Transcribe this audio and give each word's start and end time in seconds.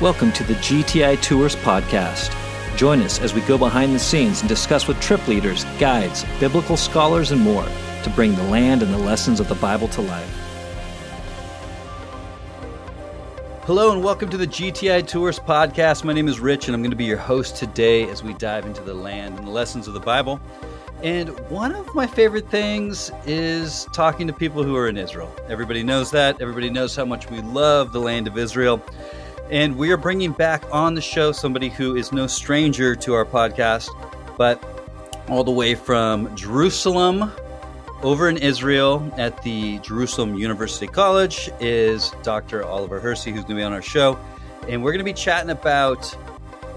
Welcome 0.00 0.32
to 0.32 0.42
the 0.42 0.54
GTI 0.54 1.22
Tours 1.22 1.54
podcast. 1.54 2.34
Join 2.76 3.00
us 3.00 3.20
as 3.20 3.32
we 3.32 3.42
go 3.42 3.56
behind 3.56 3.94
the 3.94 4.00
scenes 4.00 4.40
and 4.40 4.48
discuss 4.48 4.88
with 4.88 5.00
trip 5.00 5.24
leaders, 5.28 5.64
guides, 5.78 6.24
biblical 6.40 6.76
scholars, 6.76 7.30
and 7.30 7.40
more 7.40 7.64
to 8.02 8.10
bring 8.10 8.34
the 8.34 8.42
land 8.42 8.82
and 8.82 8.92
the 8.92 8.98
lessons 8.98 9.38
of 9.38 9.46
the 9.46 9.54
Bible 9.54 9.86
to 9.86 10.00
life. 10.00 10.28
Hello, 13.66 13.92
and 13.92 14.02
welcome 14.02 14.28
to 14.30 14.36
the 14.36 14.48
GTI 14.48 15.06
Tours 15.06 15.38
podcast. 15.38 16.02
My 16.02 16.12
name 16.12 16.26
is 16.26 16.40
Rich, 16.40 16.66
and 16.66 16.74
I'm 16.74 16.82
going 16.82 16.90
to 16.90 16.96
be 16.96 17.04
your 17.04 17.16
host 17.16 17.54
today 17.54 18.10
as 18.10 18.20
we 18.20 18.34
dive 18.34 18.66
into 18.66 18.82
the 18.82 18.94
land 18.94 19.38
and 19.38 19.46
the 19.46 19.52
lessons 19.52 19.86
of 19.86 19.94
the 19.94 20.00
Bible. 20.00 20.40
And 21.04 21.28
one 21.50 21.72
of 21.72 21.94
my 21.94 22.08
favorite 22.08 22.50
things 22.50 23.12
is 23.26 23.86
talking 23.92 24.26
to 24.26 24.32
people 24.32 24.64
who 24.64 24.74
are 24.74 24.88
in 24.88 24.96
Israel. 24.96 25.32
Everybody 25.48 25.84
knows 25.84 26.10
that. 26.10 26.42
Everybody 26.42 26.68
knows 26.68 26.96
how 26.96 27.04
much 27.04 27.30
we 27.30 27.42
love 27.42 27.92
the 27.92 28.00
land 28.00 28.26
of 28.26 28.36
Israel. 28.36 28.82
And 29.50 29.76
we 29.76 29.90
are 29.92 29.96
bringing 29.98 30.32
back 30.32 30.64
on 30.72 30.94
the 30.94 31.02
show 31.02 31.30
somebody 31.30 31.68
who 31.68 31.96
is 31.96 32.12
no 32.12 32.26
stranger 32.26 32.96
to 32.96 33.12
our 33.12 33.26
podcast, 33.26 33.88
but 34.38 34.62
all 35.28 35.44
the 35.44 35.50
way 35.50 35.74
from 35.74 36.34
Jerusalem 36.34 37.30
over 38.02 38.28
in 38.28 38.38
Israel 38.38 39.12
at 39.16 39.42
the 39.42 39.78
Jerusalem 39.80 40.34
University 40.34 40.86
College 40.86 41.50
is 41.60 42.10
Dr. 42.22 42.64
Oliver 42.64 43.00
Hersey, 43.00 43.32
who's 43.32 43.42
going 43.42 43.56
to 43.56 43.60
be 43.60 43.62
on 43.62 43.72
our 43.72 43.82
show. 43.82 44.18
And 44.68 44.82
we're 44.82 44.92
going 44.92 45.04
to 45.04 45.04
be 45.04 45.12
chatting 45.12 45.50
about 45.50 46.16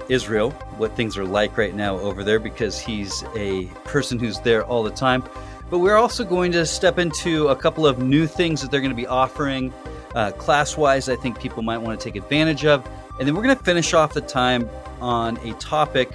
Israel, 0.10 0.52
what 0.78 0.96
things 0.96 1.18
are 1.18 1.26
like 1.26 1.58
right 1.58 1.74
now 1.74 1.98
over 2.00 2.24
there, 2.24 2.40
because 2.40 2.80
he's 2.80 3.24
a 3.36 3.66
person 3.86 4.20
who's 4.20 4.40
there 4.42 4.66
all 4.66 4.84
the 4.84 4.92
time. 4.92 5.24
But 5.70 5.80
we're 5.80 5.98
also 5.98 6.24
going 6.24 6.52
to 6.54 6.66
step 6.66 7.00
into 7.00 7.48
a 7.48 7.56
couple 7.56 7.88
of 7.88 8.00
new 8.00 8.28
things 8.28 8.62
that 8.62 8.72
they're 8.72 8.82
going 8.82 8.92
to 8.92 8.96
be 8.96 9.08
offering 9.08 9.74
uh, 10.18 10.32
class 10.32 10.76
wise, 10.76 11.10
I 11.10 11.16
think 11.16 11.40
people 11.40 11.62
might 11.62 11.78
want 11.78 12.00
to 12.00 12.04
take 12.04 12.16
advantage 12.16 12.66
of. 12.66 12.84
And 13.20 13.28
then 13.28 13.36
we're 13.36 13.44
going 13.44 13.56
to 13.56 13.64
finish 13.64 13.94
off 13.94 14.14
the 14.14 14.22
time 14.22 14.68
on 15.00 15.38
a 15.48 15.54
topic 15.60 16.10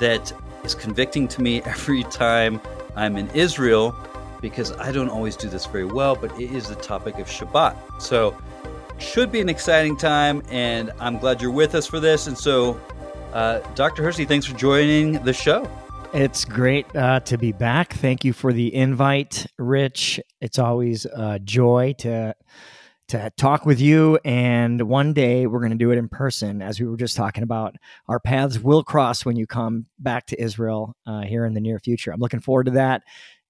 that 0.00 0.32
is 0.64 0.74
convicting 0.74 1.28
to 1.28 1.42
me 1.42 1.62
every 1.66 2.04
time 2.04 2.58
I'm 2.96 3.16
in 3.16 3.28
Israel 3.30 3.94
because 4.40 4.72
I 4.72 4.92
don't 4.92 5.10
always 5.10 5.36
do 5.36 5.48
this 5.48 5.66
very 5.66 5.84
well, 5.84 6.16
but 6.16 6.32
it 6.40 6.50
is 6.52 6.68
the 6.68 6.74
topic 6.76 7.18
of 7.18 7.26
Shabbat. 7.26 7.76
So, 8.00 8.34
should 8.98 9.30
be 9.30 9.40
an 9.42 9.50
exciting 9.50 9.98
time, 9.98 10.42
and 10.48 10.90
I'm 10.98 11.18
glad 11.18 11.42
you're 11.42 11.50
with 11.50 11.74
us 11.74 11.86
for 11.86 12.00
this. 12.00 12.26
And 12.26 12.38
so, 12.38 12.80
uh, 13.34 13.58
Dr. 13.74 14.02
Hersey, 14.02 14.24
thanks 14.24 14.46
for 14.46 14.56
joining 14.56 15.22
the 15.22 15.34
show. 15.34 15.68
It's 16.14 16.46
great 16.46 16.86
uh, 16.96 17.20
to 17.20 17.36
be 17.36 17.52
back. 17.52 17.92
Thank 17.92 18.24
you 18.24 18.32
for 18.32 18.54
the 18.54 18.74
invite, 18.74 19.46
Rich. 19.58 20.18
It's 20.40 20.58
always 20.58 21.04
a 21.04 21.38
joy 21.38 21.94
to 21.98 22.34
to 23.08 23.30
talk 23.36 23.64
with 23.64 23.80
you. 23.80 24.18
And 24.24 24.82
one 24.82 25.12
day 25.12 25.46
we're 25.46 25.60
going 25.60 25.70
to 25.70 25.76
do 25.76 25.90
it 25.90 25.98
in 25.98 26.08
person, 26.08 26.62
as 26.62 26.80
we 26.80 26.86
were 26.86 26.96
just 26.96 27.16
talking 27.16 27.42
about. 27.42 27.76
Our 28.08 28.20
paths 28.20 28.58
will 28.58 28.82
cross 28.82 29.24
when 29.24 29.36
you 29.36 29.46
come 29.46 29.86
back 29.98 30.26
to 30.26 30.40
Israel 30.40 30.94
uh, 31.06 31.22
here 31.22 31.44
in 31.44 31.54
the 31.54 31.60
near 31.60 31.78
future. 31.78 32.12
I'm 32.12 32.20
looking 32.20 32.40
forward 32.40 32.64
to 32.66 32.72
that. 32.72 33.02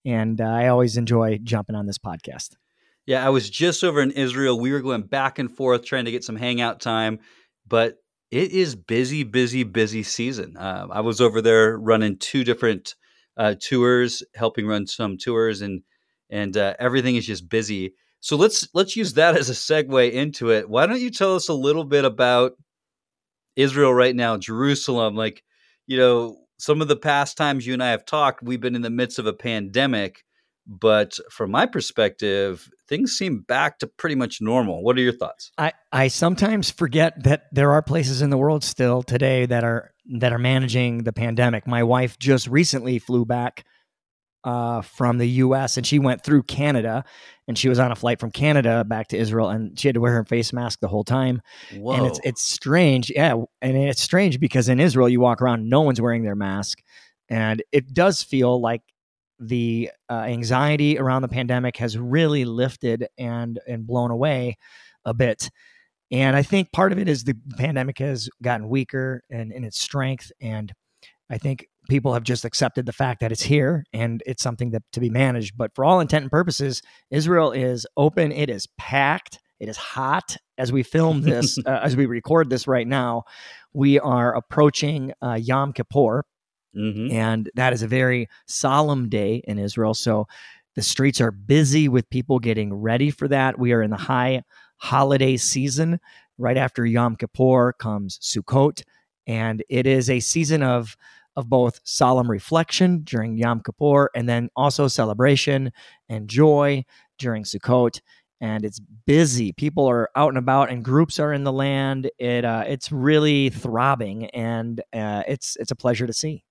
And 0.04 0.40
uh, 0.40 0.44
I 0.44 0.68
always 0.68 0.96
enjoy 0.96 1.38
jumping 1.42 1.74
on 1.74 1.86
this 1.86 1.98
podcast. 1.98 2.56
Yeah, 3.06 3.24
I 3.24 3.30
was 3.30 3.48
just 3.48 3.84
over 3.84 4.00
in 4.00 4.10
Israel. 4.10 4.58
We 4.58 4.72
were 4.72 4.80
going 4.80 5.02
back 5.02 5.38
and 5.38 5.54
forth 5.54 5.84
trying 5.84 6.06
to 6.06 6.10
get 6.10 6.24
some 6.24 6.36
hangout 6.36 6.80
time, 6.80 7.20
but 7.66 7.98
it 8.30 8.50
is 8.50 8.74
busy, 8.74 9.22
busy, 9.22 9.62
busy 9.62 10.02
season. 10.02 10.56
Uh, 10.56 10.88
I 10.90 11.00
was 11.00 11.20
over 11.20 11.40
there 11.40 11.78
running 11.78 12.18
two 12.18 12.42
different 12.42 12.96
uh, 13.36 13.54
tours, 13.60 14.22
helping 14.34 14.66
run 14.66 14.86
some 14.86 15.18
tours, 15.18 15.62
and 15.62 15.82
and 16.28 16.56
uh, 16.56 16.74
everything 16.80 17.14
is 17.14 17.26
just 17.26 17.48
busy. 17.48 17.94
So 18.26 18.34
let's 18.34 18.66
let's 18.74 18.96
use 18.96 19.12
that 19.12 19.36
as 19.36 19.50
a 19.50 19.52
segue 19.52 20.10
into 20.10 20.50
it. 20.50 20.68
Why 20.68 20.86
don't 20.86 21.00
you 21.00 21.10
tell 21.10 21.36
us 21.36 21.48
a 21.48 21.54
little 21.54 21.84
bit 21.84 22.04
about 22.04 22.54
Israel 23.54 23.94
right 23.94 24.16
now, 24.16 24.36
Jerusalem? 24.36 25.14
Like, 25.14 25.44
you 25.86 25.96
know, 25.96 26.36
some 26.58 26.82
of 26.82 26.88
the 26.88 26.96
past 26.96 27.36
times 27.36 27.64
you 27.68 27.72
and 27.72 27.84
I 27.84 27.92
have 27.92 28.04
talked, 28.04 28.42
we've 28.42 28.60
been 28.60 28.74
in 28.74 28.82
the 28.82 28.90
midst 28.90 29.20
of 29.20 29.26
a 29.26 29.32
pandemic, 29.32 30.24
but 30.66 31.16
from 31.30 31.52
my 31.52 31.66
perspective, 31.66 32.68
things 32.88 33.12
seem 33.12 33.42
back 33.42 33.78
to 33.78 33.86
pretty 33.86 34.16
much 34.16 34.40
normal. 34.40 34.82
What 34.82 34.96
are 34.96 35.02
your 35.02 35.12
thoughts? 35.12 35.52
I, 35.56 35.72
I 35.92 36.08
sometimes 36.08 36.68
forget 36.68 37.22
that 37.22 37.44
there 37.52 37.70
are 37.70 37.82
places 37.82 38.22
in 38.22 38.30
the 38.30 38.38
world 38.38 38.64
still 38.64 39.04
today 39.04 39.46
that 39.46 39.62
are 39.62 39.92
that 40.18 40.32
are 40.32 40.38
managing 40.38 41.04
the 41.04 41.12
pandemic. 41.12 41.68
My 41.68 41.84
wife 41.84 42.18
just 42.18 42.48
recently 42.48 42.98
flew 42.98 43.24
back 43.24 43.64
uh, 44.46 44.80
from 44.80 45.18
the 45.18 45.26
U.S. 45.26 45.76
and 45.76 45.84
she 45.84 45.98
went 45.98 46.22
through 46.22 46.44
Canada, 46.44 47.04
and 47.48 47.58
she 47.58 47.68
was 47.68 47.80
on 47.80 47.90
a 47.90 47.96
flight 47.96 48.20
from 48.20 48.30
Canada 48.30 48.84
back 48.84 49.08
to 49.08 49.16
Israel, 49.16 49.50
and 49.50 49.78
she 49.78 49.88
had 49.88 49.94
to 49.94 50.00
wear 50.00 50.12
her 50.12 50.24
face 50.24 50.52
mask 50.52 50.78
the 50.78 50.86
whole 50.88 51.02
time. 51.02 51.42
Whoa. 51.74 51.94
And 51.94 52.06
it's 52.06 52.20
it's 52.22 52.42
strange, 52.42 53.10
yeah, 53.10 53.34
and 53.60 53.76
it's 53.76 54.00
strange 54.00 54.38
because 54.38 54.68
in 54.68 54.78
Israel 54.78 55.08
you 55.08 55.20
walk 55.20 55.42
around, 55.42 55.68
no 55.68 55.80
one's 55.80 56.00
wearing 56.00 56.22
their 56.22 56.36
mask, 56.36 56.78
and 57.28 57.60
it 57.72 57.92
does 57.92 58.22
feel 58.22 58.60
like 58.60 58.82
the 59.40 59.90
uh, 60.08 60.20
anxiety 60.20 60.96
around 60.96 61.22
the 61.22 61.28
pandemic 61.28 61.76
has 61.78 61.98
really 61.98 62.44
lifted 62.44 63.08
and 63.18 63.58
and 63.66 63.84
blown 63.84 64.12
away 64.12 64.56
a 65.04 65.12
bit. 65.12 65.50
And 66.12 66.36
I 66.36 66.42
think 66.42 66.70
part 66.70 66.92
of 66.92 66.98
it 67.00 67.08
is 67.08 67.24
the 67.24 67.34
pandemic 67.58 67.98
has 67.98 68.30
gotten 68.40 68.68
weaker 68.68 69.24
and 69.28 69.50
in 69.50 69.64
its 69.64 69.80
strength, 69.80 70.30
and 70.40 70.72
I 71.28 71.38
think 71.38 71.66
people 71.88 72.14
have 72.14 72.22
just 72.22 72.44
accepted 72.44 72.86
the 72.86 72.92
fact 72.92 73.20
that 73.20 73.32
it's 73.32 73.42
here 73.42 73.84
and 73.92 74.22
it's 74.26 74.42
something 74.42 74.70
that 74.70 74.82
to 74.92 75.00
be 75.00 75.10
managed. 75.10 75.56
But 75.56 75.74
for 75.74 75.84
all 75.84 76.00
intent 76.00 76.24
and 76.24 76.30
purposes, 76.30 76.82
Israel 77.10 77.52
is 77.52 77.86
open. 77.96 78.32
It 78.32 78.50
is 78.50 78.66
packed. 78.78 79.38
It 79.60 79.68
is 79.68 79.76
hot 79.76 80.36
as 80.58 80.72
we 80.72 80.82
film 80.82 81.22
this, 81.22 81.58
uh, 81.64 81.80
as 81.82 81.96
we 81.96 82.06
record 82.06 82.50
this 82.50 82.66
right 82.66 82.86
now. 82.86 83.24
We 83.72 83.98
are 83.98 84.34
approaching 84.34 85.12
uh, 85.22 85.34
Yom 85.34 85.72
Kippur, 85.72 86.24
mm-hmm. 86.76 87.12
and 87.12 87.50
that 87.54 87.72
is 87.72 87.82
a 87.82 87.88
very 87.88 88.28
solemn 88.46 89.08
day 89.08 89.42
in 89.46 89.58
Israel. 89.58 89.94
So 89.94 90.26
the 90.74 90.82
streets 90.82 91.20
are 91.20 91.30
busy 91.30 91.88
with 91.88 92.08
people 92.10 92.38
getting 92.38 92.74
ready 92.74 93.10
for 93.10 93.28
that. 93.28 93.58
We 93.58 93.72
are 93.72 93.82
in 93.82 93.90
the 93.90 93.96
high 93.96 94.42
holiday 94.76 95.36
season. 95.36 96.00
Right 96.38 96.58
after 96.58 96.84
Yom 96.84 97.16
Kippur 97.16 97.72
comes 97.72 98.18
Sukkot, 98.18 98.82
and 99.26 99.64
it 99.70 99.86
is 99.86 100.10
a 100.10 100.20
season 100.20 100.62
of 100.62 100.96
of 101.36 101.48
both 101.48 101.80
solemn 101.84 102.30
reflection 102.30 103.02
during 103.04 103.36
Yom 103.36 103.60
Kippur 103.60 104.10
and 104.14 104.28
then 104.28 104.48
also 104.56 104.88
celebration 104.88 105.70
and 106.08 106.28
joy 106.28 106.84
during 107.18 107.44
Sukkot. 107.44 108.00
And 108.40 108.64
it's 108.64 108.80
busy. 109.06 109.52
People 109.52 109.88
are 109.88 110.10
out 110.14 110.28
and 110.28 110.36
about, 110.36 110.70
and 110.70 110.84
groups 110.84 111.18
are 111.18 111.32
in 111.32 111.44
the 111.44 111.52
land. 111.52 112.10
It 112.18 112.44
uh, 112.44 112.64
it's 112.66 112.92
really 112.92 113.48
throbbing, 113.48 114.26
and 114.26 114.78
uh, 114.92 115.22
it's 115.26 115.56
it's 115.56 115.70
a 115.70 115.76
pleasure 115.76 116.06
to 116.06 116.12
see. 116.12 116.44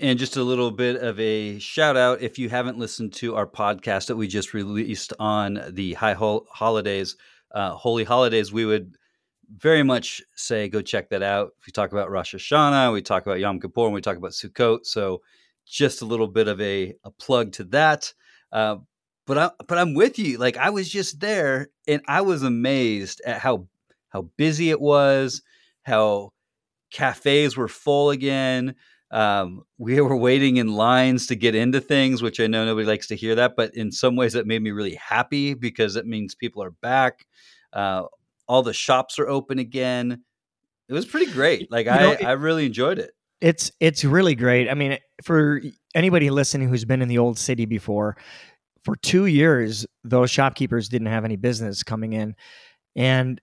And 0.00 0.18
just 0.18 0.36
a 0.36 0.42
little 0.42 0.72
bit 0.72 0.96
of 0.96 1.20
a 1.20 1.60
shout 1.60 1.96
out 1.96 2.20
if 2.20 2.40
you 2.40 2.48
haven't 2.48 2.78
listened 2.78 3.12
to 3.14 3.36
our 3.36 3.46
podcast 3.46 4.08
that 4.08 4.16
we 4.16 4.26
just 4.26 4.52
released 4.52 5.12
on 5.20 5.62
the 5.70 5.92
high 5.92 6.14
hol- 6.14 6.48
holidays, 6.50 7.14
uh, 7.54 7.70
holy 7.70 8.02
holidays, 8.02 8.52
we 8.52 8.64
would 8.64 8.96
very 9.56 9.82
much 9.82 10.22
say 10.34 10.68
go 10.68 10.80
check 10.82 11.10
that 11.10 11.22
out. 11.22 11.52
If 11.58 11.66
we 11.66 11.72
talk 11.72 11.92
about 11.92 12.10
Rosh 12.10 12.34
Hashanah, 12.34 12.92
we 12.92 13.02
talk 13.02 13.26
about 13.26 13.40
Yom 13.40 13.60
Kippur, 13.60 13.84
and 13.84 13.94
we 13.94 14.00
talk 14.00 14.16
about 14.16 14.32
Sukkot. 14.32 14.84
So 14.84 15.20
just 15.66 16.02
a 16.02 16.06
little 16.06 16.28
bit 16.28 16.48
of 16.48 16.60
a, 16.60 16.94
a 17.04 17.10
plug 17.10 17.52
to 17.52 17.64
that. 17.64 18.12
Uh, 18.52 18.76
but 19.26 19.38
I 19.38 19.50
but 19.66 19.78
I'm 19.78 19.94
with 19.94 20.18
you. 20.18 20.38
Like 20.38 20.56
I 20.56 20.70
was 20.70 20.88
just 20.88 21.20
there, 21.20 21.68
and 21.88 22.02
I 22.06 22.20
was 22.20 22.42
amazed 22.42 23.22
at 23.24 23.40
how 23.40 23.66
how 24.10 24.22
busy 24.36 24.70
it 24.70 24.80
was, 24.80 25.42
how 25.82 26.32
cafes 26.90 27.56
were 27.56 27.68
full 27.68 28.10
again. 28.10 28.74
Um, 29.10 29.62
we 29.78 30.00
were 30.00 30.16
waiting 30.16 30.56
in 30.58 30.74
lines 30.74 31.26
to 31.28 31.36
get 31.36 31.54
into 31.54 31.80
things, 31.80 32.22
which 32.22 32.40
I 32.40 32.46
know 32.46 32.64
nobody 32.64 32.86
likes 32.86 33.06
to 33.08 33.16
hear 33.16 33.34
that, 33.36 33.54
but 33.56 33.74
in 33.74 33.90
some 33.92 34.16
ways 34.16 34.34
that 34.34 34.46
made 34.46 34.62
me 34.62 34.70
really 34.70 34.96
happy 34.96 35.54
because 35.54 35.96
it 35.96 36.06
means 36.06 36.34
people 36.34 36.62
are 36.62 36.70
back. 36.70 37.26
Uh, 37.72 38.04
all 38.48 38.62
the 38.62 38.72
shops 38.72 39.18
are 39.18 39.28
open 39.28 39.58
again. 39.58 40.22
It 40.88 40.92
was 40.92 41.06
pretty 41.06 41.32
great. 41.32 41.70
Like 41.70 41.86
I, 41.86 41.98
know, 41.98 42.16
I 42.28 42.32
really 42.32 42.66
enjoyed 42.66 42.98
it. 42.98 43.12
It's 43.40 43.70
it's 43.80 44.04
really 44.04 44.34
great. 44.34 44.70
I 44.70 44.74
mean, 44.74 44.98
for 45.22 45.60
anybody 45.94 46.30
listening 46.30 46.68
who's 46.68 46.84
been 46.84 47.02
in 47.02 47.08
the 47.08 47.18
old 47.18 47.38
city 47.38 47.66
before, 47.66 48.16
for 48.84 48.96
two 48.96 49.26
years 49.26 49.86
those 50.04 50.30
shopkeepers 50.30 50.88
didn't 50.88 51.08
have 51.08 51.24
any 51.24 51.36
business 51.36 51.82
coming 51.82 52.12
in, 52.12 52.34
and 52.96 53.40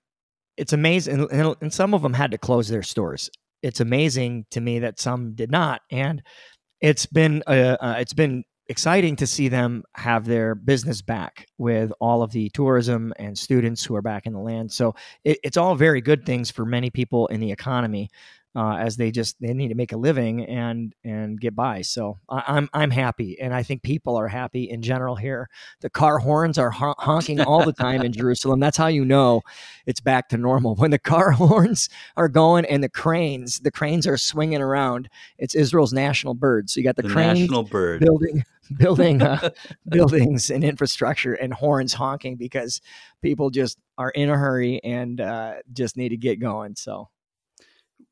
it's 0.58 0.74
amazing. 0.74 1.28
And, 1.32 1.56
and 1.62 1.74
some 1.74 1.94
of 1.94 2.02
them 2.02 2.14
had 2.14 2.32
to 2.32 2.38
close 2.38 2.68
their 2.68 2.84
stores. 2.84 3.30
It's 3.64 3.80
amazing 3.80 4.46
to 4.52 4.62
me 4.62 4.80
that 4.80 5.00
some 5.00 5.34
did 5.34 5.52
not, 5.52 5.82
and 5.92 6.22
it's 6.80 7.06
been 7.06 7.44
uh, 7.48 7.78
uh, 7.80 7.96
it's 8.00 8.14
been 8.14 8.44
exciting 8.72 9.18
to 9.18 9.28
see 9.28 9.50
them 9.50 9.84
have 9.96 10.26
their 10.26 10.56
business 10.56 11.02
back 11.02 11.46
with 11.58 11.92
all 12.00 12.24
of 12.24 12.32
the 12.32 12.50
tourism 12.52 13.14
and 13.18 13.38
students 13.38 13.84
who 13.84 13.94
are 13.96 14.02
back 14.02 14.26
in 14.26 14.32
the 14.32 14.40
land. 14.40 14.72
So 14.72 14.96
it, 15.26 15.40
it's 15.44 15.58
all 15.58 15.76
very 15.76 16.00
good 16.00 16.26
things 16.26 16.50
for 16.50 16.66
many 16.66 16.90
people 16.90 17.28
in 17.28 17.42
the 17.42 17.52
economy. 17.52 18.10
Uh, 18.56 18.76
as 18.76 18.98
they 18.98 19.12
just 19.12 19.40
they 19.40 19.54
need 19.54 19.70
to 19.70 19.76
make 19.76 19.94
a 19.94 19.98
living 19.98 20.46
and 20.46 20.94
and 21.04 21.40
get 21.40 21.56
by. 21.56 21.82
So 21.82 22.20
I, 22.30 22.44
I'm 22.48 22.70
I'm 22.74 22.92
happy, 22.92 23.40
and 23.40 23.54
I 23.54 23.64
think 23.64 23.82
people 23.82 24.18
are 24.18 24.28
happy 24.28 24.70
in 24.70 24.82
general 24.82 25.16
here. 25.16 25.50
The 25.80 25.90
car 25.90 26.18
horns 26.20 26.58
are 26.58 26.70
hon- 26.72 26.96
honking 26.98 27.40
all 27.42 27.64
the 27.64 27.74
time 27.74 28.02
in 28.02 28.12
Jerusalem. 28.22 28.60
That's 28.60 28.78
how 28.78 28.88
you 28.88 29.06
know 29.06 29.42
it's 29.86 30.02
back 30.02 30.30
to 30.30 30.38
normal 30.38 30.76
when 30.76 30.92
the 30.92 31.00
car 31.00 31.32
horns 31.32 31.90
are 32.18 32.28
going 32.30 32.66
and 32.66 32.84
the 32.84 32.90
cranes 32.90 33.60
the 33.60 33.72
cranes 33.72 34.06
are 34.06 34.18
swinging 34.18 34.62
around. 34.62 35.10
It's 35.38 35.56
Israel's 35.56 35.94
national 35.94 36.34
bird. 36.34 36.70
So 36.70 36.80
you 36.80 36.84
got 36.84 36.96
the, 36.98 37.04
The 37.04 37.10
cranes 37.10 37.40
national 37.40 37.64
bird. 37.64 38.02
building 38.02 38.44
building 38.78 39.22
uh, 39.22 39.50
buildings 39.90 40.50
and 40.50 40.64
infrastructure 40.64 41.34
and 41.34 41.54
horns 41.54 41.94
honking 41.94 42.36
because 42.38 42.82
people 43.22 43.50
just 43.50 43.78
are 43.98 44.10
in 44.12 44.30
a 44.30 44.38
hurry 44.38 44.82
and 44.84 45.20
uh, 45.22 45.56
just 45.74 45.98
need 45.98 46.10
to 46.10 46.18
get 46.18 46.40
going. 46.40 46.76
So 46.76 47.10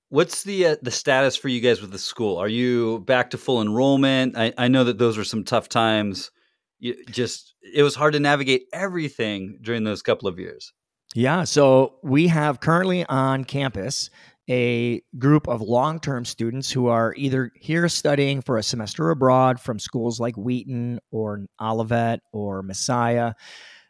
What's 0.10 0.44
the 0.44 0.66
uh, 0.66 0.76
the 0.82 0.92
status 0.92 1.36
for 1.36 1.50
you 1.50 1.62
guys 1.62 1.82
with 1.82 1.92
the 1.92 2.00
school? 2.00 2.38
Are 2.38 2.48
you 2.48 3.00
back 3.00 3.30
to 3.32 3.38
full 3.38 3.62
enrollment? 3.62 4.38
I, 4.38 4.54
I 4.58 4.68
know 4.68 4.84
that 4.84 4.98
those 4.98 5.18
were 5.18 5.24
some 5.24 5.44
tough 5.44 5.70
times. 5.70 6.32
You 6.80 6.96
just 7.12 7.56
it 7.76 7.84
was 7.84 7.96
hard 7.96 8.14
to 8.14 8.20
navigate 8.20 8.64
everything 8.74 9.60
during 9.62 9.84
those 9.84 10.02
couple 10.02 10.28
of 10.28 10.40
years. 10.40 10.74
yeah, 11.16 11.44
so 11.44 11.96
we 12.04 12.28
have 12.28 12.60
currently 12.60 13.06
on 13.06 13.44
campus 13.44 14.10
a 14.50 15.02
group 15.20 15.48
of 15.48 15.62
long-term 15.62 16.26
students 16.26 16.72
who 16.72 16.88
are 16.88 17.14
either 17.16 17.52
here 17.56 17.88
studying 17.88 18.42
for 18.42 18.58
a 18.58 18.64
semester 18.64 19.12
abroad 19.12 19.60
from 19.60 19.78
schools 19.78 20.20
like 20.20 20.36
Wheaton 20.36 21.00
or 21.12 21.46
Olivet 21.62 22.22
or 22.34 22.64
Messiah. 22.64 23.34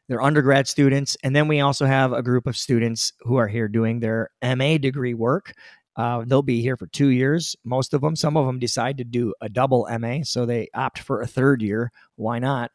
They're 0.10 0.22
undergrad 0.22 0.68
students, 0.68 1.16
and 1.24 1.36
then 1.36 1.48
we 1.48 1.62
also 1.62 1.86
have 1.86 2.12
a 2.12 2.24
group 2.24 2.46
of 2.48 2.58
students 2.58 3.14
who 3.22 3.38
are 3.38 3.48
here 3.48 3.68
doing 3.68 4.00
their 4.00 4.32
MA 4.44 4.78
degree 4.78 5.14
work. 5.14 5.54
Uh, 6.00 6.24
they'll 6.26 6.42
be 6.42 6.62
here 6.62 6.78
for 6.78 6.88
two 6.88 7.10
years. 7.10 7.58
Most 7.66 7.94
of 7.94 8.00
them, 8.00 8.16
some 8.16 8.38
of 8.38 8.46
them 8.46 8.58
decide 8.58 8.98
to 9.00 9.04
do 9.04 9.34
a 9.42 9.50
double 9.50 9.86
MA, 10.00 10.20
so 10.24 10.46
they 10.46 10.70
opt 10.74 11.00
for 11.00 11.20
a 11.20 11.28
third 11.28 11.62
year. 11.62 11.92
Why 12.16 12.40
not? 12.40 12.72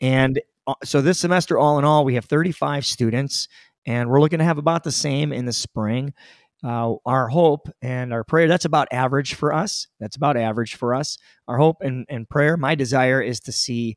And 0.00 0.40
uh, 0.68 0.74
so 0.84 1.00
this 1.00 1.18
semester, 1.18 1.58
all 1.58 1.80
in 1.80 1.84
all, 1.84 2.04
we 2.04 2.14
have 2.14 2.26
35 2.26 2.86
students, 2.86 3.48
and 3.86 4.08
we're 4.08 4.20
looking 4.20 4.38
to 4.38 4.44
have 4.44 4.56
about 4.56 4.84
the 4.84 4.92
same 4.92 5.32
in 5.32 5.46
the 5.46 5.52
spring. 5.52 6.14
Uh, 6.62 6.94
our 7.06 7.26
hope 7.26 7.68
and 7.82 8.12
our 8.12 8.22
prayer, 8.22 8.46
that's 8.46 8.66
about 8.66 8.86
average 8.92 9.34
for 9.34 9.52
us. 9.52 9.88
That's 9.98 10.14
about 10.14 10.36
average 10.36 10.76
for 10.76 10.94
us. 10.94 11.18
Our 11.48 11.56
hope 11.56 11.78
and, 11.80 12.06
and 12.08 12.28
prayer, 12.28 12.56
my 12.56 12.76
desire 12.76 13.20
is 13.20 13.40
to 13.40 13.52
see 13.52 13.96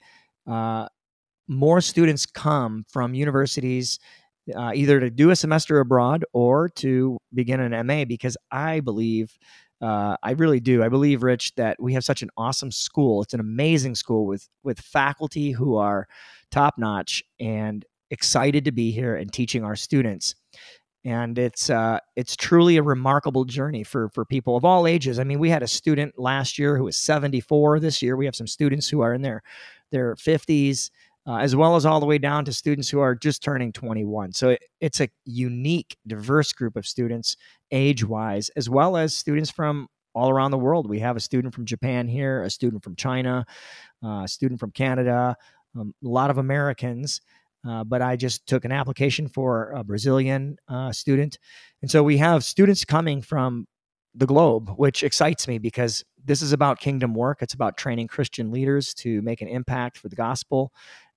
uh, 0.49 0.87
more 1.47 1.79
students 1.79 2.25
come 2.25 2.85
from 2.89 3.13
universities 3.13 3.99
uh, 4.55 4.71
either 4.75 4.99
to 4.99 5.09
do 5.09 5.29
a 5.29 5.35
semester 5.35 5.79
abroad 5.79 6.25
or 6.33 6.69
to 6.69 7.17
begin 7.33 7.59
an 7.59 7.87
MA 7.87 8.05
because 8.05 8.37
I 8.51 8.81
believe, 8.81 9.37
uh, 9.81 10.17
I 10.21 10.31
really 10.31 10.59
do. 10.59 10.83
I 10.83 10.89
believe, 10.89 11.23
Rich, 11.23 11.55
that 11.55 11.81
we 11.81 11.93
have 11.93 12.03
such 12.03 12.21
an 12.21 12.29
awesome 12.37 12.71
school. 12.71 13.21
It's 13.21 13.33
an 13.33 13.39
amazing 13.39 13.95
school 13.95 14.25
with 14.25 14.47
with 14.63 14.79
faculty 14.79 15.51
who 15.51 15.75
are 15.75 16.07
top 16.51 16.75
notch 16.77 17.23
and 17.39 17.85
excited 18.11 18.65
to 18.65 18.71
be 18.71 18.91
here 18.91 19.15
and 19.15 19.31
teaching 19.31 19.63
our 19.63 19.75
students. 19.75 20.35
And 21.05 21.37
it's 21.37 21.69
uh, 21.69 21.99
it's 22.15 22.37
truly 22.37 22.77
a 22.77 22.83
remarkable 22.83 23.43
journey 23.43 23.83
for 23.83 24.09
for 24.09 24.23
people 24.23 24.55
of 24.55 24.63
all 24.63 24.87
ages. 24.87 25.19
I 25.19 25.25
mean, 25.25 25.39
we 25.39 25.49
had 25.49 25.63
a 25.63 25.67
student 25.67 26.17
last 26.17 26.57
year 26.57 26.77
who 26.77 26.85
was 26.85 26.97
74. 26.97 27.81
This 27.81 28.01
year, 28.01 28.15
we 28.15 28.25
have 28.25 28.35
some 28.35 28.47
students 28.47 28.87
who 28.87 29.01
are 29.01 29.13
in 29.13 29.21
their 29.21 29.43
their 29.91 30.15
50s 30.15 30.89
uh, 31.25 31.37
as 31.37 31.55
well 31.55 31.75
as 31.75 31.85
all 31.85 31.99
the 31.99 32.05
way 32.05 32.17
down 32.17 32.45
to 32.45 32.53
students 32.53 32.89
who 32.89 32.99
are 32.99 33.15
just 33.15 33.41
turning 33.41 33.71
21. 33.71 34.33
So 34.33 34.49
it, 34.49 34.63
it's 34.81 34.99
a 34.99 35.09
unique, 35.25 35.97
diverse 36.05 36.51
group 36.51 36.75
of 36.75 36.85
students, 36.85 37.37
age 37.71 38.03
wise, 38.03 38.49
as 38.55 38.69
well 38.69 38.97
as 38.97 39.15
students 39.15 39.49
from 39.49 39.87
all 40.13 40.29
around 40.29 40.51
the 40.51 40.57
world. 40.57 40.89
We 40.89 40.99
have 40.99 41.15
a 41.15 41.21
student 41.21 41.53
from 41.53 41.65
Japan 41.65 42.07
here, 42.07 42.43
a 42.43 42.49
student 42.49 42.83
from 42.83 42.95
China, 42.95 43.45
uh, 44.03 44.23
a 44.23 44.27
student 44.27 44.59
from 44.59 44.71
Canada, 44.71 45.35
um, 45.77 45.93
a 46.03 46.07
lot 46.07 46.29
of 46.29 46.37
Americans. 46.37 47.21
Uh, 47.67 47.83
but 47.83 48.01
I 48.01 48.17
just 48.17 48.45
took 48.45 48.65
an 48.65 48.73
application 48.73 49.27
for 49.27 49.71
a 49.71 49.83
Brazilian 49.83 50.57
uh, 50.67 50.91
student. 50.91 51.39
And 51.81 51.89
so 51.89 52.03
we 52.03 52.17
have 52.17 52.43
students 52.43 52.83
coming 52.83 53.21
from 53.21 53.65
the 54.13 54.25
globe, 54.25 54.69
which 54.75 55.01
excites 55.01 55.47
me 55.47 55.57
because 55.57 56.03
this 56.23 56.41
is 56.41 56.51
about 56.51 56.79
kingdom 56.79 57.15
work. 57.15 57.41
It's 57.41 57.53
about 57.53 57.77
training 57.77 58.07
Christian 58.07 58.51
leaders 58.51 58.93
to 58.95 59.21
make 59.21 59.41
an 59.41 59.47
impact 59.47 59.97
for 59.97 60.09
the 60.09 60.15
gospel 60.15 60.73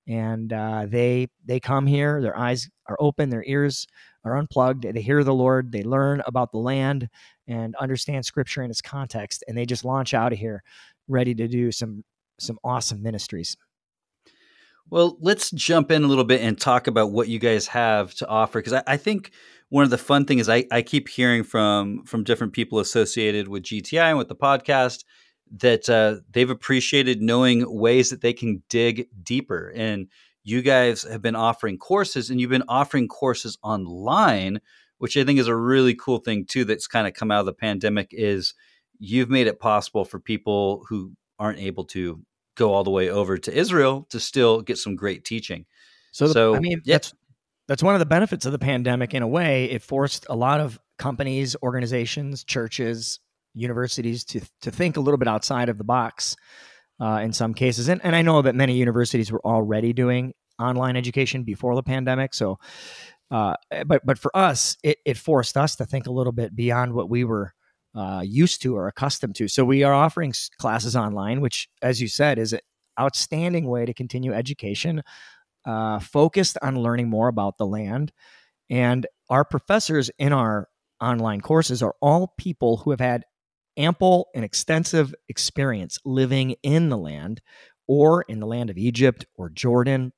and 0.06 0.52
uh, 0.52 0.86
they 0.86 1.28
they 1.44 1.60
come 1.60 1.86
here 1.86 2.20
their 2.22 2.38
eyes 2.38 2.68
are 2.88 2.96
open 3.00 3.30
their 3.30 3.44
ears 3.46 3.86
are 4.24 4.36
unplugged 4.36 4.82
they 4.82 5.00
hear 5.00 5.24
the 5.24 5.34
lord 5.34 5.72
they 5.72 5.82
learn 5.82 6.22
about 6.26 6.52
the 6.52 6.58
land 6.58 7.08
and 7.48 7.74
understand 7.76 8.24
scripture 8.24 8.62
in 8.62 8.70
its 8.70 8.80
context 8.80 9.44
and 9.46 9.56
they 9.56 9.66
just 9.66 9.84
launch 9.84 10.14
out 10.14 10.32
of 10.32 10.38
here 10.38 10.62
ready 11.08 11.34
to 11.34 11.48
do 11.48 11.70
some 11.70 12.04
some 12.38 12.58
awesome 12.64 13.02
ministries. 13.02 13.56
Well, 14.88 15.16
let's 15.20 15.50
jump 15.50 15.90
in 15.90 16.04
a 16.04 16.06
little 16.06 16.24
bit 16.24 16.40
and 16.40 16.58
talk 16.58 16.86
about 16.86 17.10
what 17.10 17.28
you 17.28 17.40
guys 17.40 17.66
have 17.68 18.14
to 18.14 18.28
offer 18.28 18.60
because 18.60 18.72
I, 18.72 18.82
I 18.86 18.96
think 18.96 19.32
one 19.68 19.82
of 19.82 19.90
the 19.90 19.98
fun 19.98 20.26
things 20.26 20.48
I, 20.48 20.64
I 20.70 20.82
keep 20.82 21.08
hearing 21.08 21.42
from 21.42 22.04
from 22.04 22.22
different 22.22 22.52
people 22.52 22.78
associated 22.78 23.48
with 23.48 23.64
GTI 23.64 24.10
and 24.10 24.18
with 24.18 24.28
the 24.28 24.36
podcast 24.36 25.04
that 25.58 25.88
uh, 25.88 26.16
they've 26.30 26.50
appreciated 26.50 27.22
knowing 27.22 27.64
ways 27.68 28.10
that 28.10 28.20
they 28.20 28.32
can 28.32 28.62
dig 28.68 29.08
deeper. 29.22 29.72
And 29.74 30.08
you 30.44 30.62
guys 30.62 31.02
have 31.02 31.22
been 31.22 31.36
offering 31.36 31.78
courses, 31.78 32.30
and 32.30 32.40
you've 32.40 32.50
been 32.50 32.64
offering 32.68 33.08
courses 33.08 33.58
online, 33.62 34.60
which 34.98 35.16
I 35.16 35.24
think 35.24 35.38
is 35.38 35.48
a 35.48 35.56
really 35.56 35.94
cool 35.94 36.18
thing 36.18 36.44
too. 36.46 36.64
That's 36.64 36.86
kind 36.86 37.06
of 37.06 37.14
come 37.14 37.30
out 37.30 37.40
of 37.40 37.46
the 37.46 37.52
pandemic. 37.52 38.08
Is 38.12 38.54
you've 38.98 39.30
made 39.30 39.46
it 39.46 39.60
possible 39.60 40.04
for 40.04 40.18
people 40.20 40.84
who 40.88 41.12
aren't 41.38 41.58
able 41.58 41.84
to 41.84 42.20
go 42.56 42.72
all 42.72 42.84
the 42.84 42.90
way 42.90 43.10
over 43.10 43.36
to 43.36 43.52
Israel 43.52 44.06
to 44.10 44.18
still 44.18 44.62
get 44.62 44.78
some 44.78 44.96
great 44.96 45.24
teaching. 45.24 45.66
so, 46.12 46.26
the- 46.26 46.32
So, 46.32 46.54
i 46.56 46.60
mean 46.60 46.80
yeah. 46.84 46.94
that's 46.94 47.12
that's 47.68 47.82
one 47.82 47.94
of 47.94 47.98
the 47.98 48.06
benefits 48.06 48.46
of 48.46 48.52
the 48.52 48.58
pandemic 48.58 49.12
in 49.12 49.22
a 49.22 49.28
way 49.28 49.64
it 49.66 49.82
forced 49.82 50.24
a 50.30 50.36
lot 50.36 50.60
of 50.60 50.78
companies 50.98 51.54
organizations 51.62 52.44
churches 52.44 53.20
universities 53.56 54.24
to 54.24 54.40
to 54.60 54.70
think 54.70 54.96
a 54.96 55.00
little 55.00 55.18
bit 55.18 55.28
outside 55.28 55.68
of 55.68 55.78
the 55.78 55.84
box 55.84 56.36
uh, 57.00 57.20
in 57.22 57.32
some 57.32 57.54
cases. 57.54 57.88
And, 57.88 58.00
and 58.04 58.14
I 58.14 58.22
know 58.22 58.42
that 58.42 58.54
many 58.54 58.76
universities 58.76 59.32
were 59.32 59.44
already 59.44 59.92
doing 59.92 60.34
online 60.58 60.96
education 60.96 61.42
before 61.42 61.74
the 61.74 61.82
pandemic. 61.82 62.34
So, 62.34 62.58
uh, 63.30 63.54
but 63.86 64.04
but 64.04 64.18
for 64.18 64.34
us, 64.36 64.76
it, 64.82 64.98
it 65.04 65.16
forced 65.16 65.56
us 65.56 65.76
to 65.76 65.86
think 65.86 66.06
a 66.06 66.12
little 66.12 66.32
bit 66.32 66.54
beyond 66.54 66.92
what 66.92 67.10
we 67.10 67.24
were 67.24 67.52
uh, 67.94 68.22
used 68.24 68.62
to 68.62 68.76
or 68.76 68.88
accustomed 68.88 69.34
to. 69.36 69.48
So 69.48 69.64
we 69.64 69.82
are 69.82 69.94
offering 69.94 70.34
classes 70.58 70.94
online, 70.94 71.40
which, 71.40 71.68
as 71.82 72.00
you 72.00 72.08
said, 72.08 72.38
is 72.38 72.52
an 72.52 72.60
outstanding 73.00 73.66
way 73.66 73.86
to 73.86 73.94
continue 73.94 74.32
education, 74.32 75.02
uh, 75.66 75.98
focused 75.98 76.58
on 76.62 76.76
learning 76.76 77.08
more 77.08 77.28
about 77.28 77.58
the 77.58 77.66
land. 77.66 78.12
And 78.68 79.06
our 79.30 79.44
professors 79.44 80.10
in 80.18 80.32
our 80.32 80.68
online 81.00 81.40
courses 81.40 81.82
are 81.82 81.94
all 82.00 82.34
people 82.38 82.78
who 82.78 82.90
have 82.90 83.00
had 83.00 83.24
ample 83.76 84.28
and 84.34 84.44
extensive 84.44 85.14
experience 85.28 85.98
living 86.04 86.56
in 86.62 86.88
the 86.88 86.98
land 86.98 87.40
or 87.86 88.22
in 88.22 88.40
the 88.40 88.46
land 88.46 88.70
of 88.70 88.78
Egypt 88.78 89.26
or 89.34 89.48
Jordan, 89.48 90.12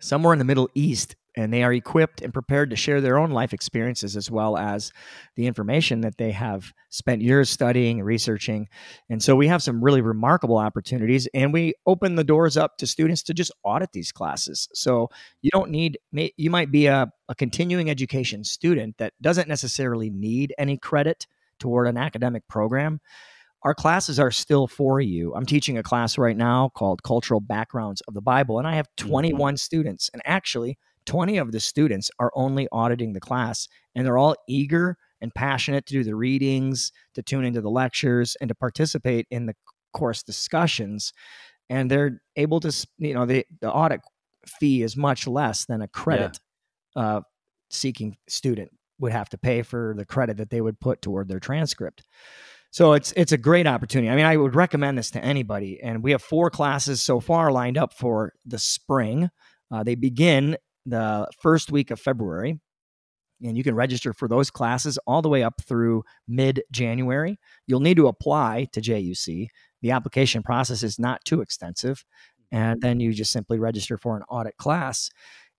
somewhere 0.00 0.32
in 0.32 0.38
the 0.38 0.44
Middle 0.44 0.68
East. 0.74 1.16
And 1.36 1.54
they 1.54 1.62
are 1.62 1.72
equipped 1.72 2.22
and 2.22 2.34
prepared 2.34 2.70
to 2.70 2.76
share 2.76 3.00
their 3.00 3.16
own 3.16 3.30
life 3.30 3.52
experiences 3.52 4.16
as 4.16 4.28
well 4.28 4.58
as 4.58 4.92
the 5.36 5.46
information 5.46 6.00
that 6.00 6.18
they 6.18 6.32
have 6.32 6.72
spent 6.88 7.22
years 7.22 7.48
studying 7.48 8.02
researching. 8.02 8.66
And 9.08 9.22
so 9.22 9.36
we 9.36 9.46
have 9.46 9.62
some 9.62 9.82
really 9.82 10.00
remarkable 10.00 10.58
opportunities, 10.58 11.28
and 11.32 11.52
we 11.52 11.74
open 11.86 12.16
the 12.16 12.24
doors 12.24 12.56
up 12.56 12.78
to 12.78 12.86
students 12.86 13.22
to 13.22 13.34
just 13.34 13.52
audit 13.62 13.92
these 13.92 14.10
classes. 14.10 14.68
So 14.74 15.08
you 15.40 15.50
don't 15.52 15.70
need, 15.70 15.98
you 16.12 16.50
might 16.50 16.72
be 16.72 16.86
a, 16.86 17.12
a 17.28 17.34
continuing 17.36 17.88
education 17.88 18.42
student 18.42 18.98
that 18.98 19.12
doesn't 19.22 19.48
necessarily 19.48 20.10
need 20.10 20.52
any 20.58 20.78
credit 20.78 21.28
toward 21.60 21.86
an 21.86 21.96
academic 21.96 22.46
program, 22.48 23.00
our 23.62 23.74
classes 23.74 24.18
are 24.18 24.30
still 24.30 24.66
for 24.66 25.00
you. 25.00 25.34
I'm 25.34 25.44
teaching 25.44 25.76
a 25.76 25.82
class 25.82 26.16
right 26.16 26.36
now 26.36 26.70
called 26.70 27.02
Cultural 27.02 27.40
Backgrounds 27.40 28.00
of 28.08 28.14
the 28.14 28.22
Bible, 28.22 28.58
and 28.58 28.66
I 28.66 28.74
have 28.74 28.88
21 28.96 29.58
students. 29.58 30.08
And 30.12 30.22
actually, 30.24 30.78
20 31.06 31.36
of 31.36 31.52
the 31.52 31.60
students 31.60 32.10
are 32.18 32.32
only 32.34 32.68
auditing 32.72 33.12
the 33.12 33.20
class, 33.20 33.68
and 33.94 34.06
they're 34.06 34.18
all 34.18 34.34
eager 34.48 34.96
and 35.20 35.34
passionate 35.34 35.84
to 35.86 35.92
do 35.92 36.04
the 36.04 36.14
readings, 36.14 36.92
to 37.14 37.22
tune 37.22 37.44
into 37.44 37.60
the 37.60 37.70
lectures, 37.70 38.36
and 38.40 38.48
to 38.48 38.54
participate 38.54 39.26
in 39.30 39.44
the 39.44 39.54
course 39.92 40.22
discussions. 40.22 41.12
And 41.68 41.90
they're 41.90 42.22
able 42.36 42.60
to, 42.60 42.86
you 42.98 43.12
know, 43.12 43.26
the, 43.26 43.44
the 43.60 43.70
audit 43.70 44.00
fee 44.46 44.82
is 44.82 44.96
much 44.96 45.26
less 45.26 45.66
than 45.66 45.82
a 45.82 45.88
credit 45.88 46.40
uh, 46.96 47.20
seeking 47.68 48.16
student 48.26 48.70
would 49.00 49.12
have 49.12 49.28
to 49.30 49.38
pay 49.38 49.62
for 49.62 49.94
the 49.96 50.04
credit 50.04 50.36
that 50.36 50.50
they 50.50 50.60
would 50.60 50.78
put 50.78 51.02
toward 51.02 51.28
their 51.28 51.40
transcript. 51.40 52.04
So 52.70 52.92
it's 52.92 53.12
it's 53.16 53.32
a 53.32 53.38
great 53.38 53.66
opportunity. 53.66 54.10
I 54.10 54.14
mean, 54.14 54.26
I 54.26 54.36
would 54.36 54.54
recommend 54.54 54.96
this 54.96 55.10
to 55.12 55.24
anybody. 55.24 55.80
And 55.82 56.04
we 56.04 56.12
have 56.12 56.22
four 56.22 56.50
classes 56.50 57.02
so 57.02 57.18
far 57.18 57.50
lined 57.50 57.76
up 57.76 57.92
for 57.92 58.32
the 58.44 58.58
spring. 58.58 59.28
Uh, 59.72 59.82
they 59.82 59.96
begin 59.96 60.56
the 60.86 61.26
first 61.40 61.72
week 61.72 61.90
of 61.90 62.00
February, 62.00 62.60
and 63.42 63.56
you 63.56 63.64
can 63.64 63.74
register 63.74 64.12
for 64.12 64.28
those 64.28 64.50
classes 64.50 64.98
all 65.06 65.22
the 65.22 65.28
way 65.28 65.42
up 65.42 65.60
through 65.66 66.04
mid 66.28 66.62
January. 66.70 67.38
You'll 67.66 67.80
need 67.80 67.96
to 67.96 68.08
apply 68.08 68.68
to 68.72 68.80
JUC. 68.80 69.48
The 69.82 69.90
application 69.90 70.42
process 70.42 70.82
is 70.82 70.98
not 70.98 71.24
too 71.24 71.40
extensive, 71.40 72.04
and 72.52 72.80
then 72.80 73.00
you 73.00 73.12
just 73.12 73.32
simply 73.32 73.58
register 73.58 73.98
for 73.98 74.16
an 74.16 74.22
audit 74.28 74.56
class. 74.58 75.10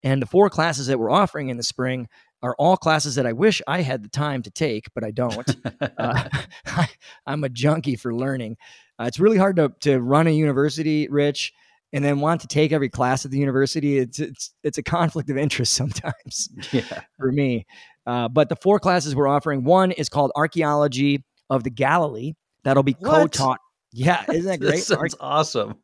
And 0.04 0.22
the 0.22 0.28
four 0.28 0.50
classes 0.50 0.88
that 0.88 1.00
we're 1.00 1.12
offering 1.12 1.50
in 1.50 1.58
the 1.58 1.64
spring 1.64 2.08
are 2.44 2.56
all 2.58 2.78
classes 2.78 3.16
that 3.16 3.26
I 3.26 3.34
wish 3.34 3.62
I 3.68 3.82
had 3.82 4.04
the 4.04 4.10
time 4.10 4.42
to 4.44 4.52
take, 4.52 4.88
but 4.94 5.04
I 5.04 5.12
don't. 5.12 5.50
uh, 5.98 6.30
I, 6.66 6.90
am 7.28 7.44
a 7.44 7.50
junkie 7.50 7.96
for 7.96 8.14
learning. 8.14 8.58
Uh, 9.00 9.06
it's 9.06 9.20
really 9.20 9.38
hard 9.38 9.56
to, 9.58 9.72
to 9.82 10.00
run 10.00 10.28
a 10.28 10.32
university, 10.32 11.08
Rich, 11.10 11.54
and 11.94 12.04
then 12.04 12.20
want 12.20 12.42
to 12.42 12.48
take 12.48 12.72
every 12.72 12.90
class 12.90 13.26
at 13.26 13.32
the 13.32 13.38
university. 13.38 13.98
It's 13.98 14.20
it's 14.20 14.54
it's 14.64 14.78
a 14.78 14.84
conflict 14.84 15.30
of 15.30 15.38
interest 15.38 15.74
sometimes 15.76 16.50
yeah. 16.72 17.02
for 17.18 17.32
me. 17.32 17.66
Uh, 18.06 18.28
but 18.28 18.50
the 18.50 18.56
four 18.56 18.80
classes 18.80 19.16
we're 19.16 19.28
offering, 19.28 19.64
one 19.64 19.92
is 19.92 20.10
called 20.10 20.32
Archaeology 20.36 21.24
of 21.50 21.64
the 21.64 21.70
Galilee. 21.70 22.34
That'll 22.64 22.84
be 22.84 22.94
co-taught. 22.94 23.60
Yeah, 23.92 24.24
isn't 24.30 24.46
that 24.46 24.60
great? 24.60 24.86
That's 24.88 25.16
awesome. 25.20 25.76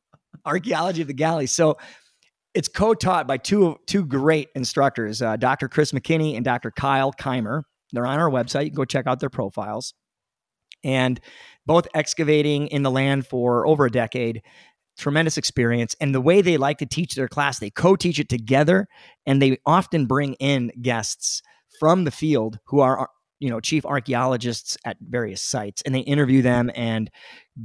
Archaeology 0.46 1.02
of 1.02 1.08
the 1.08 1.14
Galilee. 1.14 1.46
So 1.48 1.78
it's 2.58 2.68
co-taught 2.68 3.28
by 3.28 3.38
two 3.38 3.78
two 3.86 4.04
great 4.04 4.50
instructors, 4.56 5.22
uh, 5.22 5.38
Dr. 5.38 5.70
Chris 5.70 5.92
McKinney 5.92 6.36
and 6.36 6.44
Dr. 6.44 6.72
Kyle 6.72 7.14
Keimer. 7.14 7.62
They're 7.94 8.08
on 8.08 8.18
our 8.18 8.32
website. 8.32 8.64
You 8.64 8.72
can 8.72 8.78
go 8.78 8.86
check 8.86 9.06
out 9.06 9.20
their 9.20 9.30
profiles. 9.30 9.94
And 10.84 11.20
both 11.68 11.88
excavating 11.94 12.68
in 12.68 12.82
the 12.82 12.90
land 12.90 13.28
for 13.28 13.68
over 13.68 13.86
a 13.86 13.92
decade, 13.92 14.42
tremendous 14.98 15.38
experience. 15.38 15.96
And 16.02 16.16
the 16.16 16.22
way 16.22 16.42
they 16.42 16.58
like 16.58 16.80
to 16.80 16.88
teach 16.88 17.14
their 17.14 17.28
class, 17.28 17.60
they 17.60 17.70
co-teach 17.70 18.18
it 18.18 18.28
together, 18.28 18.88
and 19.28 19.40
they 19.40 19.60
often 19.68 20.08
bring 20.08 20.34
in 20.36 20.72
guests 20.82 21.44
from 21.80 22.06
the 22.06 22.12
field 22.12 22.58
who 22.66 22.80
are 22.80 23.08
you 23.40 23.52
know 23.52 23.60
chief 23.60 23.86
archaeologists 23.86 24.78
at 24.84 24.98
various 25.00 25.44
sites 25.44 25.84
and 25.86 25.94
they 25.94 26.00
interview 26.00 26.42
them 26.42 26.72
and 26.74 27.12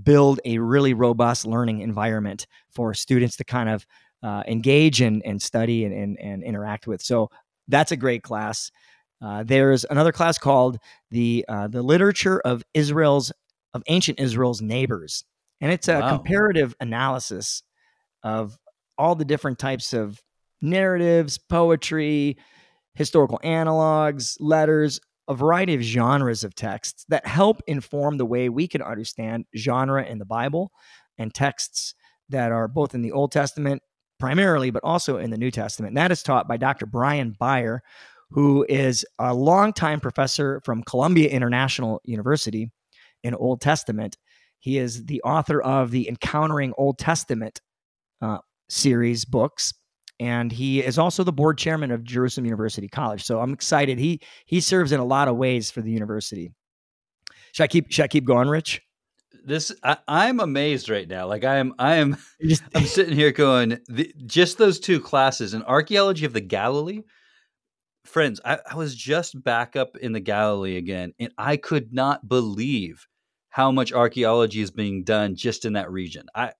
build 0.02 0.38
a 0.44 0.58
really 0.58 0.92
robust 0.92 1.46
learning 1.46 1.80
environment 1.80 2.46
for 2.68 2.92
students 2.92 3.36
to 3.36 3.44
kind 3.44 3.70
of 3.70 3.86
uh, 4.22 4.42
engage 4.46 5.00
and, 5.00 5.22
and 5.24 5.40
study 5.40 5.84
and, 5.84 5.94
and, 5.94 6.18
and, 6.20 6.44
interact 6.44 6.86
with. 6.86 7.02
So 7.02 7.30
that's 7.68 7.92
a 7.92 7.96
great 7.96 8.22
class. 8.22 8.70
Uh, 9.20 9.42
there's 9.44 9.84
another 9.88 10.12
class 10.12 10.38
called 10.38 10.78
the 11.10 11.44
uh, 11.48 11.68
the 11.68 11.82
literature 11.82 12.40
of 12.40 12.62
Israel's 12.74 13.32
of 13.74 13.82
ancient 13.86 14.20
Israel's 14.20 14.60
neighbors, 14.60 15.24
and 15.60 15.72
it's 15.72 15.88
a 15.88 16.00
wow. 16.00 16.16
comparative 16.16 16.74
analysis 16.80 17.62
of 18.22 18.56
all 18.98 19.14
the 19.14 19.24
different 19.24 19.58
types 19.58 19.92
of 19.92 20.20
narratives, 20.60 21.38
poetry, 21.38 22.36
historical 22.94 23.40
analogs, 23.44 24.36
letters, 24.38 25.00
a 25.28 25.34
variety 25.34 25.74
of 25.74 25.82
genres 25.82 26.44
of 26.44 26.54
texts 26.54 27.04
that 27.08 27.26
help 27.26 27.62
inform 27.66 28.16
the 28.16 28.26
way 28.26 28.48
we 28.48 28.68
can 28.68 28.82
understand 28.82 29.44
genre 29.56 30.04
in 30.04 30.18
the 30.18 30.24
Bible 30.24 30.72
and 31.18 31.32
texts 31.32 31.94
that 32.28 32.52
are 32.52 32.68
both 32.68 32.94
in 32.94 33.02
the 33.02 33.12
Old 33.12 33.32
Testament 33.32 33.82
primarily, 34.22 34.70
but 34.70 34.84
also 34.84 35.16
in 35.16 35.30
the 35.30 35.36
New 35.36 35.50
Testament. 35.50 35.90
And 35.90 35.96
that 35.96 36.12
is 36.12 36.22
taught 36.22 36.46
by 36.46 36.56
Dr. 36.56 36.86
Bryan 36.86 37.34
Beyer, 37.40 37.82
who 38.30 38.64
is 38.68 39.04
a 39.18 39.34
longtime 39.34 39.98
professor 39.98 40.62
from 40.64 40.84
Columbia 40.84 41.28
International 41.28 42.00
University 42.04 42.70
in 43.24 43.34
Old 43.34 43.60
Testament. 43.60 44.16
He 44.60 44.78
is 44.78 45.06
the 45.06 45.20
author 45.22 45.60
of 45.60 45.90
the 45.90 46.08
Encountering 46.08 46.72
Old 46.78 47.00
Testament 47.00 47.60
uh, 48.20 48.38
series 48.68 49.24
books, 49.24 49.74
and 50.20 50.52
he 50.52 50.84
is 50.84 51.00
also 51.00 51.24
the 51.24 51.32
board 51.32 51.58
chairman 51.58 51.90
of 51.90 52.04
Jerusalem 52.04 52.44
University 52.44 52.86
College. 52.86 53.24
So 53.24 53.40
I'm 53.40 53.52
excited. 53.52 53.98
He 53.98 54.20
he 54.46 54.60
serves 54.60 54.92
in 54.92 55.00
a 55.00 55.04
lot 55.04 55.26
of 55.26 55.36
ways 55.36 55.68
for 55.68 55.80
the 55.80 55.90
university. 55.90 56.52
Should 57.50 57.64
I 57.64 57.66
keep 57.66 57.90
Should 57.90 58.04
I 58.04 58.08
keep 58.08 58.24
going, 58.24 58.46
Rich? 58.46 58.82
This 59.44 59.72
I, 59.82 60.28
am 60.28 60.40
amazed 60.40 60.88
right 60.88 61.08
now. 61.08 61.26
Like 61.26 61.44
I 61.44 61.56
am, 61.56 61.74
I 61.78 61.96
am, 61.96 62.16
I'm 62.74 62.84
sitting 62.84 63.14
here 63.14 63.32
going, 63.32 63.78
the, 63.88 64.14
just 64.26 64.58
those 64.58 64.80
two 64.80 65.00
classes 65.00 65.54
in 65.54 65.62
archaeology 65.62 66.24
of 66.24 66.32
the 66.32 66.40
Galilee. 66.40 67.02
Friends, 68.04 68.40
I, 68.44 68.58
I 68.70 68.74
was 68.76 68.94
just 68.94 69.42
back 69.42 69.76
up 69.76 69.96
in 69.96 70.12
the 70.12 70.20
Galilee 70.20 70.76
again, 70.76 71.12
and 71.20 71.32
I 71.38 71.56
could 71.56 71.92
not 71.92 72.28
believe 72.28 73.06
how 73.50 73.70
much 73.70 73.92
archaeology 73.92 74.60
is 74.60 74.70
being 74.70 75.04
done 75.04 75.36
just 75.36 75.64
in 75.64 75.74
that 75.74 75.90
region. 75.90 76.26
I 76.34 76.52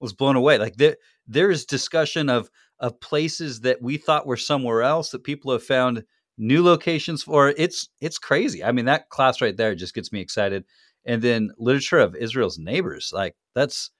was 0.00 0.12
blown 0.12 0.36
away. 0.36 0.58
Like 0.58 0.76
there, 0.76 0.96
there 1.26 1.50
is 1.50 1.64
discussion 1.64 2.28
of 2.28 2.50
of 2.80 3.00
places 3.00 3.60
that 3.60 3.82
we 3.82 3.98
thought 3.98 4.26
were 4.26 4.36
somewhere 4.36 4.82
else 4.82 5.10
that 5.10 5.22
people 5.22 5.52
have 5.52 5.62
found 5.62 6.02
new 6.38 6.64
locations 6.64 7.22
for. 7.22 7.54
It's 7.56 7.88
it's 8.00 8.18
crazy. 8.18 8.64
I 8.64 8.72
mean, 8.72 8.86
that 8.86 9.10
class 9.10 9.40
right 9.40 9.56
there 9.56 9.74
just 9.74 9.94
gets 9.94 10.12
me 10.12 10.20
excited 10.20 10.64
and 11.04 11.22
then 11.22 11.50
literature 11.58 11.98
of 11.98 12.14
Israel's 12.14 12.58
neighbors. 12.58 13.10
Like 13.12 13.34
that's, 13.54 13.90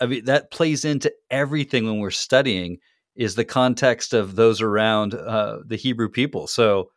I 0.00 0.06
mean, 0.06 0.24
that 0.26 0.50
plays 0.50 0.84
into 0.84 1.12
everything 1.30 1.86
when 1.86 1.98
we're 1.98 2.10
studying 2.10 2.78
is 3.14 3.34
the 3.34 3.44
context 3.44 4.14
of 4.14 4.36
those 4.36 4.60
around 4.60 5.14
uh, 5.14 5.58
the 5.66 5.76
Hebrew 5.76 6.08
people. 6.08 6.46
So 6.46 6.90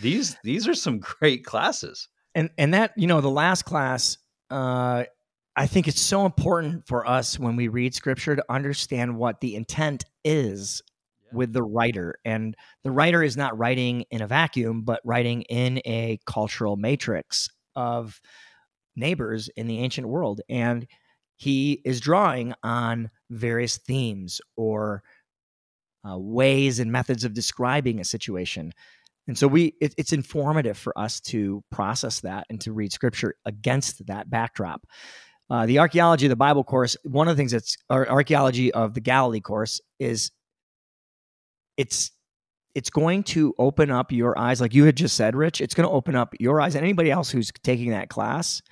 these 0.00 0.36
these 0.44 0.66
are 0.66 0.74
some 0.74 0.98
great 0.98 1.44
classes. 1.44 2.08
And 2.34 2.50
and 2.58 2.74
that 2.74 2.92
you 2.96 3.06
know 3.06 3.20
the 3.20 3.30
last 3.30 3.64
class, 3.64 4.18
uh, 4.50 5.04
I 5.56 5.66
think 5.66 5.88
it's 5.88 6.00
so 6.00 6.26
important 6.26 6.86
for 6.86 7.06
us 7.06 7.38
when 7.38 7.56
we 7.56 7.68
read 7.68 7.94
Scripture 7.94 8.36
to 8.36 8.44
understand 8.48 9.16
what 9.16 9.40
the 9.40 9.56
intent 9.56 10.04
is 10.24 10.82
with 11.32 11.52
the 11.52 11.62
writer. 11.62 12.16
And 12.24 12.56
the 12.82 12.90
writer 12.90 13.22
is 13.22 13.36
not 13.36 13.56
writing 13.58 14.04
in 14.10 14.22
a 14.22 14.26
vacuum, 14.26 14.82
but 14.82 15.00
writing 15.04 15.42
in 15.42 15.78
a 15.84 16.18
cultural 16.26 16.76
matrix 16.76 17.48
of 17.76 18.20
neighbors 18.96 19.48
in 19.56 19.66
the 19.66 19.78
ancient 19.78 20.08
world. 20.08 20.40
And 20.48 20.86
he 21.36 21.80
is 21.84 22.00
drawing 22.00 22.54
on 22.62 23.10
various 23.30 23.78
themes 23.78 24.40
or 24.56 25.02
uh, 26.08 26.18
ways 26.18 26.78
and 26.80 26.92
methods 26.92 27.24
of 27.24 27.34
describing 27.34 28.00
a 28.00 28.04
situation. 28.04 28.72
And 29.26 29.38
so 29.38 29.46
we 29.46 29.74
it, 29.80 29.94
it's 29.96 30.12
informative 30.12 30.76
for 30.76 30.98
us 30.98 31.20
to 31.22 31.62
process 31.70 32.20
that 32.20 32.46
and 32.50 32.60
to 32.62 32.72
read 32.72 32.92
scripture 32.92 33.34
against 33.44 34.06
that 34.06 34.28
backdrop. 34.28 34.86
Uh, 35.48 35.66
the 35.66 35.78
archaeology 35.78 36.26
of 36.26 36.30
the 36.30 36.36
Bible 36.36 36.64
course, 36.64 36.96
one 37.04 37.28
of 37.28 37.36
the 37.36 37.40
things 37.40 37.52
that's 37.52 37.76
our 37.88 38.08
archaeology 38.08 38.72
of 38.72 38.94
the 38.94 39.00
Galilee 39.00 39.40
course 39.40 39.80
is 39.98 40.30
it's 41.76 42.12
it's 42.74 42.90
going 42.90 43.22
to 43.24 43.54
open 43.58 43.90
up 43.90 44.12
your 44.12 44.38
eyes, 44.38 44.60
like 44.60 44.74
you 44.74 44.84
had 44.84 44.96
just 44.96 45.16
said, 45.16 45.34
Rich. 45.34 45.60
It's 45.60 45.74
going 45.74 45.88
to 45.88 45.94
open 45.94 46.14
up 46.14 46.34
your 46.38 46.60
eyes 46.60 46.74
and 46.74 46.84
anybody 46.84 47.10
else 47.10 47.30
who's 47.30 47.50
taking 47.62 47.90
that 47.90 48.08
class 48.08 48.62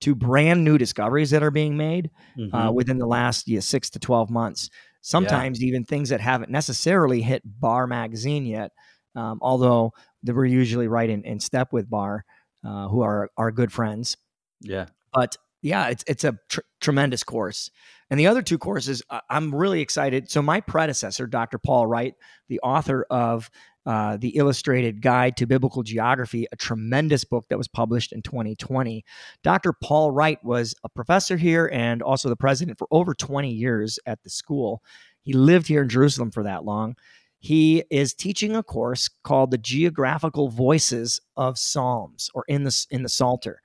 to 0.00 0.14
brand 0.14 0.64
new 0.64 0.78
discoveries 0.78 1.30
that 1.30 1.42
are 1.42 1.50
being 1.50 1.76
made 1.76 2.10
uh, 2.36 2.40
mm-hmm. 2.40 2.54
uh, 2.54 2.70
within 2.72 2.98
the 2.98 3.06
last 3.06 3.48
yeah, 3.48 3.60
six 3.60 3.90
to 3.90 3.98
12 3.98 4.30
months. 4.30 4.70
Sometimes 5.02 5.60
yeah. 5.60 5.68
even 5.68 5.84
things 5.84 6.10
that 6.10 6.20
haven't 6.20 6.50
necessarily 6.50 7.22
hit 7.22 7.42
Bar 7.44 7.86
Magazine 7.86 8.46
yet, 8.46 8.72
um, 9.16 9.38
although 9.42 9.92
we're 10.24 10.44
usually 10.44 10.88
right 10.88 11.08
in, 11.08 11.24
in 11.24 11.40
step 11.40 11.72
with 11.72 11.88
Bar, 11.88 12.24
uh, 12.64 12.88
who 12.88 13.02
are 13.02 13.30
our 13.36 13.50
good 13.50 13.72
friends. 13.72 14.16
Yeah. 14.60 14.86
But 15.12 15.36
yeah, 15.62 15.88
it's 15.88 16.04
it's 16.06 16.24
a 16.24 16.38
tr- 16.48 16.60
tremendous 16.80 17.24
course. 17.24 17.70
And 18.10 18.18
the 18.18 18.26
other 18.26 18.42
two 18.42 18.58
courses, 18.58 19.02
I'm 19.28 19.54
really 19.54 19.80
excited. 19.80 20.30
So 20.30 20.42
my 20.42 20.60
predecessor, 20.60 21.28
Dr. 21.28 21.58
Paul 21.58 21.86
Wright, 21.86 22.14
the 22.48 22.60
author 22.60 23.06
of 23.08 23.48
uh, 23.86 24.16
the 24.16 24.30
Illustrated 24.30 25.00
Guide 25.00 25.36
to 25.36 25.46
Biblical 25.46 25.82
Geography, 25.82 26.46
a 26.52 26.56
tremendous 26.56 27.24
book 27.24 27.46
that 27.48 27.56
was 27.56 27.68
published 27.68 28.12
in 28.12 28.20
2020. 28.20 29.04
Dr. 29.42 29.72
Paul 29.72 30.10
Wright 30.10 30.42
was 30.44 30.74
a 30.84 30.88
professor 30.88 31.36
here 31.36 31.70
and 31.72 32.02
also 32.02 32.28
the 32.28 32.36
president 32.36 32.78
for 32.78 32.88
over 32.90 33.14
20 33.14 33.50
years 33.50 33.98
at 34.06 34.22
the 34.22 34.30
school. 34.30 34.82
He 35.22 35.32
lived 35.32 35.68
here 35.68 35.82
in 35.82 35.88
Jerusalem 35.88 36.30
for 36.30 36.42
that 36.42 36.64
long. 36.64 36.96
He 37.38 37.84
is 37.90 38.12
teaching 38.12 38.54
a 38.54 38.62
course 38.62 39.08
called 39.24 39.50
the 39.50 39.58
Geographical 39.58 40.48
Voices 40.48 41.20
of 41.36 41.58
Psalms, 41.58 42.30
or 42.34 42.44
in 42.48 42.64
the 42.64 42.86
in 42.90 43.02
the 43.02 43.08
Psalter, 43.08 43.62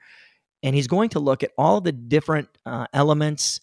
and 0.64 0.76
he's 0.76 0.88
going 0.88 1.10
to 1.10 1.20
look 1.20 1.44
at 1.44 1.52
all 1.58 1.82
the 1.82 1.92
different 1.92 2.48
uh, 2.66 2.88
elements 2.94 3.60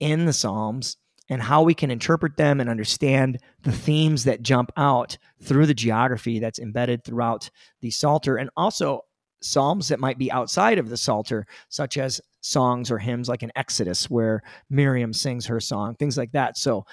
in 0.00 0.24
the 0.26 0.32
Psalms 0.32 0.96
and 1.28 1.40
how 1.40 1.62
we 1.62 1.74
can 1.74 1.90
interpret 1.90 2.36
them 2.36 2.60
and 2.60 2.68
understand 2.68 3.38
the 3.62 3.72
themes 3.72 4.24
that 4.24 4.42
jump 4.42 4.72
out 4.76 5.16
through 5.40 5.66
the 5.66 5.74
geography 5.74 6.40
that's 6.40 6.58
embedded 6.58 7.04
throughout 7.04 7.48
the 7.80 7.90
Psalter 7.90 8.36
and 8.36 8.50
also 8.56 9.02
psalms 9.42 9.88
that 9.88 10.00
might 10.00 10.18
be 10.18 10.30
outside 10.30 10.78
of 10.78 10.88
the 10.88 10.96
Psalter, 10.96 11.46
such 11.68 11.96
as 11.96 12.20
songs 12.40 12.90
or 12.90 12.98
hymns 12.98 13.28
like 13.28 13.42
in 13.42 13.52
Exodus, 13.56 14.10
where 14.10 14.42
Miriam 14.68 15.12
sings 15.12 15.46
her 15.46 15.60
song, 15.60 15.94
things 15.94 16.18
like 16.18 16.32
that. 16.32 16.58
So 16.58 16.84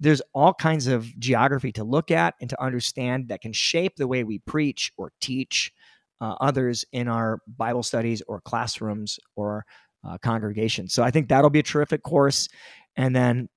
there's 0.00 0.22
all 0.34 0.54
kinds 0.54 0.88
of 0.88 1.04
geography 1.18 1.70
to 1.72 1.84
look 1.84 2.10
at 2.10 2.34
and 2.40 2.50
to 2.50 2.60
understand 2.60 3.28
that 3.28 3.40
can 3.40 3.52
shape 3.52 3.96
the 3.96 4.08
way 4.08 4.24
we 4.24 4.38
preach 4.38 4.90
or 4.96 5.12
teach 5.20 5.72
uh, 6.20 6.34
others 6.40 6.84
in 6.92 7.08
our 7.08 7.40
Bible 7.46 7.82
studies 7.82 8.22
or 8.26 8.40
classrooms 8.40 9.18
or 9.36 9.64
uh, 10.04 10.18
congregations. 10.18 10.92
So 10.92 11.02
I 11.02 11.10
think 11.10 11.28
that'll 11.28 11.50
be 11.50 11.60
a 11.60 11.64
terrific 11.64 12.02
course. 12.02 12.48
And 12.96 13.14
then 13.14 13.48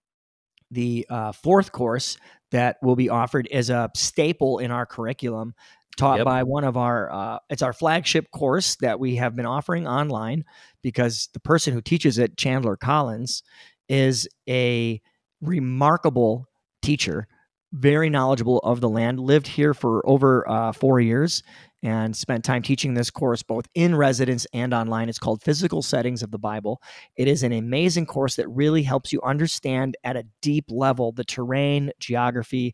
the 0.72 1.06
uh, 1.10 1.32
fourth 1.32 1.72
course 1.72 2.18
that 2.52 2.78
will 2.82 2.96
be 2.96 3.10
offered 3.10 3.48
is 3.52 3.70
a 3.70 3.90
staple 3.96 4.60
in 4.60 4.72
our 4.72 4.86
curriculum 4.86 5.54
taught 5.98 6.18
Yep. 6.18 6.26
by 6.26 6.44
one 6.44 6.64
of 6.64 6.78
our 6.78 7.12
uh, 7.12 7.40
it's 7.50 7.62
our 7.62 7.74
flagship 7.74 8.30
course 8.32 8.76
that 8.78 9.00
we 9.00 9.16
have 9.16 9.36
been 9.36 9.46
offering 9.46 9.88
online 9.88 10.44
because 10.82 11.30
the 11.34 11.40
person 11.40 11.74
who 11.74 11.82
teaches 11.82 12.18
it 12.18 12.38
chandler 12.38 12.76
collins 12.76 13.44
is 13.88 14.28
a 14.50 15.02
remarkable 15.42 16.48
teacher 16.82 17.28
very 17.74 18.10
knowledgeable 18.10 18.60
of 18.60 18.80
the 18.82 18.90
land 18.90 19.20
lived 19.20 19.48
here 19.48 19.74
for 19.74 20.08
over 20.08 20.50
uh, 20.50 20.72
four 20.72 21.00
years 21.00 21.44
and 21.86 22.16
spent 22.16 22.44
time 22.44 22.62
teaching 22.62 22.94
this 22.94 23.10
course 23.10 23.44
both 23.44 23.68
in 23.76 23.96
residence 23.96 24.46
and 24.54 24.74
online 24.74 25.08
it's 25.08 25.20
called 25.20 25.42
physical 25.42 25.82
settings 25.82 26.24
of 26.24 26.32
the 26.32 26.40
bible 26.40 26.82
it 27.16 27.28
is 27.28 27.44
an 27.44 27.52
amazing 27.52 28.06
course 28.06 28.36
that 28.36 28.48
really 28.50 28.84
helps 28.84 29.14
you 29.14 29.22
understand 29.22 29.96
at 30.04 30.18
a 30.18 30.26
deep 30.42 30.66
level 30.70 31.12
the 31.12 31.24
terrain 31.24 31.92
geography 32.00 32.74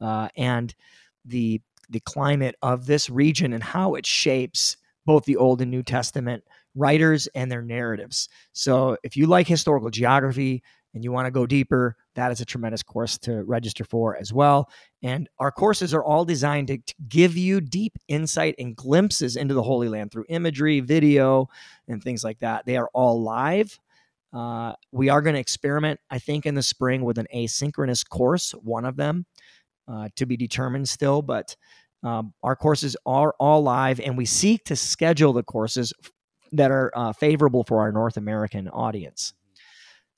uh, 0.00 0.28
and 0.36 0.74
the 1.24 1.60
the 1.90 2.00
climate 2.00 2.54
of 2.62 2.86
this 2.86 3.08
region 3.08 3.52
and 3.52 3.62
how 3.62 3.94
it 3.94 4.06
shapes 4.06 4.76
both 5.06 5.24
the 5.24 5.36
Old 5.36 5.62
and 5.62 5.70
New 5.70 5.82
Testament 5.82 6.44
writers 6.74 7.28
and 7.28 7.50
their 7.50 7.62
narratives. 7.62 8.28
So, 8.52 8.98
if 9.02 9.16
you 9.16 9.26
like 9.26 9.48
historical 9.48 9.90
geography 9.90 10.62
and 10.92 11.02
you 11.02 11.12
want 11.12 11.26
to 11.26 11.30
go 11.30 11.46
deeper, 11.46 11.96
that 12.18 12.32
is 12.32 12.40
a 12.40 12.44
tremendous 12.44 12.82
course 12.82 13.16
to 13.16 13.44
register 13.44 13.84
for 13.84 14.16
as 14.16 14.32
well. 14.32 14.68
And 15.04 15.28
our 15.38 15.52
courses 15.52 15.94
are 15.94 16.02
all 16.02 16.24
designed 16.24 16.66
to, 16.66 16.78
to 16.78 16.94
give 17.08 17.36
you 17.36 17.60
deep 17.60 17.96
insight 18.08 18.56
and 18.58 18.74
glimpses 18.74 19.36
into 19.36 19.54
the 19.54 19.62
Holy 19.62 19.88
Land 19.88 20.10
through 20.10 20.24
imagery, 20.28 20.80
video, 20.80 21.48
and 21.86 22.02
things 22.02 22.24
like 22.24 22.40
that. 22.40 22.66
They 22.66 22.76
are 22.76 22.90
all 22.92 23.22
live. 23.22 23.78
Uh, 24.32 24.72
we 24.90 25.08
are 25.08 25.22
going 25.22 25.34
to 25.34 25.40
experiment, 25.40 26.00
I 26.10 26.18
think, 26.18 26.44
in 26.44 26.56
the 26.56 26.62
spring 26.62 27.04
with 27.04 27.18
an 27.18 27.28
asynchronous 27.32 28.06
course, 28.06 28.50
one 28.50 28.84
of 28.84 28.96
them 28.96 29.24
uh, 29.86 30.08
to 30.16 30.26
be 30.26 30.36
determined 30.36 30.88
still, 30.88 31.22
but 31.22 31.54
um, 32.02 32.34
our 32.42 32.56
courses 32.56 32.96
are 33.06 33.34
all 33.38 33.62
live, 33.62 34.00
and 34.00 34.18
we 34.18 34.24
seek 34.24 34.64
to 34.64 34.76
schedule 34.76 35.32
the 35.32 35.44
courses 35.44 35.92
that 36.50 36.72
are 36.72 36.90
uh, 36.96 37.12
favorable 37.12 37.62
for 37.62 37.80
our 37.80 37.92
North 37.92 38.16
American 38.16 38.68
audience. 38.68 39.34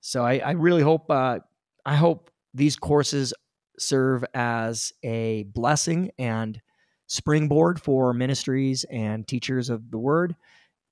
So 0.00 0.24
I, 0.24 0.38
I 0.38 0.50
really 0.52 0.82
hope 0.82 1.10
uh, 1.10 1.40
I 1.84 1.96
hope 1.96 2.30
these 2.54 2.76
courses 2.76 3.32
serve 3.78 4.24
as 4.34 4.92
a 5.02 5.44
blessing 5.44 6.10
and 6.18 6.60
springboard 7.06 7.80
for 7.80 8.12
ministries 8.12 8.84
and 8.84 9.26
teachers 9.26 9.70
of 9.70 9.90
the 9.90 9.98
Word 9.98 10.36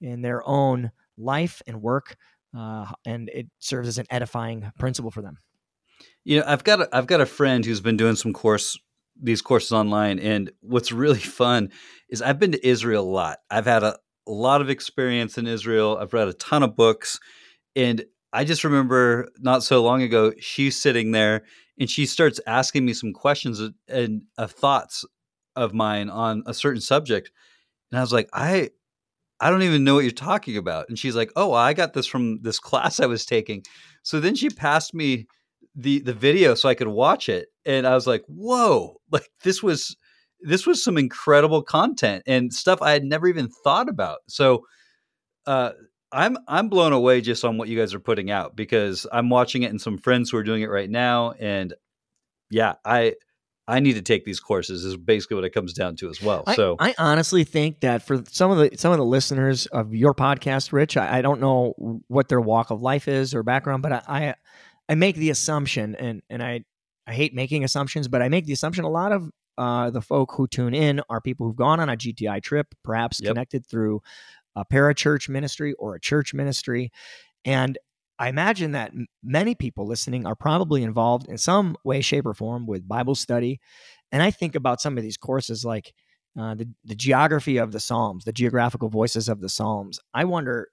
in 0.00 0.22
their 0.22 0.46
own 0.46 0.90
life 1.16 1.62
and 1.66 1.82
work, 1.82 2.16
uh, 2.56 2.86
and 3.06 3.28
it 3.28 3.46
serves 3.58 3.88
as 3.88 3.98
an 3.98 4.06
edifying 4.10 4.70
principle 4.78 5.10
for 5.10 5.22
them. 5.22 5.36
You 6.24 6.40
know, 6.40 6.44
I've 6.46 6.64
got 6.64 6.80
a, 6.80 6.88
I've 6.92 7.06
got 7.06 7.20
a 7.20 7.26
friend 7.26 7.64
who's 7.64 7.80
been 7.80 7.96
doing 7.96 8.16
some 8.16 8.32
course 8.32 8.78
these 9.20 9.42
courses 9.42 9.72
online, 9.72 10.18
and 10.18 10.50
what's 10.60 10.92
really 10.92 11.18
fun 11.18 11.70
is 12.08 12.22
I've 12.22 12.38
been 12.38 12.52
to 12.52 12.66
Israel 12.66 13.04
a 13.04 13.10
lot. 13.10 13.38
I've 13.50 13.66
had 13.66 13.82
a, 13.82 13.98
a 14.26 14.32
lot 14.32 14.60
of 14.60 14.70
experience 14.70 15.38
in 15.38 15.46
Israel. 15.46 15.98
I've 16.00 16.12
read 16.12 16.28
a 16.28 16.34
ton 16.34 16.62
of 16.62 16.76
books, 16.76 17.18
and 17.74 18.04
I 18.38 18.44
just 18.44 18.62
remember 18.62 19.28
not 19.40 19.64
so 19.64 19.82
long 19.82 20.00
ago 20.02 20.32
she's 20.38 20.80
sitting 20.80 21.10
there 21.10 21.42
and 21.80 21.90
she 21.90 22.06
starts 22.06 22.40
asking 22.46 22.84
me 22.84 22.92
some 22.92 23.12
questions 23.12 23.60
and 23.88 24.22
uh, 24.38 24.46
thoughts 24.46 25.04
of 25.56 25.74
mine 25.74 26.08
on 26.08 26.44
a 26.46 26.54
certain 26.54 26.80
subject, 26.80 27.32
and 27.90 27.98
I 27.98 28.00
was 28.00 28.12
like, 28.12 28.28
I 28.32 28.70
I 29.40 29.50
don't 29.50 29.62
even 29.62 29.82
know 29.82 29.94
what 29.96 30.04
you're 30.04 30.12
talking 30.12 30.56
about. 30.56 30.88
And 30.88 30.96
she's 30.96 31.16
like, 31.16 31.32
Oh, 31.34 31.52
I 31.52 31.74
got 31.74 31.94
this 31.94 32.06
from 32.06 32.40
this 32.42 32.60
class 32.60 33.00
I 33.00 33.06
was 33.06 33.26
taking. 33.26 33.64
So 34.04 34.20
then 34.20 34.36
she 34.36 34.50
passed 34.50 34.94
me 34.94 35.26
the 35.74 35.98
the 35.98 36.14
video 36.14 36.54
so 36.54 36.68
I 36.68 36.76
could 36.76 36.88
watch 36.88 37.28
it, 37.28 37.48
and 37.66 37.88
I 37.88 37.94
was 37.94 38.06
like, 38.06 38.22
"Whoa! 38.28 39.00
Like 39.10 39.28
this 39.42 39.64
was 39.64 39.96
this 40.40 40.64
was 40.64 40.84
some 40.84 40.96
incredible 40.96 41.62
content 41.62 42.22
and 42.26 42.54
stuff 42.54 42.80
I 42.82 42.92
had 42.92 43.04
never 43.04 43.26
even 43.26 43.48
thought 43.48 43.88
about." 43.88 44.20
So, 44.28 44.64
uh, 45.46 45.72
I'm 46.12 46.38
I'm 46.46 46.68
blown 46.68 46.92
away 46.92 47.20
just 47.20 47.44
on 47.44 47.58
what 47.58 47.68
you 47.68 47.78
guys 47.78 47.94
are 47.94 48.00
putting 48.00 48.30
out 48.30 48.56
because 48.56 49.06
I'm 49.12 49.28
watching 49.30 49.62
it 49.62 49.70
and 49.70 49.80
some 49.80 49.98
friends 49.98 50.30
who 50.30 50.38
are 50.38 50.42
doing 50.42 50.62
it 50.62 50.70
right 50.70 50.88
now, 50.88 51.32
and 51.32 51.74
yeah, 52.50 52.74
I 52.84 53.14
I 53.66 53.80
need 53.80 53.94
to 53.94 54.02
take 54.02 54.24
these 54.24 54.40
courses 54.40 54.84
is 54.84 54.96
basically 54.96 55.34
what 55.34 55.44
it 55.44 55.50
comes 55.50 55.74
down 55.74 55.96
to 55.96 56.08
as 56.08 56.22
well. 56.22 56.44
I, 56.46 56.56
so 56.56 56.76
I 56.78 56.94
honestly 56.96 57.44
think 57.44 57.80
that 57.80 58.02
for 58.02 58.22
some 58.30 58.50
of 58.50 58.58
the 58.58 58.78
some 58.78 58.92
of 58.92 58.98
the 58.98 59.04
listeners 59.04 59.66
of 59.66 59.94
your 59.94 60.14
podcast, 60.14 60.72
Rich, 60.72 60.96
I, 60.96 61.18
I 61.18 61.22
don't 61.22 61.40
know 61.40 61.74
what 62.08 62.28
their 62.28 62.40
walk 62.40 62.70
of 62.70 62.80
life 62.80 63.08
is 63.08 63.34
or 63.34 63.42
background, 63.42 63.82
but 63.82 63.92
I, 63.92 64.02
I 64.08 64.34
I 64.88 64.94
make 64.94 65.16
the 65.16 65.28
assumption, 65.28 65.94
and 65.96 66.22
and 66.30 66.42
I 66.42 66.64
I 67.06 67.12
hate 67.12 67.34
making 67.34 67.62
assumptions, 67.62 68.08
but 68.08 68.22
I 68.22 68.30
make 68.30 68.46
the 68.46 68.54
assumption 68.54 68.84
a 68.84 68.90
lot 68.90 69.12
of 69.12 69.30
uh, 69.58 69.90
the 69.90 70.00
folk 70.00 70.32
who 70.34 70.46
tune 70.46 70.72
in 70.72 71.02
are 71.10 71.20
people 71.20 71.46
who've 71.46 71.56
gone 71.56 71.80
on 71.80 71.88
a 71.88 71.96
GTI 71.96 72.40
trip, 72.42 72.68
perhaps 72.84 73.20
Yep. 73.20 73.30
connected 73.30 73.66
through 73.66 74.00
a 74.58 74.64
parachurch 74.64 75.28
ministry 75.28 75.72
or 75.74 75.94
a 75.94 76.00
church 76.00 76.34
ministry, 76.34 76.90
and 77.44 77.78
I 78.18 78.28
imagine 78.28 78.72
that 78.72 78.92
many 79.22 79.54
people 79.54 79.86
listening 79.86 80.26
are 80.26 80.34
probably 80.34 80.82
involved 80.82 81.28
in 81.28 81.38
some 81.38 81.76
way, 81.84 82.00
shape, 82.00 82.26
or 82.26 82.34
form 82.34 82.66
with 82.66 82.88
Bible 82.88 83.14
study. 83.14 83.60
And 84.10 84.22
I 84.22 84.32
think 84.32 84.56
about 84.56 84.80
some 84.80 84.96
of 84.96 85.04
these 85.04 85.16
courses 85.16 85.64
like 85.64 85.94
uh, 86.38 86.54
the, 86.54 86.68
the 86.84 86.96
geography 86.96 87.58
of 87.58 87.70
the 87.70 87.80
Psalms, 87.80 88.24
the 88.24 88.32
geographical 88.32 88.88
voices 88.88 89.28
of 89.28 89.40
the 89.40 89.48
Psalms. 89.48 90.00
I 90.14 90.24
wonder 90.24 90.68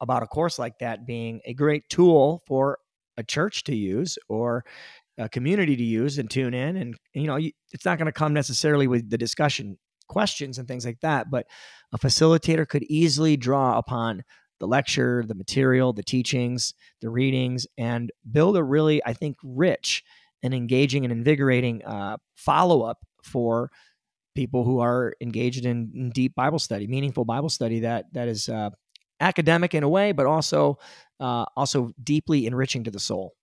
about 0.00 0.22
a 0.22 0.26
course 0.26 0.58
like 0.58 0.78
that 0.78 1.06
being 1.06 1.40
a 1.44 1.54
great 1.54 1.88
tool 1.88 2.42
for 2.46 2.78
a 3.16 3.24
church 3.24 3.64
to 3.64 3.74
use 3.74 4.16
or 4.28 4.64
a 5.18 5.28
community 5.28 5.74
to 5.74 5.82
use 5.82 6.18
and 6.18 6.30
tune 6.30 6.54
in. 6.54 6.76
And, 6.76 6.96
you 7.12 7.26
know, 7.26 7.38
it's 7.72 7.84
not 7.84 7.98
going 7.98 8.06
to 8.06 8.12
come 8.12 8.32
necessarily 8.32 8.86
with 8.86 9.10
the 9.10 9.18
discussion 9.18 9.78
questions 10.08 10.58
and 10.58 10.66
things 10.66 10.84
like 10.84 11.00
that, 11.00 11.30
but 11.30 11.46
a 11.92 11.98
facilitator 11.98 12.68
could 12.68 12.82
easily 12.84 13.36
draw 13.36 13.78
upon 13.78 14.24
the 14.60 14.66
lecture, 14.66 15.24
the 15.26 15.34
material, 15.34 15.92
the 15.92 16.02
teachings, 16.02 16.74
the 17.00 17.10
readings, 17.10 17.66
and 17.76 18.10
build 18.30 18.56
a 18.56 18.62
really, 18.62 19.04
I 19.04 19.12
think, 19.12 19.36
rich 19.42 20.02
and 20.42 20.52
engaging 20.52 21.04
and 21.04 21.12
invigorating 21.12 21.84
uh, 21.84 22.16
follow 22.36 22.82
up 22.82 22.98
for 23.22 23.70
people 24.34 24.64
who 24.64 24.80
are 24.80 25.14
engaged 25.20 25.64
in, 25.64 25.90
in 25.94 26.10
deep 26.10 26.34
Bible 26.34 26.58
study, 26.58 26.86
meaningful 26.86 27.24
Bible 27.24 27.48
study 27.48 27.80
that 27.80 28.06
that 28.12 28.28
is 28.28 28.48
uh, 28.48 28.70
academic 29.20 29.74
in 29.74 29.82
a 29.82 29.88
way, 29.88 30.12
but 30.12 30.26
also 30.26 30.78
uh, 31.20 31.44
also 31.56 31.92
deeply 32.02 32.46
enriching 32.46 32.84
to 32.84 32.90
the 32.90 33.00
soul. 33.00 33.34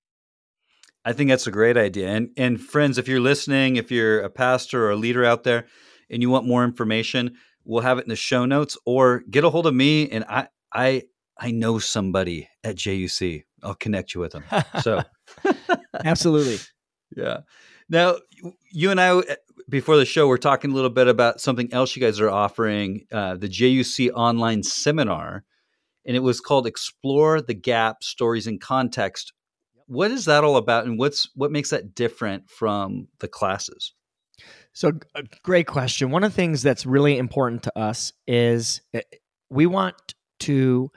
I 1.04 1.14
think 1.14 1.30
that's 1.30 1.48
a 1.48 1.52
great 1.52 1.78
idea. 1.78 2.10
And 2.10 2.30
and 2.38 2.60
friends, 2.60 2.98
if 2.98 3.08
you're 3.08 3.20
listening, 3.20 3.76
if 3.76 3.92
you're 3.92 4.22
a 4.22 4.30
pastor 4.30 4.86
or 4.86 4.92
a 4.92 4.96
leader 4.96 5.24
out 5.24 5.44
there 5.44 5.66
and 6.10 6.22
you 6.22 6.30
want 6.30 6.46
more 6.46 6.64
information, 6.64 7.36
we'll 7.64 7.82
have 7.82 7.98
it 7.98 8.06
in 8.06 8.10
the 8.10 8.16
show 8.16 8.46
notes 8.46 8.78
or 8.86 9.24
get 9.30 9.44
a 9.44 9.50
hold 9.50 9.68
of 9.68 9.74
me 9.74 10.10
and 10.10 10.26
I 10.30 10.48
I 10.74 11.04
I 11.38 11.52
know 11.52 11.80
somebody 11.80 12.50
at 12.64 12.76
JUC. 12.76 13.44
I'll 13.64 13.76
connect 13.76 14.14
you 14.14 14.22
with 14.22 14.32
them. 14.32 14.44
So, 14.82 15.04
absolutely. 16.04 16.60
yeah. 17.16 17.40
Now, 17.90 18.18
you 18.72 18.92
and 18.92 19.02
I 19.02 19.22
before 19.68 19.98
the 19.98 20.06
show 20.06 20.28
we're 20.28 20.38
talking 20.38 20.72
a 20.72 20.74
little 20.74 20.90
bit 20.90 21.08
about 21.08 21.42
something 21.42 21.74
else 21.74 21.96
you 21.96 22.02
guys 22.02 22.20
are 22.20 22.30
offering, 22.30 23.06
uh, 23.12 23.36
the 23.36 23.50
JUC 23.50 24.12
online 24.14 24.64
seminar, 24.64 25.44
and 26.06 26.16
it 26.16 26.22
was 26.22 26.40
called 26.40 26.68
Explore 26.68 27.42
the 27.42 27.54
Gap: 27.54 28.04
Stories 28.04 28.48
in 28.48 28.60
Context. 28.60 29.34
What 29.88 30.12
is 30.12 30.26
that 30.26 30.44
all 30.44 30.58
about, 30.58 30.86
and 30.86 30.98
what's 30.98 31.30
what 31.36 31.52
makes 31.52 31.72
that 31.72 31.96
different 31.96 32.50
from 32.50 33.08
the 33.20 33.28
classes? 33.28 33.94
So, 34.76 34.92
a 35.16 35.24
great 35.42 35.68
question. 35.68 36.12
One 36.12 36.26
of 36.26 36.34
the 36.34 36.36
things 36.36 36.62
that's 36.62 36.86
really 36.86 37.18
important 37.18 37.64
to 37.64 37.80
us 37.80 38.12
is 38.28 38.82
uh, 38.94 39.00
we 39.50 39.68
want 39.68 39.96
to 40.42 40.92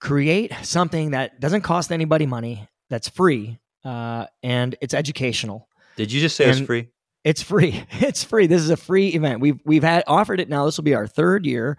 create 0.00 0.52
something 0.62 1.12
that 1.12 1.38
doesn't 1.38 1.60
cost 1.60 1.92
anybody 1.92 2.26
money, 2.26 2.68
that's 2.90 3.08
free, 3.08 3.60
uh, 3.84 4.26
and 4.42 4.74
it's 4.80 4.94
educational. 4.94 5.68
Did 5.94 6.10
you 6.10 6.20
just 6.20 6.34
say 6.34 6.50
it's 6.50 6.58
free? 6.58 6.88
It's 7.22 7.40
free. 7.40 7.84
It's 7.92 8.24
free. 8.24 8.48
This 8.48 8.62
is 8.62 8.70
a 8.70 8.76
free 8.76 9.10
event. 9.10 9.40
We've 9.40 9.60
we've 9.64 9.84
had 9.84 10.02
offered 10.08 10.40
it 10.40 10.48
now. 10.48 10.66
This 10.66 10.76
will 10.76 10.82
be 10.82 10.96
our 10.96 11.06
third 11.06 11.46
year, 11.46 11.78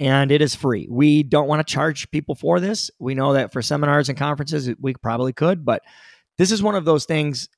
and 0.00 0.32
it 0.32 0.42
is 0.42 0.56
free. 0.56 0.88
We 0.90 1.22
don't 1.22 1.46
want 1.46 1.64
to 1.64 1.72
charge 1.72 2.10
people 2.10 2.34
for 2.34 2.58
this. 2.58 2.90
We 2.98 3.14
know 3.14 3.34
that 3.34 3.52
for 3.52 3.62
seminars 3.62 4.08
and 4.08 4.18
conferences, 4.18 4.68
we 4.80 4.94
probably 4.94 5.32
could, 5.32 5.64
but 5.64 5.82
this 6.36 6.50
is 6.50 6.64
one 6.64 6.74
of 6.74 6.84
those 6.84 7.04
things 7.04 7.48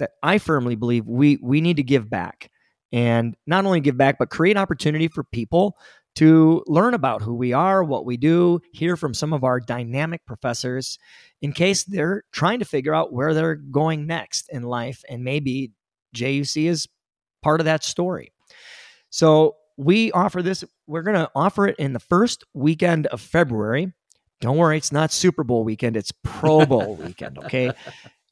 that 0.00 0.10
I 0.22 0.38
firmly 0.38 0.74
believe 0.74 1.06
we 1.06 1.38
we 1.40 1.60
need 1.60 1.76
to 1.76 1.82
give 1.82 2.10
back, 2.10 2.50
and 2.92 3.36
not 3.46 3.64
only 3.64 3.80
give 3.80 3.96
back, 3.96 4.18
but 4.18 4.30
create 4.30 4.56
an 4.56 4.62
opportunity 4.62 5.08
for 5.08 5.24
people 5.24 5.76
to 6.16 6.64
learn 6.66 6.94
about 6.94 7.22
who 7.22 7.34
we 7.34 7.52
are, 7.52 7.84
what 7.84 8.04
we 8.04 8.16
do, 8.16 8.60
hear 8.72 8.96
from 8.96 9.14
some 9.14 9.32
of 9.32 9.44
our 9.44 9.60
dynamic 9.60 10.24
professors 10.26 10.98
in 11.40 11.52
case 11.52 11.84
they're 11.84 12.24
trying 12.32 12.58
to 12.58 12.64
figure 12.64 12.94
out 12.94 13.12
where 13.12 13.32
they're 13.32 13.54
going 13.54 14.06
next 14.06 14.48
in 14.50 14.62
life 14.62 15.04
and 15.08 15.22
maybe 15.22 15.70
JUC 16.14 16.68
is 16.68 16.88
part 17.42 17.60
of 17.60 17.64
that 17.66 17.84
story. 17.84 18.32
So 19.10 19.56
we 19.76 20.12
offer 20.12 20.42
this, 20.42 20.64
we're 20.86 21.02
going 21.02 21.16
to 21.16 21.30
offer 21.34 21.68
it 21.68 21.76
in 21.78 21.92
the 21.92 22.00
first 22.00 22.44
weekend 22.54 23.06
of 23.06 23.20
February. 23.20 23.92
Don't 24.40 24.56
worry, 24.56 24.76
it's 24.76 24.92
not 24.92 25.12
Super 25.12 25.44
Bowl 25.44 25.64
weekend, 25.64 25.96
it's 25.96 26.12
Pro 26.24 26.66
Bowl 26.66 26.96
weekend, 27.04 27.38
okay? 27.38 27.72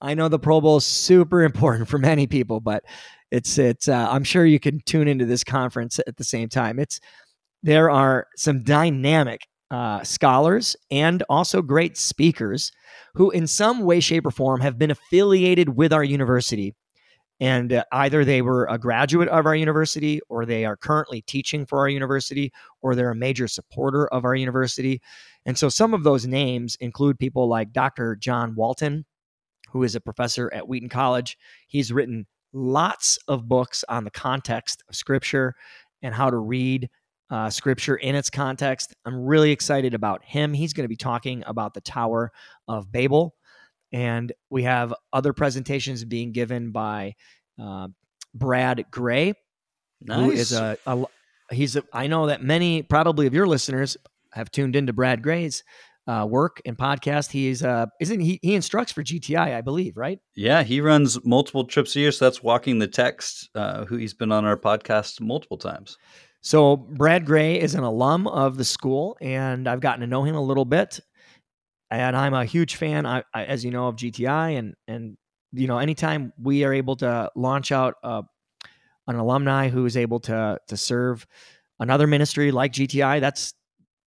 I 0.01 0.15
know 0.15 0.29
the 0.29 0.39
Pro 0.39 0.61
Bowl 0.61 0.77
is 0.77 0.85
super 0.85 1.43
important 1.45 1.89
for 1.89 1.99
many 1.99 2.27
people, 2.27 2.61
but 2.61 2.85
it's 3.31 3.59
it's. 3.59 3.89
Uh, 3.89 4.09
I'm 4.11 4.25
sure 4.25 4.47
you 4.47 4.61
can 4.61 4.81
tune 4.87 5.09
into 5.09 5.27
this 5.27 5.45
conference 5.45 5.99
at 6.07 6.17
the 6.17 6.25
same 6.25 6.49
time. 6.49 6.79
It's 6.79 7.01
there 7.63 7.91
are 7.91 8.27
some 8.37 8.63
dynamic 8.63 9.43
uh, 9.71 10.03
scholars 10.03 10.77
and 10.91 11.23
also 11.29 11.61
great 11.61 11.97
speakers 11.97 12.73
who, 13.15 13.31
in 13.31 13.47
some 13.47 13.81
way, 13.81 14.01
shape, 14.01 14.27
or 14.27 14.31
form, 14.31 14.61
have 14.61 14.79
been 14.79 14.91
affiliated 14.91 15.77
with 15.77 15.93
our 15.93 16.05
university. 16.05 16.75
And 17.41 17.73
uh, 17.73 17.85
either 17.93 18.25
they 18.25 18.43
were 18.43 18.67
a 18.67 18.79
graduate 18.79 19.29
of 19.29 19.47
our 19.47 19.55
university, 19.55 20.21
or 20.29 20.45
they 20.45 20.65
are 20.65 20.77
currently 20.77 21.23
teaching 21.23 21.67
for 21.67 21.79
our 21.79 21.89
university, 21.89 22.53
or 22.83 22.95
they're 22.95 23.11
a 23.11 23.17
major 23.17 23.47
supporter 23.47 24.09
of 24.09 24.25
our 24.25 24.35
university. 24.35 25.01
And 25.47 25.57
so 25.57 25.69
some 25.69 25.95
of 25.95 26.03
those 26.03 26.27
names 26.27 26.77
include 26.81 27.19
people 27.19 27.49
like 27.49 27.73
Dr. 27.73 28.17
John 28.17 28.55
Walton, 28.57 29.05
who 29.73 29.83
is 29.83 29.95
a 29.95 30.01
professor 30.01 30.53
at 30.53 30.69
Wheaton 30.69 30.89
College. 30.89 31.37
He's 31.67 31.93
written 31.93 32.27
lots 32.53 33.19
of 33.29 33.49
books 33.49 33.85
on 33.89 34.05
the 34.05 34.11
context 34.11 34.83
of 34.89 34.97
Scripture 34.97 35.55
and 36.03 36.15
how 36.15 36.31
to 36.31 36.37
read 36.37 36.89
uh, 37.31 37.51
scripture 37.51 37.97
in 37.97 38.15
its 38.15 38.31
context. 38.31 38.95
I'm 39.05 39.27
really 39.27 39.51
excited 39.51 39.95
about 39.95 40.25
him. 40.25 40.55
He's 40.55 40.73
going 40.73 40.85
to 40.85 40.89
be 40.89 40.97
talking 40.97 41.43
about 41.47 41.75
the 41.75 41.81
Tower 41.81 42.33
of 42.67 42.91
Babel. 42.91 43.35
And 43.93 44.33
we 44.51 44.65
have 44.65 44.95
other 45.13 45.33
presentations 45.33 46.05
being 46.05 46.33
given 46.33 46.73
by 46.73 47.15
uh, 47.61 47.89
Brad 48.35 48.85
Gray, 48.91 49.35
nice. 50.01 50.19
who 50.19 50.31
is 50.31 50.53
a, 50.53 50.77
a 50.87 51.05
he's 51.51 51.77
a, 51.77 51.83
I 51.93 52.07
know 52.07 52.27
that 52.27 52.43
many 52.43 52.83
probably 52.83 53.27
of 53.27 53.35
your 53.35 53.47
listeners 53.47 53.97
have 54.33 54.51
tuned 54.51 54.77
into 54.77 54.93
Brad 54.93 55.23
Gray's 55.23 55.65
uh, 56.09 56.27
work 56.29 56.61
and 56.65 56.77
podcast. 56.77 57.31
He's 57.31 57.63
uh, 57.63 57.87
isn't 58.01 58.21
he? 58.21 58.41
He 58.43 58.55
instructs 58.55 58.91
for 58.91 59.05
GTI, 59.05 59.55
I 59.55 59.61
believe, 59.61 59.97
right? 59.97 60.19
Yeah, 60.35 60.63
he 60.63 60.81
runs 60.81 61.23
multiple 61.25 61.65
trips 61.65 61.95
a 61.95 62.01
year. 62.01 62.13
So 62.13 62.25
that's 62.25 62.43
walking 62.43 62.79
the 62.79 62.89
text. 62.89 63.51
Uh, 63.55 63.85
who 63.85 63.97
he's 63.97 64.15
been 64.15 64.33
on 64.33 64.45
our 64.45 64.57
podcast 64.57 65.21
multiple 65.21 65.59
times. 65.59 65.99
So 66.41 66.77
Brad 66.77 67.27
Gray 67.27 67.61
is 67.61 67.75
an 67.75 67.85
alum 67.85 68.27
of 68.27 68.57
the 68.57 68.65
school, 68.65 69.19
and 69.21 69.69
I've 69.69 69.81
gotten 69.81 70.01
to 70.01 70.07
know 70.07 70.25
him 70.25 70.35
a 70.35 70.43
little 70.43 70.65
bit. 70.65 70.99
And 71.91 72.17
I'm 72.17 72.35
a 72.35 72.45
huge 72.45 72.77
fan, 72.77 73.07
I, 73.07 73.23
I, 73.35 73.45
as 73.45 73.65
you 73.65 73.71
know, 73.71 73.89
of 73.89 73.97
GTI, 73.97 74.59
and 74.59 74.75
and 74.87 75.17
you 75.53 75.67
know, 75.67 75.79
anytime 75.79 76.33
we 76.41 76.65
are 76.65 76.73
able 76.73 76.97
to 76.97 77.31
launch 77.37 77.71
out 77.71 77.95
uh, 78.03 78.23
an 79.07 79.17
alumni 79.17 79.69
who 79.69 79.85
is 79.85 79.97
able 79.97 80.21
to 80.21 80.59
to 80.69 80.77
serve 80.77 81.27
another 81.81 82.07
ministry 82.07 82.51
like 82.51 82.73
GTI, 82.73 83.21
that's 83.21 83.55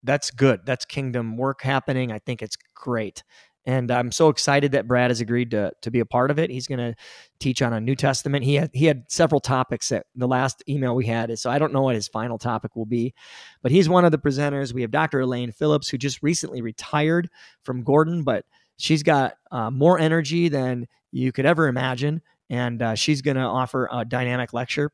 that's 0.02 0.30
good. 0.30 0.60
That's 0.64 0.84
kingdom 0.84 1.36
work 1.36 1.62
happening. 1.62 2.12
I 2.12 2.18
think 2.18 2.42
it's 2.42 2.56
great 2.74 3.22
and 3.64 3.90
I'm 3.90 4.10
so 4.10 4.28
excited 4.28 4.72
that 4.72 4.88
Brad 4.88 5.10
has 5.10 5.20
agreed 5.20 5.50
to 5.52 5.72
to 5.82 5.90
be 5.90 6.00
a 6.00 6.06
part 6.06 6.30
of 6.30 6.38
it. 6.38 6.50
He's 6.50 6.66
going 6.66 6.78
to 6.78 6.94
teach 7.38 7.62
on 7.62 7.72
a 7.72 7.80
New 7.80 7.94
Testament. 7.94 8.44
He 8.44 8.54
had 8.54 8.70
he 8.72 8.86
had 8.86 9.04
several 9.08 9.40
topics 9.40 9.88
that 9.90 10.06
the 10.16 10.26
last 10.26 10.62
email 10.68 10.94
we 10.94 11.06
had, 11.06 11.36
so 11.38 11.50
I 11.50 11.58
don't 11.58 11.72
know 11.72 11.82
what 11.82 11.94
his 11.94 12.08
final 12.08 12.38
topic 12.38 12.74
will 12.74 12.86
be, 12.86 13.14
but 13.62 13.70
he's 13.70 13.88
one 13.88 14.04
of 14.04 14.12
the 14.12 14.18
presenters. 14.18 14.72
We 14.72 14.82
have 14.82 14.90
Dr. 14.90 15.20
Elaine 15.20 15.52
Phillips, 15.52 15.88
who 15.88 15.98
just 15.98 16.22
recently 16.22 16.60
retired 16.60 17.28
from 17.62 17.84
Gordon, 17.84 18.24
but 18.24 18.44
she's 18.78 19.02
got 19.02 19.34
uh, 19.50 19.70
more 19.70 19.98
energy 19.98 20.48
than 20.48 20.88
you 21.12 21.30
could 21.30 21.46
ever 21.46 21.68
imagine, 21.68 22.20
and 22.50 22.82
uh, 22.82 22.94
she's 22.94 23.22
going 23.22 23.36
to 23.36 23.42
offer 23.42 23.88
a 23.92 24.04
dynamic 24.04 24.52
lecture 24.52 24.90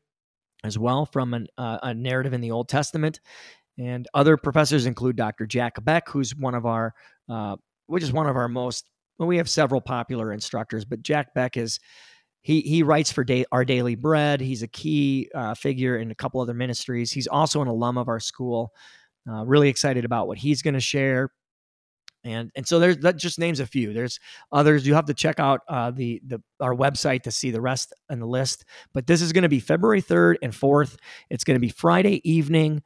as 0.63 0.77
well 0.77 1.05
from 1.05 1.33
an, 1.33 1.47
uh, 1.57 1.79
a 1.83 1.93
narrative 1.93 2.33
in 2.33 2.41
the 2.41 2.51
Old 2.51 2.67
Testament. 2.67 3.19
And 3.79 4.07
other 4.13 4.35
professors 4.37 4.85
include 4.85 5.15
Dr. 5.15 5.47
Jack 5.47 5.83
Beck, 5.83 6.09
who's 6.09 6.35
one 6.35 6.53
of 6.53 6.65
our 6.65 6.93
uh, 7.29 7.55
which 7.87 8.03
is 8.03 8.11
one 8.11 8.27
of 8.27 8.35
our 8.35 8.47
most 8.47 8.89
well, 9.17 9.27
we 9.27 9.37
have 9.37 9.49
several 9.49 9.81
popular 9.81 10.31
instructors, 10.31 10.85
but 10.85 11.01
Jack 11.01 11.33
Beck 11.33 11.57
is 11.57 11.79
he 12.41 12.61
he 12.61 12.83
writes 12.83 13.11
for 13.11 13.23
day, 13.23 13.45
our 13.51 13.65
daily 13.65 13.95
bread. 13.95 14.41
He's 14.41 14.63
a 14.63 14.67
key 14.67 15.29
uh, 15.35 15.53
figure 15.55 15.97
in 15.97 16.11
a 16.11 16.15
couple 16.15 16.39
other 16.39 16.53
ministries. 16.53 17.11
He's 17.11 17.27
also 17.27 17.61
an 17.61 17.67
alum 17.67 17.97
of 17.97 18.07
our 18.07 18.19
school. 18.19 18.71
Uh, 19.29 19.45
really 19.45 19.69
excited 19.69 20.05
about 20.05 20.27
what 20.27 20.37
he's 20.37 20.61
going 20.61 20.73
to 20.73 20.79
share. 20.79 21.31
And 22.23 22.51
and 22.55 22.67
so 22.67 22.79
there's 22.79 22.97
that 22.99 23.17
just 23.17 23.39
names 23.39 23.59
a 23.59 23.65
few. 23.65 23.93
There's 23.93 24.19
others. 24.51 24.85
You 24.85 24.93
have 24.93 25.05
to 25.05 25.13
check 25.13 25.39
out 25.39 25.61
uh, 25.67 25.91
the 25.91 26.21
the 26.25 26.41
our 26.59 26.75
website 26.75 27.23
to 27.23 27.31
see 27.31 27.51
the 27.51 27.61
rest 27.61 27.93
and 28.09 28.21
the 28.21 28.25
list. 28.25 28.65
But 28.93 29.07
this 29.07 29.21
is 29.21 29.31
going 29.31 29.43
to 29.43 29.49
be 29.49 29.59
February 29.59 30.01
third 30.01 30.37
and 30.41 30.53
fourth. 30.53 30.97
It's 31.29 31.43
going 31.43 31.55
to 31.55 31.61
be 31.61 31.69
Friday 31.69 32.21
evening, 32.29 32.83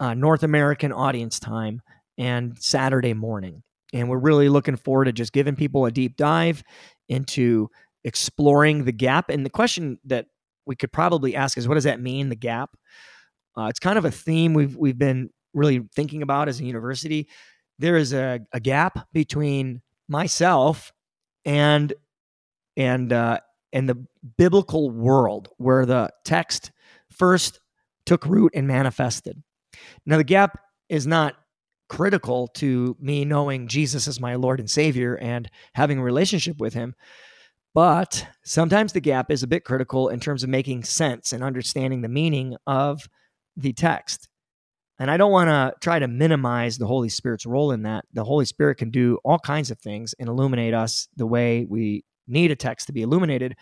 uh, 0.00 0.14
North 0.14 0.42
American 0.42 0.92
audience 0.92 1.38
time, 1.38 1.80
and 2.18 2.58
Saturday 2.60 3.14
morning. 3.14 3.62
And 3.92 4.08
we're 4.08 4.18
really 4.18 4.48
looking 4.48 4.76
forward 4.76 5.04
to 5.06 5.12
just 5.12 5.32
giving 5.32 5.56
people 5.56 5.86
a 5.86 5.90
deep 5.90 6.16
dive 6.16 6.62
into 7.08 7.68
exploring 8.04 8.84
the 8.84 8.92
gap. 8.92 9.30
And 9.30 9.44
the 9.44 9.50
question 9.50 9.98
that 10.04 10.26
we 10.66 10.76
could 10.76 10.92
probably 10.92 11.34
ask 11.36 11.58
is 11.58 11.68
what 11.68 11.74
does 11.74 11.84
that 11.84 12.00
mean, 12.00 12.28
the 12.28 12.36
gap? 12.36 12.70
Uh, 13.56 13.64
it's 13.64 13.80
kind 13.80 13.98
of 13.98 14.04
a 14.04 14.10
theme 14.10 14.54
we've, 14.54 14.76
we've 14.76 14.98
been 14.98 15.30
really 15.54 15.88
thinking 15.94 16.22
about 16.22 16.48
as 16.48 16.60
a 16.60 16.64
university. 16.64 17.28
There 17.78 17.96
is 17.96 18.12
a, 18.12 18.40
a 18.52 18.60
gap 18.60 19.08
between 19.12 19.82
myself 20.08 20.92
and 21.44 21.92
and 22.76 23.12
uh, 23.12 23.40
and 23.72 23.88
the 23.88 24.06
biblical 24.36 24.90
world 24.90 25.48
where 25.56 25.86
the 25.86 26.10
text 26.24 26.70
first 27.10 27.60
took 28.06 28.26
root 28.26 28.52
and 28.54 28.66
manifested. 28.66 29.42
Now 30.06 30.16
the 30.16 30.24
gap 30.24 30.58
is 30.88 31.06
not 31.06 31.34
critical 31.88 32.46
to 32.46 32.96
me 33.00 33.24
knowing 33.24 33.68
Jesus 33.68 34.06
as 34.06 34.20
my 34.20 34.36
Lord 34.36 34.60
and 34.60 34.70
Savior 34.70 35.16
and 35.16 35.50
having 35.74 35.98
a 35.98 36.02
relationship 36.02 36.58
with 36.58 36.72
Him. 36.72 36.94
But 37.74 38.26
sometimes 38.44 38.92
the 38.92 39.00
gap 39.00 39.30
is 39.30 39.42
a 39.42 39.48
bit 39.48 39.64
critical 39.64 40.08
in 40.08 40.20
terms 40.20 40.42
of 40.42 40.50
making 40.50 40.84
sense 40.84 41.32
and 41.32 41.42
understanding 41.42 42.00
the 42.00 42.08
meaning 42.08 42.56
of 42.66 43.08
the 43.56 43.72
text. 43.72 44.28
And 44.98 45.10
I 45.10 45.16
don't 45.16 45.32
want 45.32 45.48
to 45.48 45.72
try 45.80 45.98
to 45.98 46.08
minimize 46.08 46.78
the 46.78 46.86
Holy 46.86 47.08
Spirit's 47.08 47.46
role 47.46 47.72
in 47.72 47.82
that. 47.82 48.04
The 48.12 48.24
Holy 48.24 48.44
Spirit 48.44 48.76
can 48.76 48.90
do 48.90 49.18
all 49.24 49.38
kinds 49.38 49.70
of 49.70 49.78
things 49.78 50.14
and 50.18 50.28
illuminate 50.28 50.74
us 50.74 51.08
the 51.16 51.26
way 51.26 51.64
we 51.68 52.04
need 52.26 52.50
a 52.50 52.56
text 52.56 52.86
to 52.88 52.92
be 52.92 53.02
illuminated. 53.02 53.56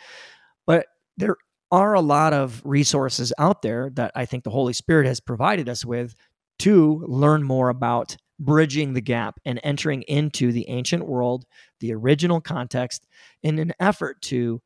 But 0.66 0.86
there 1.16 1.36
are 1.70 1.94
a 1.94 2.00
lot 2.00 2.32
of 2.32 2.62
resources 2.64 3.32
out 3.38 3.62
there 3.62 3.90
that 3.94 4.12
I 4.14 4.24
think 4.24 4.44
the 4.44 4.50
Holy 4.50 4.72
Spirit 4.72 5.06
has 5.06 5.20
provided 5.20 5.68
us 5.68 5.84
with 5.84 6.14
to 6.60 7.04
learn 7.06 7.42
more 7.42 7.68
about 7.68 8.16
bridging 8.40 8.92
the 8.92 9.00
gap 9.00 9.38
and 9.44 9.60
entering 9.62 10.02
into 10.02 10.52
the 10.52 10.68
ancient 10.68 11.06
world, 11.06 11.44
the 11.80 11.92
original 11.92 12.40
context, 12.40 13.06
in 13.42 13.58
an 13.58 13.72
effort 13.80 14.20
to 14.22 14.60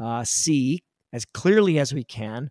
uh, 0.00 0.24
see 0.24 0.82
as 1.12 1.24
clearly 1.24 1.78
as 1.78 1.92
we 1.92 2.04
can 2.04 2.50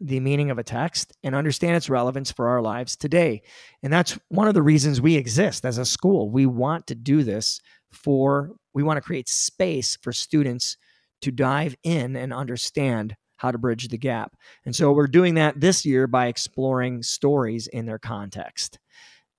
the 0.00 0.20
meaning 0.20 0.50
of 0.50 0.58
a 0.58 0.64
text 0.64 1.12
and 1.22 1.34
understand 1.34 1.76
its 1.76 1.90
relevance 1.90 2.32
for 2.32 2.48
our 2.48 2.62
lives 2.62 2.96
today. 2.96 3.42
And 3.82 3.92
that's 3.92 4.18
one 4.28 4.48
of 4.48 4.54
the 4.54 4.62
reasons 4.62 5.00
we 5.00 5.16
exist 5.16 5.64
as 5.66 5.76
a 5.76 5.84
school. 5.84 6.30
We 6.30 6.46
want 6.46 6.86
to 6.86 6.94
do 6.94 7.22
this 7.22 7.60
for, 7.92 8.52
we 8.72 8.82
want 8.82 8.96
to 8.96 9.02
create 9.02 9.28
space 9.28 9.98
for 10.00 10.12
students 10.12 10.78
to 11.20 11.30
dive 11.30 11.76
in 11.84 12.16
and 12.16 12.32
understand 12.32 13.14
how 13.40 13.50
to 13.50 13.56
bridge 13.56 13.88
the 13.88 13.96
gap. 13.96 14.36
And 14.66 14.76
so 14.76 14.92
we're 14.92 15.06
doing 15.06 15.34
that 15.36 15.58
this 15.58 15.86
year 15.86 16.06
by 16.06 16.26
exploring 16.26 17.02
stories 17.02 17.68
in 17.68 17.86
their 17.86 17.98
context. 17.98 18.78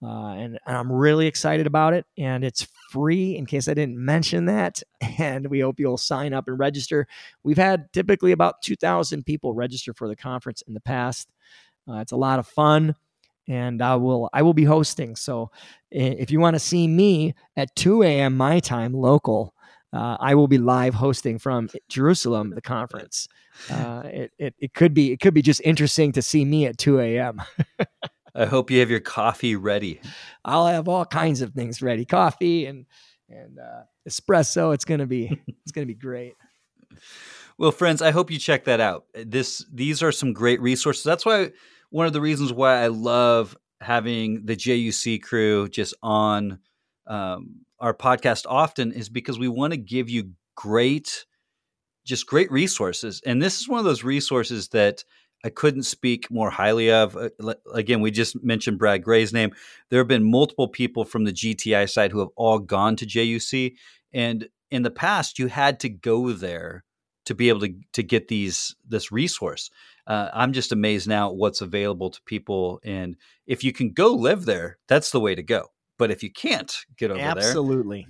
Uh, 0.03 0.33
and, 0.33 0.59
and, 0.65 0.77
I'm 0.77 0.91
really 0.91 1.27
excited 1.27 1.67
about 1.67 1.93
it. 1.93 2.07
And 2.17 2.43
it's 2.43 2.67
free 2.89 3.37
in 3.37 3.45
case 3.45 3.67
I 3.67 3.75
didn't 3.75 4.03
mention 4.03 4.45
that. 4.45 4.81
And 5.19 5.47
we 5.51 5.59
hope 5.59 5.79
you'll 5.79 5.97
sign 5.97 6.33
up 6.33 6.47
and 6.47 6.57
register. 6.57 7.07
We've 7.43 7.57
had 7.57 7.93
typically 7.93 8.31
about 8.31 8.63
2,000 8.63 9.23
people 9.23 9.53
register 9.53 9.93
for 9.93 10.07
the 10.07 10.15
conference 10.15 10.63
in 10.63 10.73
the 10.73 10.79
past. 10.79 11.29
Uh, 11.87 11.97
it's 11.97 12.11
a 12.11 12.17
lot 12.17 12.39
of 12.39 12.47
fun. 12.47 12.95
And 13.47 13.83
I 13.83 13.95
will 13.97 14.31
I 14.33 14.41
will 14.41 14.55
be 14.55 14.63
hosting. 14.63 15.15
So 15.15 15.51
if 15.91 16.31
you 16.31 16.39
want 16.39 16.55
to 16.55 16.59
see 16.59 16.87
me 16.87 17.35
at 17.55 17.75
2 17.75 18.01
a.m. 18.01 18.35
my 18.35 18.59
time 18.59 18.93
local, 18.93 19.53
uh, 19.93 20.17
I 20.19 20.35
will 20.35 20.47
be 20.47 20.57
live 20.57 20.93
hosting 20.93 21.37
from 21.37 21.69
Jerusalem 21.89 22.51
the 22.51 22.61
conference. 22.61 23.27
Uh, 23.69 24.01
it, 24.05 24.31
it 24.39 24.55
it 24.59 24.73
could 24.73 24.93
be 24.93 25.11
it 25.11 25.19
could 25.19 25.33
be 25.33 25.41
just 25.41 25.59
interesting 25.65 26.13
to 26.13 26.21
see 26.21 26.45
me 26.45 26.65
at 26.65 26.77
2 26.77 27.01
a.m. 27.01 27.41
I 28.35 28.45
hope 28.45 28.71
you 28.71 28.79
have 28.79 28.89
your 28.89 29.01
coffee 29.01 29.57
ready. 29.57 29.99
I'll 30.45 30.67
have 30.67 30.87
all 30.87 31.05
kinds 31.05 31.41
of 31.41 31.53
things 31.53 31.81
ready, 31.81 32.05
coffee 32.05 32.65
and 32.65 32.85
and 33.29 33.59
uh, 33.59 33.83
espresso. 34.09 34.73
It's 34.73 34.85
gonna 34.85 35.05
be 35.05 35.37
it's 35.47 35.73
gonna 35.73 35.85
be 35.85 35.93
great. 35.93 36.33
Well, 37.57 37.71
friends, 37.71 38.01
I 38.01 38.11
hope 38.11 38.31
you 38.31 38.39
check 38.39 38.63
that 38.65 38.79
out. 38.79 39.05
This 39.13 39.65
these 39.71 40.01
are 40.01 40.13
some 40.13 40.31
great 40.31 40.61
resources. 40.61 41.03
That's 41.03 41.25
why 41.25 41.51
one 41.89 42.07
of 42.07 42.13
the 42.13 42.21
reasons 42.21 42.53
why 42.53 42.81
I 42.81 42.87
love 42.87 43.57
having 43.81 44.45
the 44.45 44.55
JUC 44.55 45.21
crew 45.21 45.67
just 45.67 45.93
on 46.01 46.59
um, 47.05 47.65
our 47.81 47.93
podcast 47.93 48.45
often 48.47 48.91
is 48.91 49.09
because 49.09 49.37
we 49.37 49.47
want 49.47 49.73
to 49.73 49.77
give 49.77 50.09
you 50.09 50.31
great, 50.55 51.25
just 52.05 52.27
great 52.27 52.51
resources. 52.51 53.21
And 53.25 53.41
this 53.41 53.59
is 53.59 53.67
one 53.67 53.79
of 53.79 53.85
those 53.85 54.03
resources 54.03 54.69
that 54.69 55.03
I 55.43 55.49
couldn't 55.49 55.83
speak 55.83 56.29
more 56.29 56.51
highly 56.51 56.91
of. 56.91 57.17
Uh, 57.17 57.55
again, 57.73 57.99
we 58.01 58.11
just 58.11 58.41
mentioned 58.43 58.77
Brad 58.77 59.03
Gray's 59.03 59.33
name. 59.33 59.51
There 59.89 59.99
have 59.99 60.07
been 60.07 60.29
multiple 60.29 60.67
people 60.67 61.03
from 61.03 61.23
the 61.23 61.33
GTI 61.33 61.89
side 61.89 62.11
who 62.11 62.19
have 62.19 62.29
all 62.35 62.59
gone 62.59 62.95
to 62.97 63.05
JUC. 63.05 63.73
And 64.13 64.47
in 64.69 64.83
the 64.83 64.91
past, 64.91 65.39
you 65.39 65.47
had 65.47 65.79
to 65.79 65.89
go 65.89 66.31
there 66.31 66.83
to 67.25 67.35
be 67.35 67.49
able 67.49 67.61
to 67.61 67.73
to 67.93 68.03
get 68.03 68.27
these 68.27 68.75
this 68.87 69.11
resource. 69.11 69.69
Uh, 70.07 70.29
I'm 70.33 70.53
just 70.53 70.71
amazed 70.71 71.07
now 71.07 71.29
at 71.29 71.35
what's 71.35 71.61
available 71.61 72.09
to 72.09 72.21
people, 72.25 72.79
and 72.83 73.15
if 73.45 73.63
you 73.63 73.71
can 73.71 73.91
go 73.91 74.13
live 74.13 74.45
there, 74.45 74.79
that's 74.87 75.11
the 75.11 75.19
way 75.19 75.35
to 75.35 75.43
go. 75.43 75.67
But 76.01 76.09
if 76.09 76.23
you 76.23 76.31
can't 76.31 76.75
get 76.97 77.11
over 77.11 77.19
Absolutely. 77.19 77.37
there, 77.37 77.47
Absolutely. 77.51 78.07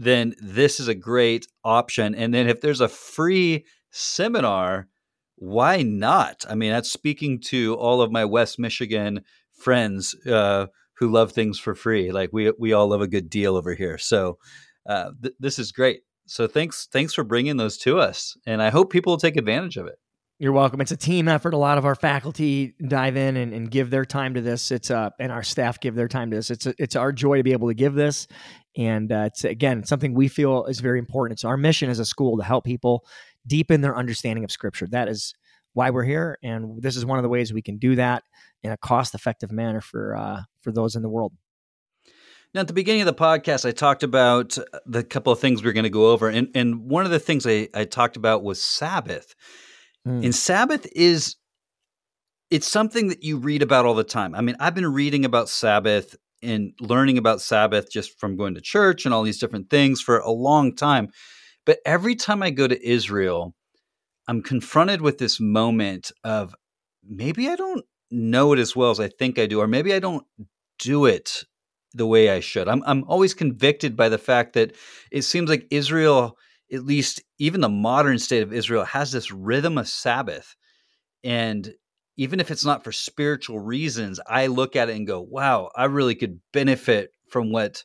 then 0.00 0.34
this 0.42 0.80
is 0.80 0.88
a 0.88 0.96
great 0.96 1.46
option. 1.62 2.12
And 2.16 2.34
then 2.34 2.48
if 2.48 2.60
there's 2.60 2.80
a 2.80 2.88
free 2.88 3.66
seminar, 3.92 4.88
why 5.36 5.82
not? 5.82 6.44
I 6.50 6.56
mean, 6.56 6.72
that's 6.72 6.90
speaking 6.90 7.40
to 7.42 7.76
all 7.76 8.02
of 8.02 8.10
my 8.10 8.24
West 8.24 8.58
Michigan 8.58 9.20
friends 9.52 10.16
uh, 10.26 10.66
who 10.94 11.08
love 11.08 11.30
things 11.30 11.60
for 11.60 11.76
free. 11.76 12.10
Like 12.10 12.30
we 12.32 12.50
we 12.58 12.72
all 12.72 12.88
love 12.88 13.00
a 13.00 13.06
good 13.06 13.30
deal 13.30 13.54
over 13.54 13.76
here. 13.76 13.96
So 13.96 14.38
uh, 14.84 15.12
th- 15.22 15.36
this 15.38 15.60
is 15.60 15.70
great. 15.70 16.00
So 16.26 16.48
thanks 16.48 16.88
thanks 16.92 17.14
for 17.14 17.22
bringing 17.22 17.58
those 17.58 17.78
to 17.78 18.00
us, 18.00 18.36
and 18.44 18.60
I 18.60 18.70
hope 18.70 18.90
people 18.90 19.12
will 19.12 19.18
take 19.18 19.36
advantage 19.36 19.76
of 19.76 19.86
it. 19.86 20.00
You're 20.42 20.52
welcome. 20.52 20.80
It's 20.80 20.90
a 20.90 20.96
team 20.96 21.28
effort. 21.28 21.52
A 21.52 21.58
lot 21.58 21.76
of 21.76 21.84
our 21.84 21.94
faculty 21.94 22.72
dive 22.88 23.14
in 23.18 23.36
and, 23.36 23.52
and 23.52 23.70
give 23.70 23.90
their 23.90 24.06
time 24.06 24.32
to 24.32 24.40
this. 24.40 24.70
It's 24.70 24.90
uh, 24.90 25.10
and 25.20 25.30
our 25.30 25.42
staff 25.42 25.78
give 25.80 25.94
their 25.94 26.08
time 26.08 26.30
to 26.30 26.36
this. 26.36 26.50
It's 26.50 26.64
a, 26.64 26.72
it's 26.78 26.96
our 26.96 27.12
joy 27.12 27.36
to 27.36 27.42
be 27.42 27.52
able 27.52 27.68
to 27.68 27.74
give 27.74 27.92
this, 27.92 28.26
and 28.74 29.12
uh, 29.12 29.24
it's 29.26 29.44
again 29.44 29.84
something 29.84 30.14
we 30.14 30.28
feel 30.28 30.64
is 30.64 30.80
very 30.80 30.98
important. 30.98 31.36
It's 31.36 31.44
our 31.44 31.58
mission 31.58 31.90
as 31.90 31.98
a 31.98 32.06
school 32.06 32.38
to 32.38 32.42
help 32.42 32.64
people 32.64 33.04
deepen 33.46 33.82
their 33.82 33.94
understanding 33.94 34.42
of 34.42 34.50
Scripture. 34.50 34.86
That 34.90 35.08
is 35.08 35.34
why 35.74 35.90
we're 35.90 36.04
here, 36.04 36.38
and 36.42 36.80
this 36.80 36.96
is 36.96 37.04
one 37.04 37.18
of 37.18 37.22
the 37.22 37.28
ways 37.28 37.52
we 37.52 37.60
can 37.60 37.76
do 37.76 37.96
that 37.96 38.22
in 38.62 38.72
a 38.72 38.78
cost-effective 38.78 39.52
manner 39.52 39.82
for 39.82 40.16
uh, 40.16 40.40
for 40.62 40.72
those 40.72 40.96
in 40.96 41.02
the 41.02 41.10
world. 41.10 41.34
Now, 42.54 42.62
at 42.62 42.66
the 42.66 42.72
beginning 42.72 43.02
of 43.02 43.06
the 43.06 43.12
podcast, 43.12 43.68
I 43.68 43.72
talked 43.72 44.02
about 44.02 44.56
the 44.86 45.04
couple 45.04 45.34
of 45.34 45.38
things 45.38 45.62
we 45.62 45.68
are 45.68 45.74
going 45.74 45.84
to 45.84 45.90
go 45.90 46.12
over, 46.12 46.30
and 46.30 46.48
and 46.54 46.88
one 46.88 47.04
of 47.04 47.10
the 47.10 47.20
things 47.20 47.46
I, 47.46 47.68
I 47.74 47.84
talked 47.84 48.16
about 48.16 48.42
was 48.42 48.62
Sabbath. 48.62 49.34
Mm. 50.06 50.24
And 50.24 50.34
Sabbath 50.34 50.86
is 50.94 51.36
it's 52.50 52.66
something 52.66 53.08
that 53.08 53.22
you 53.22 53.38
read 53.38 53.62
about 53.62 53.86
all 53.86 53.94
the 53.94 54.04
time. 54.04 54.34
I 54.34 54.40
mean, 54.40 54.56
I've 54.58 54.74
been 54.74 54.92
reading 54.92 55.24
about 55.24 55.48
Sabbath 55.48 56.16
and 56.42 56.72
learning 56.80 57.18
about 57.18 57.40
Sabbath 57.40 57.90
just 57.90 58.18
from 58.18 58.36
going 58.36 58.54
to 58.54 58.60
church 58.60 59.04
and 59.04 59.14
all 59.14 59.22
these 59.22 59.38
different 59.38 59.70
things 59.70 60.00
for 60.00 60.18
a 60.18 60.30
long 60.30 60.74
time. 60.74 61.08
But 61.64 61.78
every 61.84 62.16
time 62.16 62.42
I 62.42 62.50
go 62.50 62.66
to 62.66 62.88
Israel, 62.88 63.54
I'm 64.26 64.42
confronted 64.42 65.02
with 65.02 65.18
this 65.18 65.38
moment 65.38 66.10
of 66.24 66.54
maybe 67.04 67.48
I 67.48 67.56
don't 67.56 67.84
know 68.10 68.52
it 68.52 68.58
as 68.58 68.74
well 68.74 68.90
as 68.90 69.00
I 69.00 69.08
think 69.08 69.38
I 69.38 69.46
do, 69.46 69.60
or 69.60 69.68
maybe 69.68 69.94
I 69.94 69.98
don't 69.98 70.26
do 70.78 71.06
it 71.06 71.44
the 71.92 72.06
way 72.06 72.30
I 72.30 72.40
should. 72.40 72.68
I'm 72.68 72.82
I'm 72.86 73.04
always 73.04 73.34
convicted 73.34 73.96
by 73.96 74.08
the 74.08 74.18
fact 74.18 74.54
that 74.54 74.74
it 75.10 75.22
seems 75.22 75.48
like 75.50 75.66
Israel, 75.70 76.36
at 76.72 76.84
least 76.84 77.22
even 77.40 77.62
the 77.62 77.68
modern 77.68 78.18
state 78.18 78.42
of 78.42 78.52
Israel, 78.52 78.84
has 78.84 79.10
this 79.10 79.32
rhythm 79.32 79.78
of 79.78 79.88
Sabbath. 79.88 80.54
And 81.24 81.72
even 82.16 82.38
if 82.38 82.50
it's 82.50 82.66
not 82.66 82.84
for 82.84 82.92
spiritual 82.92 83.58
reasons, 83.58 84.20
I 84.26 84.46
look 84.46 84.76
at 84.76 84.90
it 84.90 84.96
and 84.96 85.06
go, 85.06 85.20
wow, 85.22 85.70
I 85.74 85.86
really 85.86 86.14
could 86.14 86.40
benefit 86.52 87.12
from 87.28 87.50
what 87.50 87.82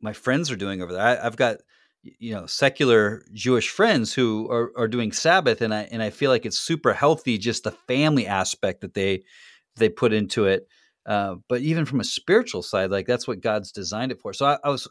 my 0.00 0.12
friends 0.12 0.50
are 0.50 0.56
doing 0.56 0.80
over 0.80 0.92
there. 0.92 1.02
I, 1.02 1.16
have 1.16 1.36
got 1.36 1.56
you 2.02 2.34
know 2.34 2.46
secular 2.46 3.24
Jewish 3.34 3.68
friends 3.68 4.14
who 4.14 4.48
are, 4.50 4.72
are 4.76 4.88
doing 4.88 5.12
Sabbath, 5.12 5.60
and 5.60 5.74
I 5.74 5.82
and 5.90 6.02
I 6.02 6.10
feel 6.10 6.30
like 6.30 6.46
it's 6.46 6.58
super 6.58 6.94
healthy, 6.94 7.38
just 7.38 7.64
the 7.64 7.72
family 7.72 8.26
aspect 8.26 8.80
that 8.80 8.94
they 8.94 9.24
they 9.76 9.88
put 9.88 10.12
into 10.12 10.46
it. 10.46 10.66
Uh, 11.06 11.36
but 11.48 11.60
even 11.60 11.84
from 11.84 12.00
a 12.00 12.04
spiritual 12.04 12.62
side, 12.62 12.90
like 12.90 13.06
that's 13.06 13.26
what 13.26 13.40
God's 13.40 13.72
designed 13.72 14.12
it 14.12 14.20
for. 14.20 14.32
So 14.32 14.46
I, 14.46 14.58
I, 14.62 14.70
was 14.70 14.88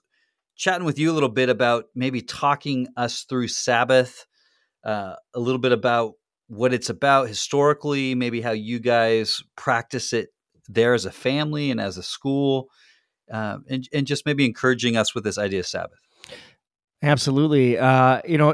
chatting 0.60 0.86
with 0.86 1.00
you 1.00 1.10
a 1.10 1.14
little 1.14 1.30
bit 1.30 1.50
about 1.50 1.86
maybe 1.96 2.22
talking 2.22 2.88
us 2.98 3.24
through 3.24 3.48
Sabbath, 3.48 4.28
uh, 4.86 5.16
a 5.34 5.40
little 5.40 5.60
bit 5.60 5.72
about 5.72 6.14
what 6.48 6.74
it's 6.74 6.90
about 6.90 7.30
historically, 7.30 8.14
maybe 8.14 8.42
how 8.42 8.52
you 8.52 8.80
guys 8.80 9.42
practice 9.56 10.12
it 10.12 10.30
there 10.68 10.94
as 10.94 11.06
a 11.06 11.12
family 11.12 11.72
and 11.72 11.80
as 11.80 11.98
a 11.98 12.04
school, 12.04 12.68
uh, 13.32 13.58
and, 13.70 13.88
and 13.94 14.06
just 14.06 14.26
maybe 14.26 14.46
encouraging 14.46 14.98
us 14.98 15.16
with 15.16 15.24
this 15.24 15.38
idea 15.38 15.62
of 15.62 15.68
Sabbath. 15.68 16.00
Absolutely. 17.02 17.78
Uh, 17.78 18.22
you 18.28 18.38
know, 18.38 18.54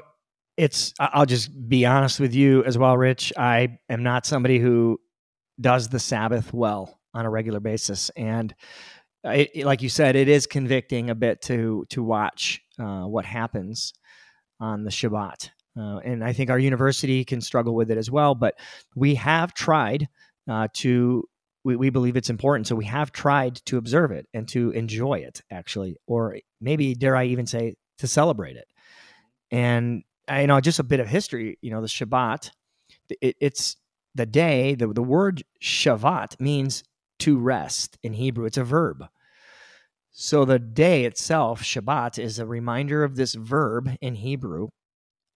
it's, 0.58 0.94
I'll 1.00 1.26
just 1.26 1.50
be 1.68 1.86
honest 1.86 2.20
with 2.20 2.36
you 2.36 2.64
as 2.66 2.78
well, 2.78 2.96
Rich. 2.96 3.34
I 3.36 3.80
am 3.90 4.04
not 4.04 4.26
somebody 4.26 4.60
who 4.60 5.00
does 5.60 5.90
the 5.90 6.00
Sabbath 6.00 6.54
well 6.54 7.00
on 7.16 7.26
a 7.26 7.30
regular 7.30 7.60
basis. 7.60 8.12
And 8.12 8.54
it, 9.32 9.66
like 9.66 9.82
you 9.82 9.90
said, 9.90 10.16
it 10.16 10.30
is 10.30 10.46
convicting 10.48 11.10
a 11.10 11.16
bit 11.16 11.42
to 11.44 11.86
to 11.90 12.04
watch 12.04 12.62
uh, 12.80 13.04
what 13.04 13.26
happens 13.26 13.94
on 14.60 14.84
the 14.84 14.92
Shabbat. 14.92 15.50
Uh, 15.78 15.98
and 15.98 16.24
I 16.24 16.32
think 16.32 16.50
our 16.50 16.60
university 16.60 17.26
can 17.26 17.42
struggle 17.42 17.76
with 17.76 17.92
it 17.92 17.98
as 17.98 18.10
well. 18.10 18.36
But 18.36 18.56
we 18.96 19.16
have 19.16 19.54
tried 19.54 20.08
uh, 20.50 20.68
to. 20.76 21.28
We, 21.64 21.76
we 21.76 21.90
believe 21.90 22.16
it's 22.16 22.30
important, 22.30 22.68
so 22.68 22.76
we 22.76 22.86
have 22.86 23.12
tried 23.12 23.56
to 23.66 23.78
observe 23.78 24.12
it 24.12 24.28
and 24.36 24.48
to 24.50 24.70
enjoy 24.70 25.16
it, 25.16 25.42
actually, 25.50 25.98
or 26.06 26.38
maybe 26.62 26.94
dare 26.94 27.16
I 27.16 27.26
even 27.26 27.48
say 27.48 27.74
to 27.98 28.08
celebrate 28.08 28.56
it. 28.56 28.68
And 29.50 30.04
I 30.28 30.42
you 30.42 30.48
know 30.48 30.62
just 30.62 30.80
a 30.80 30.84
bit 30.84 31.00
of 31.00 31.08
history. 31.08 31.58
You 31.62 31.72
know, 31.72 31.82
the 31.82 31.88
Shabbat. 31.88 32.52
It, 33.22 33.36
it's 33.40 33.78
the 34.14 34.28
day. 34.28 34.76
The 34.76 34.88
the 34.88 35.02
word 35.02 35.44
Shabbat 35.62 36.40
means 36.40 36.84
to 37.20 37.40
rest 37.40 37.98
in 38.04 38.14
Hebrew. 38.14 38.46
It's 38.46 38.58
a 38.58 38.64
verb. 38.64 39.06
So 40.18 40.46
the 40.46 40.60
day 40.60 41.04
itself, 41.04 41.62
Shabbat, 41.62 42.18
is 42.18 42.40
a 42.40 42.46
reminder 42.46 43.04
of 43.04 43.18
this 43.18 43.34
verb 43.36 43.98
in 44.00 44.16
Hebrew 44.16 44.70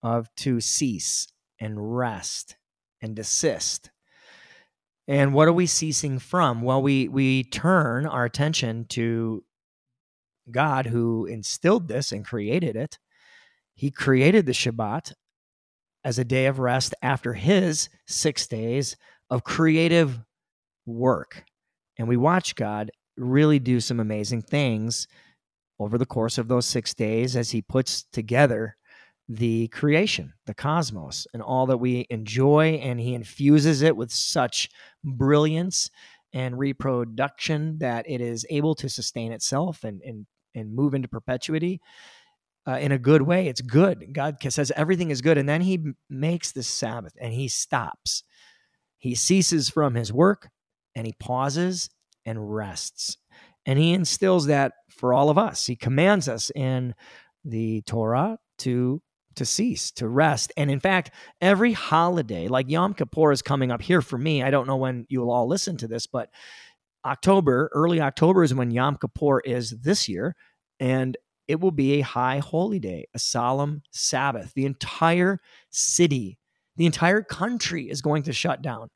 of 0.02 0.34
to 0.38 0.62
cease 0.62 1.28
and 1.60 1.98
rest 1.98 2.56
and 3.02 3.14
desist. 3.14 3.92
And 5.06 5.34
what 5.34 5.50
are 5.50 5.54
we 5.54 5.66
ceasing 5.66 6.18
from? 6.18 6.62
Well, 6.62 6.82
we 6.82 7.10
we 7.10 7.44
turn 7.44 8.06
our 8.06 8.24
attention 8.24 8.86
to 8.92 9.44
God 10.50 10.86
who 10.86 11.26
instilled 11.26 11.90
this 11.90 12.14
and 12.14 12.24
created 12.24 12.78
it. 12.78 13.00
He 13.76 13.92
created 13.92 14.46
the 14.46 14.54
Shabbat 14.54 15.12
as 16.06 16.18
a 16.18 16.24
day 16.24 16.46
of 16.46 16.58
rest 16.58 16.96
after 17.02 17.34
his 17.34 17.90
6 18.08 18.48
days 18.48 18.96
of 19.30 19.44
creative 19.44 20.22
work. 20.86 21.44
And 21.98 22.08
we 22.08 22.16
watch 22.16 22.56
God 22.56 22.92
really 23.20 23.60
do 23.60 23.80
some 23.80 24.00
amazing 24.00 24.42
things 24.42 25.08
over 25.80 25.98
the 25.98 26.06
course 26.06 26.38
of 26.38 26.48
those 26.48 26.66
six 26.66 26.94
days 26.94 27.36
as 27.36 27.52
he 27.52 27.62
puts 27.62 28.04
together 28.12 28.76
the 29.28 29.68
creation, 29.68 30.34
the 30.48 30.54
cosmos, 30.54 31.28
and 31.34 31.42
all 31.42 31.68
that 31.68 31.78
we 31.78 32.08
enjoy. 32.10 32.80
And 32.82 33.00
he 33.00 33.14
infuses 33.14 33.82
it 33.82 33.96
with 33.96 34.12
such 34.12 34.70
brilliance 35.04 35.90
and 36.34 36.58
reproduction 36.58 37.78
that 37.80 38.06
it 38.10 38.22
is 38.22 38.46
able 38.50 38.76
to 38.76 38.90
sustain 38.90 39.32
itself 39.32 39.84
and, 39.84 40.02
and, 40.02 40.26
and 40.56 40.74
move 40.74 40.94
into 40.94 41.08
perpetuity. 41.08 41.80
Uh, 42.68 42.78
in 42.78 42.92
a 42.92 43.00
good 43.00 43.24
way. 43.24 43.48
It's 43.48 43.62
good. 43.62 44.14
God 44.14 44.36
says 44.48 44.72
everything 44.76 45.10
is 45.10 45.22
good. 45.22 45.40
And 45.40 45.50
then 45.50 45.62
he 45.62 45.80
makes 46.08 46.52
the 46.52 46.62
Sabbath 46.62 47.14
and 47.20 47.34
he 47.34 47.48
stops. 47.48 48.22
He 49.00 49.16
ceases 49.16 49.70
from 49.70 49.96
his 49.96 50.14
work 50.14 50.50
and 50.94 51.08
he 51.08 51.14
pauses 51.20 51.90
and 52.30 52.54
rests. 52.54 53.18
And 53.66 53.80
he 53.80 53.94
instills 53.94 54.46
that 54.46 54.74
for 54.90 55.14
all 55.14 55.30
of 55.30 55.38
us. 55.38 55.66
He 55.66 55.76
commands 55.76 56.30
us 56.30 56.52
in 56.56 56.94
the 57.44 57.82
Torah 57.82 58.38
to 58.60 59.02
to 59.36 59.46
cease, 59.46 59.92
to 59.92 60.08
rest. 60.08 60.52
And 60.58 60.70
in 60.70 60.80
fact, 60.80 61.12
every 61.40 61.72
holiday, 61.72 62.48
like 62.48 62.70
Yom 62.70 62.94
Kippur 62.94 63.32
is 63.32 63.42
coming 63.42 63.72
up 63.72 63.82
here 63.82 64.02
for 64.02 64.18
me. 64.18 64.44
I 64.44 64.52
don't 64.52 64.68
know 64.68 64.76
when 64.76 65.06
you'll 65.08 65.32
all 65.32 65.48
listen 65.48 65.78
to 65.78 65.88
this, 65.88 66.08
but 66.08 66.30
October, 67.06 67.70
early 67.74 68.02
October 68.02 68.44
is 68.44 68.54
when 68.54 68.72
Yom 68.72 68.98
Kippur 68.98 69.40
is 69.42 69.72
this 69.82 70.10
year. 70.10 70.36
And 70.80 71.16
it 71.48 71.60
will 71.60 71.72
be 71.72 71.94
a 71.94 72.02
high 72.02 72.40
holy 72.40 72.80
day, 72.80 73.08
a 73.14 73.20
solemn 73.20 73.82
Sabbath. 73.92 74.54
The 74.56 74.66
entire 74.66 75.40
city, 75.70 76.38
the 76.76 76.86
entire 76.86 77.24
country 77.24 77.90
is 77.90 78.02
going 78.02 78.24
to 78.24 78.34
shut 78.34 78.62
down. 78.62 78.90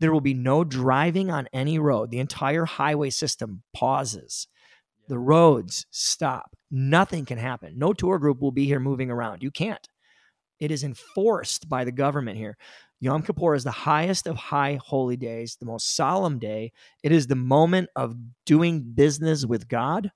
There 0.00 0.12
will 0.12 0.20
be 0.20 0.34
no 0.34 0.64
driving 0.64 1.30
on 1.30 1.48
any 1.52 1.78
road. 1.78 2.10
The 2.10 2.18
entire 2.18 2.64
highway 2.64 3.10
system 3.10 3.62
pauses. 3.74 4.48
The 5.08 5.18
roads 5.18 5.86
stop. 5.90 6.56
Nothing 6.70 7.24
can 7.24 7.38
happen. 7.38 7.78
No 7.78 7.92
tour 7.92 8.18
group 8.18 8.40
will 8.40 8.52
be 8.52 8.64
here 8.64 8.80
moving 8.80 9.10
around. 9.10 9.42
You 9.42 9.50
can't. 9.50 9.86
It 10.58 10.70
is 10.70 10.84
enforced 10.84 11.68
by 11.68 11.84
the 11.84 11.92
government 11.92 12.38
here. 12.38 12.56
Yom 13.00 13.22
Kippur 13.22 13.54
is 13.54 13.64
the 13.64 13.70
highest 13.70 14.26
of 14.26 14.36
high 14.36 14.78
holy 14.82 15.16
days, 15.16 15.56
the 15.56 15.66
most 15.66 15.96
solemn 15.96 16.38
day. 16.38 16.70
It 17.02 17.12
is 17.12 17.26
the 17.26 17.34
moment 17.34 17.88
of 17.96 18.14
doing 18.44 18.82
business 18.82 19.46
with 19.46 19.68
God, 19.68 20.12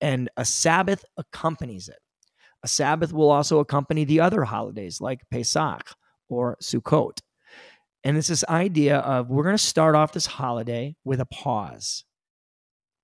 and 0.00 0.28
a 0.36 0.44
Sabbath 0.44 1.04
accompanies 1.16 1.88
it. 1.88 1.98
A 2.62 2.68
Sabbath 2.68 3.12
will 3.12 3.30
also 3.30 3.60
accompany 3.60 4.04
the 4.04 4.20
other 4.20 4.44
holidays 4.44 5.00
like 5.00 5.22
Pesach 5.30 5.94
or 6.28 6.58
Sukkot. 6.62 7.20
And 8.04 8.16
it's 8.16 8.28
this 8.28 8.44
idea 8.48 8.98
of 8.98 9.28
we're 9.28 9.42
going 9.42 9.56
to 9.56 9.62
start 9.62 9.94
off 9.94 10.12
this 10.12 10.26
holiday 10.26 10.96
with 11.04 11.20
a 11.20 11.26
pause 11.26 12.04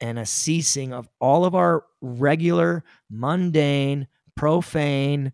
and 0.00 0.18
a 0.18 0.26
ceasing 0.26 0.92
of 0.92 1.08
all 1.20 1.44
of 1.44 1.54
our 1.54 1.84
regular, 2.00 2.84
mundane, 3.10 4.06
profane 4.36 5.32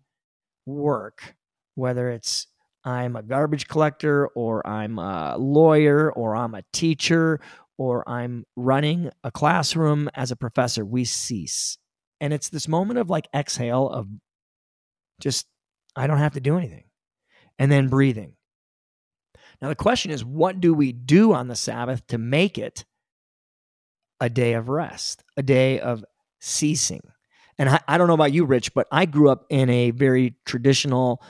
work, 0.65 1.35
whether 1.75 2.09
it's 2.09 2.47
I'm 2.83 3.15
a 3.15 3.21
garbage 3.21 3.67
collector 3.67 4.27
or 4.27 4.65
I'm 4.65 4.97
a 4.97 5.37
lawyer 5.37 6.11
or 6.11 6.35
I'm 6.35 6.55
a 6.55 6.63
teacher 6.73 7.39
or 7.77 8.07
I'm 8.07 8.45
running 8.55 9.11
a 9.23 9.31
classroom 9.31 10.09
as 10.13 10.31
a 10.31 10.35
professor, 10.35 10.85
we 10.85 11.05
cease. 11.05 11.77
And 12.19 12.33
it's 12.33 12.49
this 12.49 12.67
moment 12.67 12.99
of 12.99 13.09
like 13.09 13.27
exhale 13.35 13.89
of 13.89 14.07
just, 15.19 15.47
I 15.95 16.07
don't 16.07 16.17
have 16.17 16.33
to 16.33 16.39
do 16.39 16.57
anything. 16.57 16.85
And 17.59 17.71
then 17.71 17.89
breathing. 17.89 18.33
Now, 19.61 19.69
the 19.69 19.75
question 19.75 20.11
is, 20.11 20.25
what 20.25 20.59
do 20.59 20.73
we 20.73 20.91
do 20.91 21.33
on 21.33 21.47
the 21.47 21.55
Sabbath 21.55 22.05
to 22.07 22.17
make 22.17 22.57
it 22.57 22.85
a 24.19 24.29
day 24.29 24.53
of 24.53 24.69
rest, 24.69 25.23
a 25.37 25.43
day 25.43 25.79
of 25.79 26.03
ceasing? 26.39 27.01
And 27.57 27.69
I, 27.69 27.79
I 27.87 27.97
don't 27.97 28.07
know 28.07 28.15
about 28.15 28.33
you, 28.33 28.45
Rich, 28.45 28.73
but 28.73 28.87
I 28.91 29.05
grew 29.05 29.29
up 29.29 29.45
in 29.49 29.69
a 29.69 29.91
very 29.91 30.35
traditional, 30.45 31.21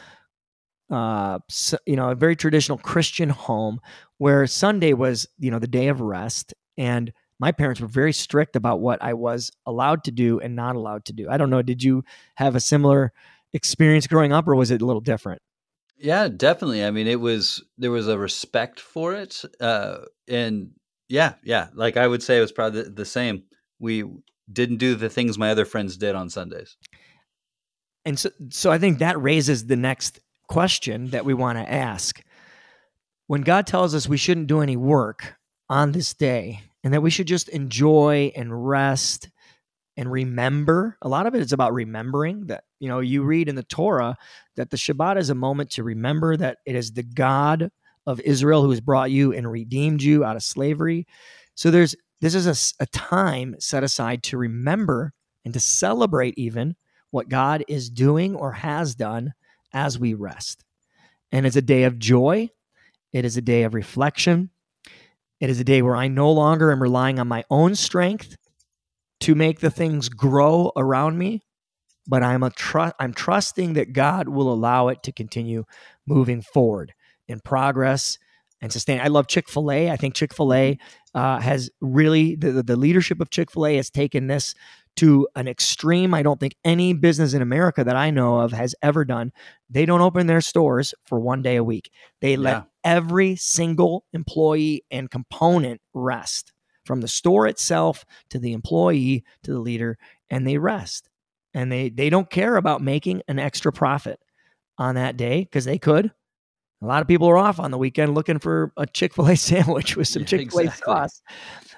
uh, 0.90 1.40
you 1.86 1.96
know, 1.98 2.10
a 2.10 2.16
very 2.16 2.36
traditional 2.38 2.78
Christian 2.78 3.30
home 3.30 3.82
where 4.18 4.48
Sunday 4.48 4.94
was, 4.94 5.28
you 5.40 5.52
know, 5.52 5.60
the 5.60 5.68
day 5.68 5.90
of 5.90 6.00
rest. 6.00 6.54
And 6.78 7.12
my 7.38 7.52
parents 7.52 7.82
were 7.82 7.88
very 7.88 8.14
strict 8.14 8.56
about 8.56 8.80
what 8.80 9.02
I 9.04 9.14
was 9.14 9.52
allowed 9.66 10.06
to 10.06 10.12
do 10.12 10.40
and 10.40 10.56
not 10.56 10.76
allowed 10.78 11.04
to 11.06 11.14
do. 11.14 11.28
I 11.30 11.38
don't 11.38 11.50
know. 11.50 11.62
Did 11.62 11.84
you 11.84 12.04
have 12.36 12.56
a 12.56 12.62
similar 12.62 13.12
experience 13.52 14.08
growing 14.08 14.32
up 14.32 14.48
or 14.48 14.56
was 14.56 14.72
it 14.72 14.82
a 14.82 14.86
little 14.86 15.02
different? 15.02 15.42
Yeah, 16.02 16.30
definitely. 16.30 16.84
I 16.84 16.92
mean, 16.92 17.08
it 17.08 17.20
was 17.20 17.64
there 17.78 17.92
was 17.92 18.08
a 18.08 18.18
respect 18.18 18.80
for 18.80 19.14
it, 19.14 19.44
uh, 19.60 20.00
and 20.28 20.72
yeah, 21.08 21.36
yeah. 21.44 21.68
Like 21.74 21.96
I 21.96 22.08
would 22.08 22.24
say, 22.24 22.38
it 22.38 22.42
was 22.42 22.52
probably 22.52 22.84
the, 22.84 22.90
the 22.90 23.06
same. 23.06 23.44
We 23.80 24.04
didn't 24.52 24.78
do 24.78 24.96
the 24.96 25.10
things 25.10 25.38
my 25.38 25.52
other 25.52 25.66
friends 25.66 25.98
did 25.98 26.16
on 26.16 26.30
Sundays. 26.30 26.76
And 28.04 28.18
so, 28.18 28.32
so 28.50 28.72
I 28.72 28.80
think 28.80 29.00
that 29.00 29.22
raises 29.22 29.68
the 29.68 29.76
next 29.76 30.20
question 30.50 31.12
that 31.12 31.24
we 31.24 31.34
want 31.34 31.58
to 31.60 31.72
ask. 31.72 32.22
When 33.28 33.42
God 33.42 33.68
tells 33.68 33.96
us 33.96 34.10
we 34.10 34.18
shouldn't 34.18 34.48
do 34.48 34.62
any 34.62 34.76
work 34.76 35.36
on 35.70 35.92
this 35.92 36.14
day 36.14 36.62
and 36.84 36.94
that 36.94 37.02
we 37.02 37.12
should 37.12 37.28
just 37.28 37.48
enjoy 37.50 38.32
and 38.36 38.68
rest 38.68 39.30
and 40.02 40.12
remember. 40.12 40.98
A 41.04 41.08
lot 41.08 41.28
of 41.28 41.36
it 41.36 41.42
is 41.42 41.54
about 41.54 41.76
remembering 41.76 42.48
that, 42.48 42.64
you 42.80 42.90
know, 42.90 43.02
you 43.02 43.22
read 43.22 43.48
in 43.48 43.54
the 43.54 43.62
Torah 43.62 44.18
that 44.56 44.72
the 44.72 44.78
Shabbat 44.78 45.18
is 45.18 45.30
a 45.30 45.36
moment 45.36 45.70
to 45.72 45.84
remember 45.84 46.36
that 46.36 46.58
it 46.66 46.76
is 46.76 46.92
the 46.92 47.04
God 47.04 47.72
of 48.08 48.20
Israel 48.22 48.64
who 48.64 48.72
has 48.72 48.82
brought 48.82 49.12
you 49.12 49.32
and 49.32 49.50
redeemed 49.50 50.02
you 50.02 50.26
out 50.26 50.36
of 50.36 50.42
slavery. 50.42 51.06
So 51.54 51.70
there's 51.70 51.96
this 52.20 52.34
is 52.34 52.48
a, 52.80 52.84
a 52.84 52.88
time 52.88 53.56
set 53.60 53.84
aside 53.84 54.24
to 54.24 54.40
remember 54.40 55.14
and 55.46 55.54
to 55.54 55.60
celebrate 55.60 56.34
even 56.36 56.76
what 57.12 57.30
God 57.30 57.64
is 57.68 57.92
doing 57.92 58.36
or 58.36 58.54
has 58.54 58.96
done 58.96 59.36
as 59.72 60.00
we 60.00 60.16
rest. 60.16 60.64
And 61.32 61.46
it's 61.46 61.56
a 61.56 61.62
day 61.62 61.84
of 61.84 62.00
joy. 62.00 62.50
It 63.14 63.24
is 63.24 63.38
a 63.38 63.42
day 63.42 63.64
of 63.64 63.76
reflection. 63.76 64.50
It 65.40 65.52
is 65.52 65.60
a 65.60 65.64
day 65.64 65.84
where 65.84 65.96
I 65.96 66.08
no 66.08 66.32
longer 66.32 66.72
am 66.72 66.82
relying 66.82 67.20
on 67.20 67.28
my 67.28 67.44
own 67.52 67.76
strength 67.76 68.38
to 69.22 69.36
make 69.36 69.60
the 69.60 69.72
things 69.72 70.10
grow 70.10 70.72
around 70.76 71.18
me, 71.18 71.42
but 72.08 72.24
I'm 72.24 72.44
a 72.44 72.50
tr- 72.50 72.96
I'm 73.00 73.14
trusting 73.14 73.74
that 73.74 73.94
God 73.94 74.28
will 74.28 74.52
allow 74.52 74.90
it 74.90 75.04
to 75.04 75.12
continue 75.12 75.64
moving 76.06 76.42
forward 76.42 76.94
in 77.28 77.40
progress 77.40 78.18
and 78.62 78.72
sustain. 78.72 79.00
I 79.00 79.08
love 79.08 79.28
Chick 79.28 79.50
Fil 79.50 79.72
A. 79.72 79.90
I 79.90 79.96
think 79.96 80.16
Chick 80.16 80.34
Fil 80.34 80.54
A 80.54 80.78
uh, 81.14 81.40
has 81.40 81.70
really 81.82 82.36
the 82.36 82.64
the 82.64 82.76
leadership 82.76 83.22
of 83.22 83.30
Chick 83.30 83.52
Fil 83.52 83.66
A 83.68 83.76
has 83.78 83.90
taken 83.90 84.28
this 84.28 84.56
to 84.98 85.28
an 85.36 85.48
extreme. 85.48 86.14
I 86.14 86.24
don't 86.24 86.40
think 86.40 86.56
any 86.66 86.94
business 86.94 87.34
in 87.34 87.42
America 87.42 87.84
that 87.84 87.96
I 87.96 88.10
know 88.10 88.40
of 88.40 88.52
has 88.52 88.76
ever 88.82 89.06
done. 89.06 89.32
They 89.70 89.86
don't 89.86 90.02
open 90.02 90.28
their 90.28 90.42
stores 90.42 90.94
for 91.06 91.20
one 91.20 91.42
day 91.42 91.56
a 91.56 91.64
week. 91.64 91.92
They 92.20 92.36
let 92.36 92.58
yeah. 92.58 92.64
every 92.84 93.36
single 93.36 94.04
employee 94.14 94.84
and 94.92 95.10
component 95.10 95.80
rest 95.94 96.52
from 96.92 97.00
the 97.00 97.08
store 97.08 97.48
itself 97.48 98.04
to 98.30 98.38
the 98.38 98.52
employee 98.52 99.24
to 99.44 99.54
the 99.54 99.60
leader, 99.62 99.98
and 100.30 100.46
they 100.46 100.58
rest. 100.58 101.08
And 101.54 101.72
they, 101.72 101.88
they 101.88 102.10
don't 102.10 102.30
care 102.30 102.58
about 102.58 102.82
making 102.82 103.22
an 103.30 103.40
extra 103.40 103.72
profit 103.72 104.20
on 104.78 104.96
that 104.96 105.16
day 105.16 105.46
because 105.46 105.64
they 105.64 105.78
could. 105.78 106.12
A 106.82 106.86
lot 106.86 107.02
of 107.02 107.08
people 107.08 107.30
are 107.30 107.38
off 107.38 107.62
on 107.62 107.72
the 107.72 107.78
weekend 107.78 108.14
looking 108.14 108.40
for 108.40 108.74
a 108.76 108.86
Chick 108.86 109.14
fil 109.14 109.28
A 109.28 109.36
sandwich 109.38 109.96
with 109.96 110.10
some 110.10 110.26
Chick 110.26 110.52
fil 110.52 110.60
A 110.60 110.64
exactly. 110.64 110.94
sauce. 110.94 111.22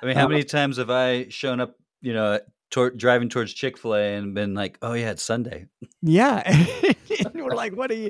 I 0.01 0.07
mean, 0.07 0.15
how 0.15 0.25
uh, 0.25 0.29
many 0.29 0.43
times 0.43 0.77
have 0.77 0.89
I 0.89 1.29
shown 1.29 1.59
up, 1.59 1.75
you 2.01 2.13
know, 2.13 2.39
tor- 2.73 2.89
driving 2.89 3.29
towards 3.29 3.53
Chick 3.53 3.77
Fil 3.77 3.95
A 3.95 4.15
and 4.15 4.33
been 4.33 4.55
like, 4.55 4.77
"Oh 4.81 4.93
yeah, 4.93 5.11
it's 5.11 5.23
Sunday." 5.23 5.67
Yeah, 6.01 6.41
we're 7.35 7.55
like, 7.55 7.75
"What 7.77 7.91
are 7.91 7.95
you?" 7.95 8.09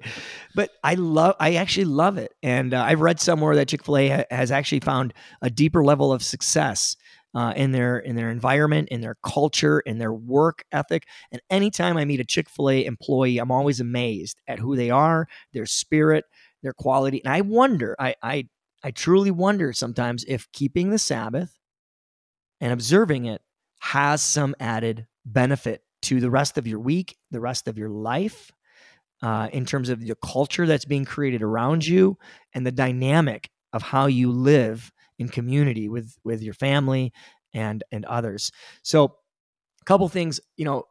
But 0.55 0.71
I 0.83 0.95
love. 0.95 1.35
I 1.39 1.55
actually 1.55 1.85
love 1.85 2.17
it, 2.17 2.33
and 2.41 2.73
uh, 2.73 2.81
I've 2.81 3.01
read 3.01 3.19
somewhere 3.19 3.55
that 3.55 3.67
Chick 3.67 3.83
Fil 3.83 3.97
A 3.97 4.09
ha- 4.09 4.23
has 4.31 4.51
actually 4.51 4.79
found 4.79 5.13
a 5.41 5.49
deeper 5.49 5.83
level 5.83 6.13
of 6.13 6.23
success 6.23 6.95
uh, 7.35 7.53
in 7.55 7.73
their 7.73 7.99
in 7.99 8.15
their 8.15 8.31
environment, 8.31 8.87
in 8.89 9.01
their 9.01 9.17
culture, 9.23 9.81
in 9.81 9.97
their 9.97 10.13
work 10.13 10.63
ethic. 10.71 11.03
And 11.31 11.41
anytime 11.49 11.97
I 11.97 12.05
meet 12.05 12.21
a 12.21 12.25
Chick 12.25 12.49
Fil 12.49 12.69
A 12.69 12.85
employee, 12.85 13.39
I'm 13.39 13.51
always 13.51 13.81
amazed 13.81 14.41
at 14.47 14.59
who 14.59 14.77
they 14.77 14.89
are, 14.89 15.27
their 15.51 15.65
spirit, 15.65 16.23
their 16.63 16.73
quality, 16.73 17.21
and 17.23 17.33
I 17.33 17.41
wonder. 17.41 17.97
I 17.99 18.15
I 18.23 18.47
I 18.81 18.91
truly 18.91 19.31
wonder 19.31 19.73
sometimes 19.73 20.23
if 20.25 20.49
keeping 20.53 20.89
the 20.89 20.97
Sabbath 20.99 21.59
and 22.61 22.71
observing 22.71 23.25
it 23.25 23.41
has 23.83 24.21
some 24.21 24.55
added 24.61 25.05
benefit 25.25 25.83
to 26.01 26.21
the 26.21 26.31
rest 26.31 26.57
of 26.57 26.65
your 26.65 26.79
week, 26.79 27.17
the 27.31 27.41
rest 27.41 27.67
of 27.67 27.77
your 27.77 27.89
life, 27.89 28.49
uh, 29.21 29.49
in 29.51 29.65
terms 29.65 29.89
of 29.89 29.99
the 29.99 30.15
culture 30.23 30.65
that's 30.65 30.85
being 30.85 31.03
created 31.03 31.43
around 31.43 31.85
you 31.85 32.17
and 32.53 32.65
the 32.65 32.71
dynamic 32.71 33.49
of 33.73 33.81
how 33.81 34.05
you 34.05 34.31
live 34.31 34.89
in 35.19 35.27
community 35.27 35.89
with 35.89 36.15
with 36.23 36.41
your 36.41 36.53
family 36.53 37.11
and 37.53 37.83
and 37.91 38.05
others. 38.05 38.51
So, 38.83 39.03
a 39.03 39.85
couple 39.85 40.07
things, 40.07 40.39
you 40.55 40.63
know, 40.63 40.85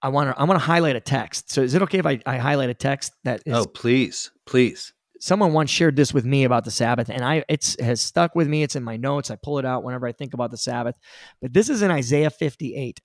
I 0.00 0.08
want 0.08 0.34
to 0.34 0.40
I 0.40 0.44
want 0.44 0.58
to 0.58 0.64
highlight 0.64 0.96
a 0.96 1.00
text. 1.00 1.52
So, 1.52 1.60
is 1.60 1.74
it 1.74 1.82
okay 1.82 1.98
if 1.98 2.06
I, 2.06 2.18
I 2.24 2.38
highlight 2.38 2.70
a 2.70 2.74
text 2.74 3.12
that 3.24 3.42
is? 3.44 3.54
Oh, 3.54 3.66
please, 3.66 4.30
please 4.46 4.94
someone 5.20 5.52
once 5.52 5.70
shared 5.70 5.96
this 5.96 6.14
with 6.14 6.24
me 6.24 6.44
about 6.44 6.64
the 6.64 6.70
Sabbath, 6.70 7.08
and 7.08 7.24
I 7.24 7.44
it's 7.48 7.80
has 7.80 8.00
stuck 8.00 8.34
with 8.34 8.48
me. 8.48 8.62
It's 8.62 8.76
in 8.76 8.84
my 8.84 8.96
notes. 8.96 9.30
I 9.30 9.36
pull 9.36 9.58
it 9.58 9.64
out 9.64 9.84
whenever 9.84 10.06
I 10.06 10.12
think 10.12 10.34
about 10.34 10.50
the 10.50 10.56
Sabbath. 10.56 10.96
But 11.40 11.52
this 11.52 11.68
is 11.68 11.82
in 11.82 11.90
Isaiah 11.90 12.30
58. 12.30 13.00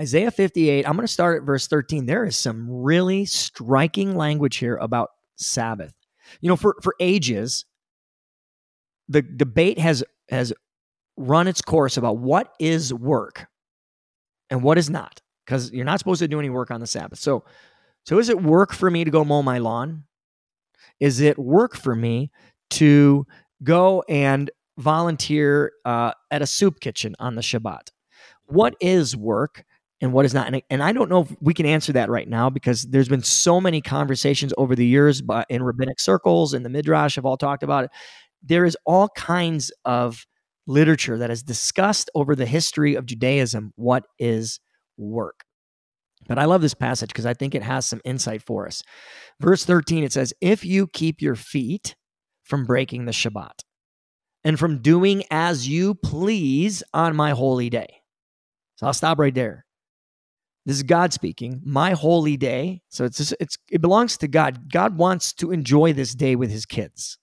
Isaiah 0.00 0.30
58, 0.30 0.86
I'm 0.86 0.94
going 0.94 1.06
to 1.06 1.12
start 1.12 1.42
at 1.42 1.46
verse 1.46 1.66
13. 1.66 2.06
There 2.06 2.24
is 2.24 2.34
some 2.34 2.66
really 2.70 3.26
striking 3.26 4.16
language 4.16 4.56
here 4.56 4.76
about 4.76 5.10
Sabbath. 5.36 5.92
You 6.40 6.48
know, 6.48 6.56
for, 6.56 6.76
for 6.82 6.94
ages, 7.00 7.66
the 9.08 9.20
debate 9.20 9.78
has 9.78 10.02
has 10.30 10.52
run 11.16 11.48
its 11.48 11.60
course 11.60 11.96
about 11.96 12.16
what 12.16 12.54
is 12.58 12.94
work 12.94 13.46
and 14.48 14.62
what 14.62 14.78
is 14.78 14.88
not, 14.88 15.20
because 15.44 15.70
you're 15.70 15.84
not 15.84 15.98
supposed 15.98 16.20
to 16.20 16.28
do 16.28 16.38
any 16.38 16.48
work 16.48 16.70
on 16.70 16.80
the 16.80 16.86
Sabbath. 16.86 17.18
So, 17.18 17.44
so 18.06 18.18
is 18.18 18.30
it 18.30 18.42
work 18.42 18.72
for 18.72 18.90
me 18.90 19.04
to 19.04 19.10
go 19.10 19.24
mow 19.24 19.42
my 19.42 19.58
lawn? 19.58 20.04
Is 21.00 21.20
it 21.20 21.38
work 21.38 21.76
for 21.76 21.94
me 21.94 22.30
to 22.70 23.26
go 23.62 24.04
and 24.08 24.50
volunteer 24.78 25.72
uh, 25.84 26.12
at 26.30 26.42
a 26.42 26.46
soup 26.46 26.80
kitchen 26.80 27.16
on 27.18 27.34
the 27.34 27.42
Shabbat? 27.42 27.88
What 28.46 28.76
is 28.80 29.16
work? 29.16 29.64
and 30.00 30.12
what 30.12 30.24
is 30.24 30.34
not. 30.34 30.46
And, 30.46 30.62
and 30.70 30.82
I 30.82 30.92
don't 30.92 31.10
know 31.10 31.22
if 31.22 31.36
we 31.40 31.54
can 31.54 31.66
answer 31.66 31.92
that 31.92 32.08
right 32.08 32.28
now 32.28 32.50
because 32.50 32.84
there's 32.84 33.08
been 33.08 33.22
so 33.22 33.60
many 33.60 33.80
conversations 33.80 34.52
over 34.56 34.74
the 34.74 34.86
years 34.86 35.20
but 35.20 35.46
in 35.50 35.62
rabbinic 35.62 36.00
circles 36.00 36.54
and 36.54 36.64
the 36.64 36.70
Midrash 36.70 37.16
have 37.16 37.26
all 37.26 37.36
talked 37.36 37.62
about 37.62 37.84
it. 37.84 37.90
There 38.42 38.64
is 38.64 38.76
all 38.86 39.08
kinds 39.10 39.70
of 39.84 40.26
literature 40.66 41.18
that 41.18 41.30
has 41.30 41.42
discussed 41.42 42.10
over 42.14 42.34
the 42.34 42.46
history 42.46 42.94
of 42.94 43.06
Judaism 43.06 43.72
what 43.76 44.04
is 44.18 44.60
work. 44.96 45.44
But 46.30 46.38
I 46.38 46.44
love 46.44 46.62
this 46.62 46.74
passage 46.74 47.08
because 47.08 47.26
I 47.26 47.34
think 47.34 47.56
it 47.56 47.64
has 47.64 47.84
some 47.84 48.00
insight 48.04 48.40
for 48.40 48.68
us. 48.68 48.84
Verse 49.40 49.64
13, 49.64 50.04
it 50.04 50.12
says, 50.12 50.32
If 50.40 50.64
you 50.64 50.86
keep 50.86 51.20
your 51.20 51.34
feet 51.34 51.96
from 52.44 52.66
breaking 52.66 53.06
the 53.06 53.10
Shabbat 53.10 53.64
and 54.44 54.56
from 54.56 54.80
doing 54.80 55.24
as 55.32 55.66
you 55.66 55.96
please 55.96 56.84
on 56.94 57.16
my 57.16 57.32
holy 57.32 57.68
day. 57.68 58.02
So 58.76 58.86
I'll 58.86 58.94
stop 58.94 59.18
right 59.18 59.34
there. 59.34 59.66
This 60.66 60.76
is 60.76 60.84
God 60.84 61.12
speaking, 61.12 61.62
my 61.64 61.94
holy 61.94 62.36
day. 62.36 62.82
So 62.90 63.04
it's, 63.04 63.16
just, 63.16 63.34
it's 63.40 63.58
it 63.68 63.80
belongs 63.80 64.16
to 64.18 64.28
God. 64.28 64.70
God 64.72 64.96
wants 64.96 65.32
to 65.32 65.50
enjoy 65.50 65.94
this 65.94 66.14
day 66.14 66.36
with 66.36 66.52
his 66.52 66.64
kids. 66.64 67.18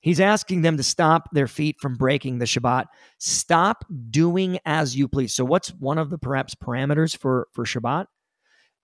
He's 0.00 0.20
asking 0.20 0.62
them 0.62 0.76
to 0.78 0.82
stop 0.82 1.28
their 1.32 1.46
feet 1.46 1.76
from 1.78 1.96
breaking 1.96 2.38
the 2.38 2.46
Shabbat. 2.46 2.86
Stop 3.18 3.84
doing 4.10 4.58
as 4.64 4.96
you 4.96 5.08
please. 5.08 5.34
So, 5.34 5.44
what's 5.44 5.70
one 5.70 5.98
of 5.98 6.10
the 6.10 6.18
perhaps 6.18 6.54
parameters 6.54 7.16
for 7.16 7.48
for 7.52 7.64
Shabbat? 7.64 8.06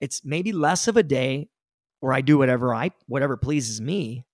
It's 0.00 0.22
maybe 0.24 0.52
less 0.52 0.88
of 0.88 0.96
a 0.96 1.02
day 1.02 1.48
where 2.00 2.12
I 2.12 2.20
do 2.20 2.38
whatever 2.38 2.74
I 2.74 2.90
whatever 3.06 3.36
pleases 3.36 3.80
me, 3.80 4.26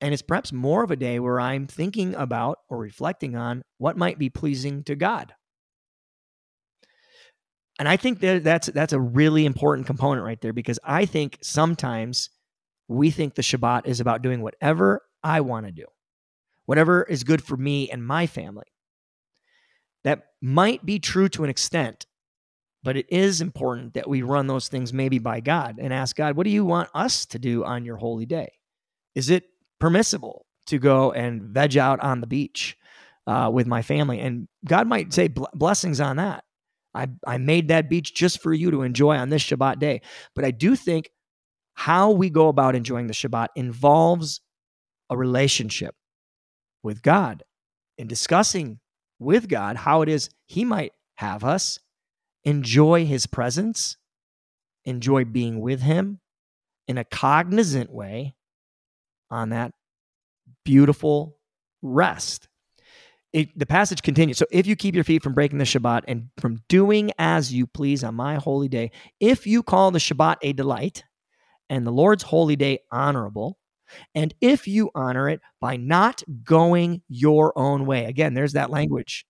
and 0.00 0.12
it's 0.12 0.22
perhaps 0.22 0.52
more 0.52 0.84
of 0.84 0.90
a 0.90 0.96
day 0.96 1.18
where 1.18 1.40
I'm 1.40 1.66
thinking 1.66 2.14
about 2.14 2.58
or 2.68 2.78
reflecting 2.78 3.34
on 3.34 3.62
what 3.78 3.96
might 3.96 4.18
be 4.18 4.28
pleasing 4.28 4.84
to 4.84 4.94
God. 4.94 5.32
And 7.78 7.88
I 7.88 7.96
think 7.96 8.20
that 8.20 8.44
that's 8.44 8.66
that's 8.68 8.92
a 8.92 9.00
really 9.00 9.46
important 9.46 9.86
component 9.86 10.26
right 10.26 10.40
there 10.40 10.52
because 10.52 10.78
I 10.84 11.06
think 11.06 11.38
sometimes 11.42 12.28
we 12.88 13.10
think 13.10 13.34
the 13.34 13.42
Shabbat 13.42 13.86
is 13.86 14.00
about 14.00 14.22
doing 14.22 14.42
whatever 14.42 15.00
I 15.24 15.40
want 15.40 15.66
to 15.66 15.72
do, 15.72 15.86
whatever 16.66 17.02
is 17.02 17.24
good 17.24 17.42
for 17.42 17.56
me 17.56 17.90
and 17.90 18.06
my 18.06 18.26
family. 18.26 18.64
That 20.04 20.26
might 20.40 20.84
be 20.84 20.98
true 20.98 21.28
to 21.30 21.44
an 21.44 21.50
extent, 21.50 22.06
but 22.82 22.96
it 22.96 23.06
is 23.08 23.40
important 23.40 23.94
that 23.94 24.08
we 24.08 24.22
run 24.22 24.46
those 24.48 24.68
things 24.68 24.92
maybe 24.92 25.18
by 25.18 25.40
God 25.40 25.76
and 25.78 25.92
ask 25.92 26.16
God, 26.16 26.36
what 26.36 26.44
do 26.44 26.50
you 26.50 26.64
want 26.64 26.88
us 26.94 27.26
to 27.26 27.38
do 27.38 27.64
on 27.64 27.84
your 27.84 27.96
holy 27.96 28.26
day? 28.26 28.52
Is 29.14 29.30
it 29.30 29.44
permissible 29.78 30.46
to 30.66 30.78
go 30.78 31.12
and 31.12 31.42
veg 31.42 31.76
out 31.76 32.00
on 32.00 32.20
the 32.20 32.26
beach 32.26 32.76
uh, 33.26 33.50
with 33.52 33.66
my 33.66 33.82
family? 33.82 34.18
And 34.18 34.48
God 34.64 34.88
might 34.88 35.12
say 35.12 35.28
blessings 35.28 36.00
on 36.00 36.16
that. 36.16 36.44
I, 36.94 37.08
I 37.26 37.38
made 37.38 37.68
that 37.68 37.88
beach 37.88 38.14
just 38.14 38.42
for 38.42 38.52
you 38.52 38.70
to 38.70 38.82
enjoy 38.82 39.16
on 39.16 39.30
this 39.30 39.42
Shabbat 39.42 39.78
day. 39.78 40.02
But 40.34 40.44
I 40.44 40.50
do 40.50 40.76
think 40.76 41.10
how 41.74 42.10
we 42.10 42.28
go 42.28 42.48
about 42.48 42.74
enjoying 42.74 43.06
the 43.06 43.14
Shabbat 43.14 43.48
involves 43.56 44.40
a 45.08 45.16
relationship 45.16 45.94
with 46.82 47.02
God 47.02 47.42
and 47.98 48.08
discussing 48.08 48.80
with 49.18 49.48
God 49.48 49.76
how 49.76 50.02
it 50.02 50.08
is 50.08 50.30
He 50.46 50.64
might 50.64 50.92
have 51.16 51.44
us 51.44 51.78
enjoy 52.44 53.06
His 53.06 53.26
presence, 53.26 53.96
enjoy 54.84 55.24
being 55.24 55.60
with 55.60 55.80
Him 55.80 56.20
in 56.88 56.98
a 56.98 57.04
cognizant 57.04 57.90
way 57.90 58.34
on 59.30 59.50
that 59.50 59.72
beautiful 60.64 61.36
rest. 61.80 62.48
It, 63.32 63.58
the 63.58 63.66
passage 63.66 64.02
continues. 64.02 64.36
So, 64.36 64.44
if 64.50 64.66
you 64.66 64.76
keep 64.76 64.94
your 64.94 65.04
feet 65.04 65.22
from 65.22 65.32
breaking 65.32 65.58
the 65.58 65.64
Shabbat 65.64 66.02
and 66.06 66.28
from 66.38 66.58
doing 66.68 67.12
as 67.18 67.52
you 67.52 67.66
please 67.66 68.04
on 68.04 68.14
my 68.14 68.34
holy 68.34 68.68
day, 68.68 68.90
if 69.20 69.46
you 69.46 69.62
call 69.62 69.90
the 69.90 69.98
Shabbat 69.98 70.36
a 70.42 70.52
delight 70.52 71.02
and 71.70 71.86
the 71.86 71.92
Lord's 71.92 72.24
holy 72.24 72.56
day 72.56 72.80
honorable, 72.90 73.56
and 74.14 74.34
if 74.40 74.66
you 74.66 74.90
honor 74.94 75.28
it 75.28 75.40
by 75.60 75.76
not 75.76 76.22
going 76.44 77.02
your 77.08 77.56
own 77.56 77.86
way, 77.86 78.04
again, 78.04 78.34
there's 78.34 78.52
that 78.52 78.70
language, 78.70 79.26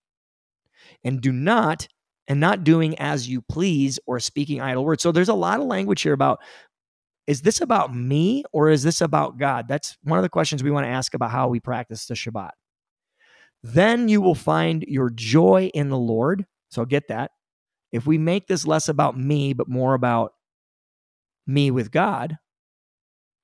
and 1.03 1.21
do 1.21 1.31
not, 1.31 1.87
and 2.27 2.39
not 2.39 2.63
doing 2.63 2.97
as 2.99 3.27
you 3.27 3.41
please 3.41 3.99
or 4.05 4.19
speaking 4.19 4.61
idle 4.61 4.85
words. 4.85 5.03
So 5.03 5.11
there's 5.11 5.29
a 5.29 5.33
lot 5.33 5.59
of 5.59 5.65
language 5.65 6.01
here 6.01 6.13
about 6.13 6.39
is 7.25 7.41
this 7.41 7.61
about 7.61 7.95
me 7.95 8.43
or 8.51 8.69
is 8.69 8.83
this 8.83 8.99
about 8.99 9.37
God? 9.37 9.67
That's 9.67 9.97
one 10.03 10.19
of 10.19 10.23
the 10.23 10.29
questions 10.29 10.61
we 10.61 10.71
want 10.71 10.85
to 10.85 10.91
ask 10.91 11.13
about 11.13 11.31
how 11.31 11.47
we 11.47 11.59
practice 11.59 12.05
the 12.05 12.15
Shabbat. 12.15 12.51
Then 13.63 14.09
you 14.09 14.19
will 14.19 14.35
find 14.35 14.83
your 14.87 15.09
joy 15.09 15.71
in 15.73 15.89
the 15.89 15.97
Lord. 15.97 16.45
So 16.69 16.83
get 16.83 17.07
that. 17.07 17.31
If 17.93 18.05
we 18.05 18.17
make 18.17 18.47
this 18.47 18.67
less 18.67 18.89
about 18.89 19.17
me, 19.17 19.53
but 19.53 19.69
more 19.69 19.93
about 19.93 20.33
me 21.47 21.71
with 21.71 21.91
God, 21.91 22.37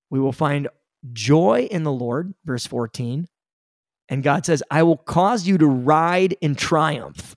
we 0.09 0.19
will 0.19 0.33
find 0.33 0.67
joy 1.11 1.67
in 1.71 1.83
the 1.83 1.91
Lord, 1.91 2.33
verse 2.45 2.65
14. 2.65 3.27
And 4.09 4.23
God 4.23 4.45
says, 4.45 4.63
I 4.71 4.83
will 4.83 4.97
cause 4.97 5.47
you 5.47 5.57
to 5.59 5.67
ride 5.67 6.35
in 6.41 6.55
triumph 6.55 7.35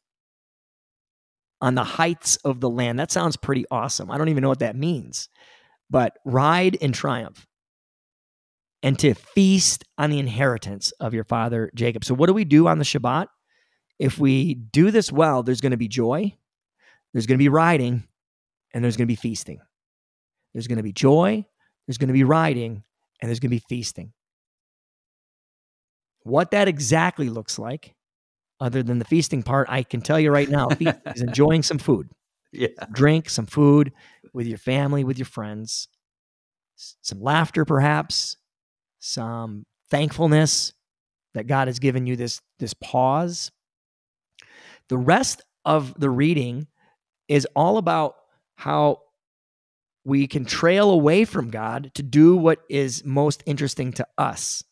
on 1.60 1.74
the 1.74 1.84
heights 1.84 2.36
of 2.36 2.60
the 2.60 2.70
land. 2.70 2.98
That 2.98 3.12
sounds 3.12 3.36
pretty 3.36 3.64
awesome. 3.70 4.10
I 4.10 4.18
don't 4.18 4.30
even 4.30 4.42
know 4.42 4.48
what 4.48 4.60
that 4.60 4.74
means, 4.74 5.28
but 5.90 6.18
ride 6.24 6.74
in 6.76 6.92
triumph 6.92 7.46
and 8.82 8.98
to 8.98 9.14
feast 9.14 9.84
on 9.96 10.10
the 10.10 10.18
inheritance 10.18 10.92
of 10.92 11.14
your 11.14 11.24
father 11.24 11.70
Jacob. 11.74 12.04
So, 12.04 12.14
what 12.14 12.26
do 12.26 12.32
we 12.32 12.44
do 12.44 12.66
on 12.66 12.78
the 12.78 12.84
Shabbat? 12.84 13.28
If 13.98 14.18
we 14.18 14.54
do 14.54 14.90
this 14.90 15.12
well, 15.12 15.42
there's 15.42 15.60
going 15.60 15.70
to 15.70 15.76
be 15.76 15.88
joy, 15.88 16.36
there's 17.12 17.26
going 17.26 17.38
to 17.38 17.42
be 17.42 17.48
riding, 17.48 18.02
and 18.74 18.82
there's 18.82 18.96
going 18.96 19.06
to 19.06 19.12
be 19.12 19.16
feasting. 19.16 19.60
There's 20.52 20.66
going 20.66 20.78
to 20.78 20.82
be 20.82 20.92
joy, 20.92 21.46
there's 21.86 21.98
going 21.98 22.08
to 22.08 22.14
be 22.14 22.24
riding, 22.24 22.82
and 23.22 23.28
there's 23.28 23.40
going 23.40 23.50
to 23.50 23.56
be 23.56 23.64
feasting. 23.68 24.12
What 26.24 26.50
that 26.50 26.68
exactly 26.68 27.30
looks 27.30 27.58
like, 27.58 27.94
other 28.60 28.82
than 28.82 28.98
the 28.98 29.04
feasting 29.04 29.42
part, 29.42 29.68
I 29.70 29.84
can 29.84 30.02
tell 30.02 30.20
you 30.20 30.30
right 30.30 30.48
now, 30.48 30.68
is 30.80 31.22
enjoying 31.22 31.62
some 31.62 31.78
food. 31.78 32.10
Yeah. 32.52 32.68
Drink 32.92 33.30
some 33.30 33.46
food 33.46 33.92
with 34.34 34.46
your 34.46 34.58
family, 34.58 35.04
with 35.04 35.18
your 35.18 35.26
friends, 35.26 35.88
some 36.76 37.20
laughter 37.20 37.64
perhaps, 37.64 38.36
some 38.98 39.64
thankfulness 39.90 40.72
that 41.34 41.46
God 41.46 41.68
has 41.68 41.78
given 41.78 42.06
you 42.06 42.16
this, 42.16 42.40
this 42.58 42.74
pause. 42.74 43.50
The 44.88 44.98
rest 44.98 45.42
of 45.64 45.98
the 45.98 46.10
reading 46.10 46.66
is 47.28 47.46
all 47.56 47.78
about 47.78 48.16
how 48.56 48.98
we 50.04 50.26
can 50.26 50.44
trail 50.44 50.90
away 50.90 51.24
from 51.24 51.50
God 51.50 51.92
to 51.94 52.02
do 52.02 52.36
what 52.36 52.60
is 52.68 53.04
most 53.04 53.42
interesting 53.46 53.92
to 53.94 54.06
us. 54.18 54.64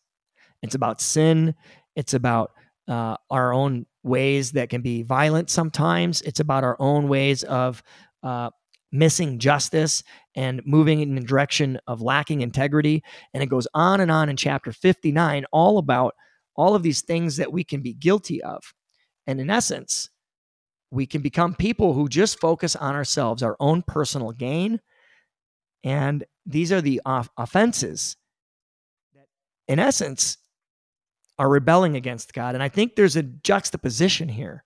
It's 0.61 0.75
about 0.75 1.01
sin. 1.01 1.55
It's 1.95 2.13
about 2.13 2.51
uh, 2.87 3.15
our 3.29 3.53
own 3.53 3.85
ways 4.03 4.51
that 4.53 4.69
can 4.69 4.81
be 4.81 5.03
violent 5.03 5.49
sometimes. 5.49 6.21
It's 6.21 6.39
about 6.39 6.63
our 6.63 6.75
own 6.79 7.07
ways 7.07 7.43
of 7.43 7.81
uh, 8.23 8.49
missing 8.91 9.39
justice 9.39 10.03
and 10.35 10.61
moving 10.65 10.99
in 11.01 11.15
the 11.15 11.21
direction 11.21 11.79
of 11.87 12.01
lacking 12.01 12.41
integrity. 12.41 13.03
And 13.33 13.41
it 13.41 13.47
goes 13.47 13.67
on 13.73 14.01
and 14.01 14.11
on 14.11 14.29
in 14.29 14.37
chapter 14.37 14.71
59, 14.71 15.45
all 15.51 15.77
about 15.77 16.15
all 16.55 16.75
of 16.75 16.83
these 16.83 17.01
things 17.01 17.37
that 17.37 17.51
we 17.51 17.63
can 17.63 17.81
be 17.81 17.93
guilty 17.93 18.41
of. 18.43 18.61
And 19.27 19.39
in 19.39 19.49
essence, 19.49 20.09
we 20.91 21.05
can 21.05 21.21
become 21.21 21.55
people 21.55 21.93
who 21.93 22.09
just 22.09 22.39
focus 22.39 22.75
on 22.75 22.95
ourselves, 22.95 23.41
our 23.41 23.55
own 23.59 23.81
personal 23.81 24.31
gain. 24.31 24.81
And 25.83 26.23
these 26.45 26.71
are 26.71 26.81
the 26.81 27.01
off- 27.05 27.29
offenses 27.37 28.17
that, 29.15 29.27
in 29.67 29.79
essence, 29.79 30.37
are 31.39 31.49
rebelling 31.49 31.95
against 31.95 32.33
God. 32.33 32.53
And 32.55 32.63
I 32.63 32.69
think 32.69 32.95
there's 32.95 33.15
a 33.15 33.23
juxtaposition 33.23 34.29
here 34.29 34.63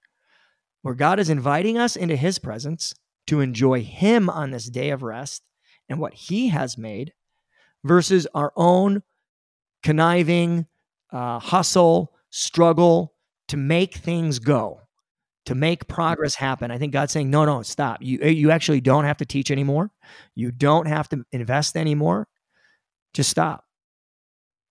where 0.81 0.95
God 0.95 1.19
is 1.19 1.29
inviting 1.29 1.77
us 1.77 1.95
into 1.95 2.15
his 2.15 2.37
presence 2.37 2.93
to 3.27 3.41
enjoy 3.41 3.81
Him 3.81 4.29
on 4.29 4.51
this 4.51 4.65
day 4.65 4.89
of 4.89 5.03
rest 5.03 5.43
and 5.89 5.99
what 5.99 6.13
He 6.13 6.49
has 6.49 6.77
made 6.77 7.13
versus 7.83 8.27
our 8.33 8.51
own 8.55 9.03
conniving, 9.83 10.65
uh, 11.11 11.39
hustle, 11.39 12.13
struggle 12.29 13.13
to 13.47 13.57
make 13.57 13.95
things 13.95 14.39
go, 14.39 14.81
to 15.45 15.55
make 15.55 15.87
progress 15.87 16.35
happen. 16.35 16.71
I 16.71 16.77
think 16.77 16.91
God's 16.91 17.11
saying, 17.13 17.29
no, 17.29 17.45
no, 17.45 17.61
stop. 17.61 18.01
You, 18.01 18.19
eh, 18.21 18.29
you 18.29 18.51
actually 18.51 18.81
don't 18.81 19.05
have 19.05 19.17
to 19.17 19.25
teach 19.25 19.51
anymore. 19.51 19.91
You 20.33 20.51
don't 20.51 20.87
have 20.87 21.07
to 21.09 21.23
invest 21.31 21.77
anymore. 21.77 22.27
Just 23.13 23.29
stop. 23.29 23.63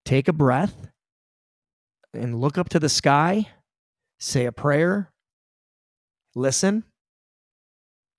Take 0.05 0.29
a 0.29 0.33
breath 0.33 0.89
and 2.13 2.41
look 2.41 2.59
up 2.59 2.69
to 2.71 2.81
the 2.81 2.89
sky, 2.89 3.49
say 4.19 4.47
a 4.47 4.53
prayer, 4.53 5.13
listen, 6.35 6.85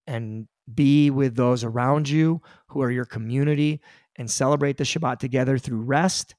and 0.07 0.47
be 0.73 1.11
with 1.11 1.35
those 1.35 1.63
around 1.63 2.09
you 2.09 2.41
who 2.69 2.81
are 2.81 2.91
your 2.91 3.05
community 3.05 3.81
and 4.15 4.29
celebrate 4.29 4.77
the 4.77 4.83
Shabbat 4.83 5.19
together 5.19 5.57
through 5.57 5.81
rest. 5.81 6.35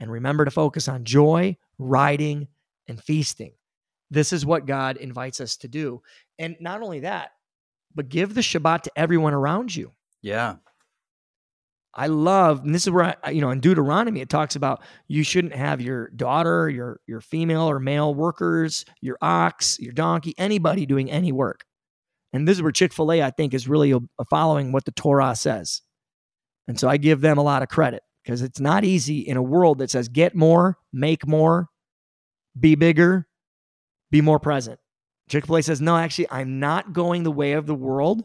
And 0.00 0.10
remember 0.10 0.44
to 0.44 0.50
focus 0.50 0.88
on 0.88 1.04
joy, 1.04 1.56
riding, 1.78 2.48
and 2.88 3.00
feasting. 3.02 3.52
This 4.10 4.32
is 4.32 4.44
what 4.44 4.66
God 4.66 4.96
invites 4.96 5.40
us 5.40 5.56
to 5.58 5.68
do. 5.68 6.02
And 6.38 6.56
not 6.60 6.82
only 6.82 7.00
that, 7.00 7.30
but 7.94 8.08
give 8.08 8.34
the 8.34 8.40
Shabbat 8.40 8.82
to 8.82 8.92
everyone 8.96 9.34
around 9.34 9.74
you. 9.74 9.92
Yeah. 10.22 10.56
I 11.92 12.06
love, 12.06 12.64
and 12.64 12.74
this 12.74 12.86
is 12.86 12.90
where 12.90 13.16
I, 13.24 13.30
you 13.30 13.40
know, 13.40 13.50
in 13.50 13.60
Deuteronomy, 13.60 14.20
it 14.20 14.28
talks 14.28 14.54
about 14.54 14.82
you 15.08 15.24
shouldn't 15.24 15.54
have 15.54 15.80
your 15.80 16.08
daughter, 16.10 16.68
your 16.68 17.00
your 17.08 17.20
female 17.20 17.68
or 17.68 17.80
male 17.80 18.14
workers, 18.14 18.84
your 19.00 19.18
ox, 19.20 19.76
your 19.80 19.92
donkey, 19.92 20.34
anybody 20.38 20.86
doing 20.86 21.10
any 21.10 21.32
work. 21.32 21.64
And 22.32 22.46
this 22.46 22.58
is 22.58 22.62
where 22.62 22.70
Chick 22.70 22.92
fil 22.92 23.12
A, 23.12 23.22
I 23.22 23.30
think, 23.30 23.54
is 23.54 23.66
really 23.66 23.92
following 24.28 24.70
what 24.70 24.84
the 24.84 24.92
Torah 24.92 25.34
says. 25.34 25.82
And 26.68 26.78
so 26.78 26.88
I 26.88 26.96
give 26.96 27.20
them 27.20 27.38
a 27.38 27.42
lot 27.42 27.64
of 27.64 27.68
credit 27.68 28.04
because 28.22 28.42
it's 28.42 28.60
not 28.60 28.84
easy 28.84 29.20
in 29.20 29.36
a 29.36 29.42
world 29.42 29.78
that 29.78 29.90
says 29.90 30.08
get 30.08 30.36
more, 30.36 30.78
make 30.92 31.26
more, 31.26 31.66
be 32.58 32.76
bigger, 32.76 33.26
be 34.10 34.20
more 34.20 34.38
present. 34.38 34.78
Chick 35.28 35.46
fil 35.46 35.56
A 35.56 35.62
says, 35.62 35.80
no, 35.80 35.96
actually, 35.96 36.30
I'm 36.30 36.58
not 36.58 36.92
going 36.92 37.22
the 37.22 37.30
way 37.30 37.52
of 37.52 37.66
the 37.66 37.74
world, 37.74 38.24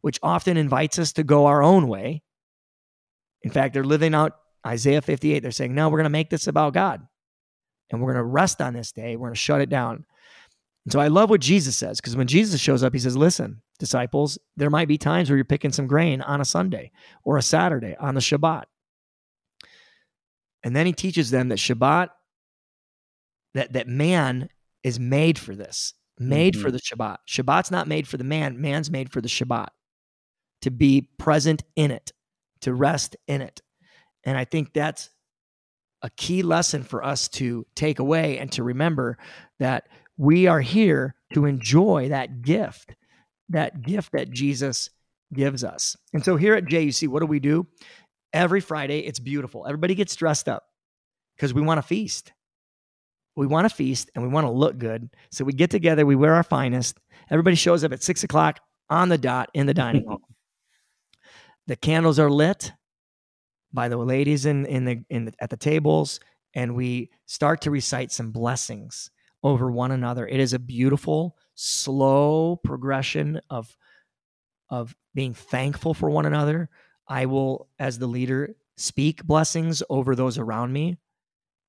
which 0.00 0.18
often 0.22 0.56
invites 0.56 0.98
us 0.98 1.12
to 1.14 1.24
go 1.24 1.46
our 1.46 1.62
own 1.62 1.88
way. 1.88 2.22
In 3.42 3.50
fact, 3.50 3.74
they're 3.74 3.84
living 3.84 4.14
out 4.14 4.36
Isaiah 4.66 5.02
58. 5.02 5.40
They're 5.40 5.50
saying, 5.50 5.74
no, 5.74 5.88
we're 5.88 5.98
going 5.98 6.04
to 6.04 6.10
make 6.10 6.30
this 6.30 6.46
about 6.46 6.72
God 6.74 7.06
and 7.90 8.00
we're 8.00 8.12
going 8.12 8.24
to 8.24 8.30
rest 8.30 8.60
on 8.60 8.74
this 8.74 8.92
day. 8.92 9.16
We're 9.16 9.28
going 9.28 9.34
to 9.34 9.40
shut 9.40 9.60
it 9.60 9.68
down. 9.68 10.04
And 10.84 10.92
so 10.92 11.00
I 11.00 11.08
love 11.08 11.30
what 11.30 11.40
Jesus 11.40 11.76
says 11.76 12.00
because 12.00 12.16
when 12.16 12.26
Jesus 12.26 12.60
shows 12.60 12.82
up, 12.82 12.92
he 12.92 12.98
says, 12.98 13.16
Listen, 13.16 13.62
disciples, 13.78 14.38
there 14.56 14.70
might 14.70 14.88
be 14.88 14.98
times 14.98 15.28
where 15.28 15.36
you're 15.36 15.44
picking 15.44 15.72
some 15.72 15.86
grain 15.86 16.22
on 16.22 16.40
a 16.40 16.46
Sunday 16.46 16.92
or 17.24 17.36
a 17.36 17.42
Saturday 17.42 17.96
on 18.00 18.14
the 18.14 18.20
Shabbat. 18.20 18.64
And 20.62 20.74
then 20.74 20.86
he 20.86 20.92
teaches 20.92 21.30
them 21.30 21.48
that 21.48 21.58
Shabbat, 21.58 22.08
that, 23.54 23.74
that 23.74 23.86
man 23.86 24.48
is 24.82 24.98
made 25.00 25.38
for 25.38 25.54
this. 25.54 25.94
made 26.20 26.56
for 26.56 26.68
Mhm. 26.68 26.72
the 26.72 26.80
Shabbat. 26.80 27.18
Shabbat's 27.28 27.70
not 27.70 27.86
made 27.86 28.08
for 28.08 28.16
the 28.16 28.24
man, 28.24 28.60
man's 28.60 28.90
made 28.90 29.12
for 29.12 29.20
the 29.20 29.28
Shabbat. 29.28 29.68
To 30.62 30.70
be 30.72 31.02
present 31.16 31.62
in 31.76 31.92
it, 31.92 32.12
to 32.62 32.74
rest 32.74 33.14
in 33.28 33.40
it. 33.40 33.62
And 34.24 34.36
I 34.36 34.44
think 34.44 34.72
that's 34.72 35.10
a 36.02 36.10
key 36.10 36.42
lesson 36.42 36.82
for 36.82 37.04
us 37.04 37.28
to 37.28 37.64
take 37.76 38.00
away 38.00 38.36
and 38.38 38.50
to 38.50 38.64
remember 38.64 39.16
that 39.60 39.88
we 40.16 40.48
are 40.48 40.60
here 40.60 41.14
to 41.34 41.44
enjoy 41.44 42.08
that 42.08 42.42
gift, 42.42 42.96
that 43.48 43.82
gift 43.82 44.10
that 44.10 44.30
Jesus 44.32 44.90
gives 45.32 45.62
us. 45.62 45.96
And 46.12 46.24
so 46.24 46.34
here 46.34 46.54
at 46.54 46.64
JUC, 46.64 47.06
what 47.06 47.20
do 47.20 47.26
we 47.26 47.38
do? 47.38 47.68
Every 48.32 48.60
Friday, 48.60 49.06
it's 49.06 49.20
beautiful. 49.20 49.66
Everybody 49.66 49.94
gets 49.94 50.16
dressed 50.16 50.48
up 50.48 50.64
because 51.36 51.54
we 51.54 51.62
want 51.62 51.78
to 51.78 51.82
feast. 51.86 52.32
We 53.38 53.46
want 53.46 53.68
to 53.68 53.74
feast 53.74 54.10
and 54.14 54.24
we 54.24 54.28
want 54.28 54.48
to 54.48 54.50
look 54.50 54.78
good. 54.78 55.10
So 55.30 55.44
we 55.44 55.52
get 55.52 55.70
together, 55.70 56.04
we 56.04 56.16
wear 56.16 56.34
our 56.34 56.42
finest. 56.42 56.98
Everybody 57.30 57.54
shows 57.54 57.84
up 57.84 57.92
at 57.92 58.02
six 58.02 58.24
o'clock 58.24 58.58
on 58.90 59.08
the 59.08 59.16
dot 59.16 59.48
in 59.54 59.66
the 59.66 59.74
dining 59.74 60.06
hall. 60.06 60.20
The 61.68 61.76
candles 61.76 62.18
are 62.18 62.30
lit 62.30 62.72
by 63.74 63.90
the 63.90 63.98
ladies 63.98 64.46
in 64.46 64.64
in 64.64 64.86
the 64.86 65.04
in 65.10 65.26
the, 65.26 65.34
at 65.38 65.50
the 65.50 65.56
tables, 65.58 66.18
and 66.54 66.74
we 66.74 67.10
start 67.26 67.60
to 67.60 67.70
recite 67.70 68.10
some 68.10 68.30
blessings 68.30 69.10
over 69.42 69.70
one 69.70 69.90
another. 69.90 70.26
It 70.26 70.40
is 70.40 70.54
a 70.54 70.58
beautiful, 70.58 71.36
slow 71.54 72.56
progression 72.64 73.42
of 73.50 73.76
of 74.70 74.96
being 75.14 75.34
thankful 75.34 75.92
for 75.92 76.08
one 76.08 76.24
another. 76.24 76.70
I 77.06 77.26
will, 77.26 77.68
as 77.78 77.98
the 77.98 78.06
leader, 78.06 78.56
speak 78.78 79.22
blessings 79.24 79.82
over 79.90 80.14
those 80.14 80.38
around 80.38 80.72
me, 80.72 80.96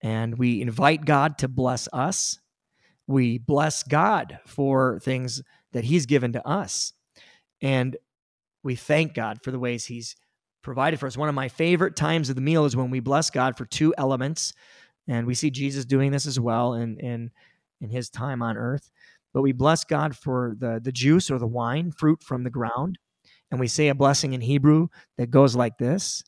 and 0.02 0.38
we 0.38 0.62
invite 0.62 1.06
God 1.06 1.38
to 1.40 1.48
bless 1.48 1.88
us. 1.94 2.40
We 3.08 3.38
bless 3.38 3.84
God 3.84 4.40
for 4.46 5.00
things 5.00 5.42
that 5.74 5.84
He's 5.84 6.06
given 6.06 6.34
to 6.34 6.48
us, 6.48 6.94
and 7.62 7.98
we 8.64 8.76
thank 8.76 9.14
God 9.14 9.40
for 9.44 9.52
the 9.52 9.60
ways 9.60 9.86
He's 9.86 10.16
provided 10.62 11.00
for 11.00 11.08
us. 11.08 11.18
One 11.18 11.30
of 11.30 11.36
my 11.36 11.48
favorite 11.48 11.96
times 11.96 12.30
of 12.30 12.36
the 12.36 12.42
meal 12.42 12.66
is 12.66 12.76
when 12.76 12.92
we 12.92 13.00
bless 13.00 13.30
God 13.30 13.58
for 13.58 13.66
two 13.66 13.94
elements, 13.98 14.54
and 15.08 15.26
we 15.26 15.34
see 15.34 15.50
Jesus 15.50 15.86
doing 15.86 16.12
this 16.12 16.28
as 16.28 16.40
well 16.40 16.74
in 16.74 16.98
in 17.00 17.32
in 17.82 17.90
His 17.90 18.10
time 18.10 18.42
on 18.42 18.58
earth. 18.58 18.92
But 19.34 19.42
we 19.42 19.52
bless 19.52 19.84
God 19.84 20.16
for 20.16 20.56
the 20.58 20.80
the 20.84 20.92
juice 20.92 21.32
or 21.32 21.40
the 21.40 21.48
wine, 21.48 21.92
fruit 21.92 22.24
from 22.24 22.44
the 22.44 22.50
ground, 22.50 23.00
and 23.52 23.60
we 23.60 23.68
say 23.68 23.88
a 23.88 23.96
blessing 23.96 24.34
in 24.34 24.42
Hebrew 24.42 24.88
that 25.18 25.32
goes 25.32 25.56
like 25.56 25.78
this: 25.78 26.24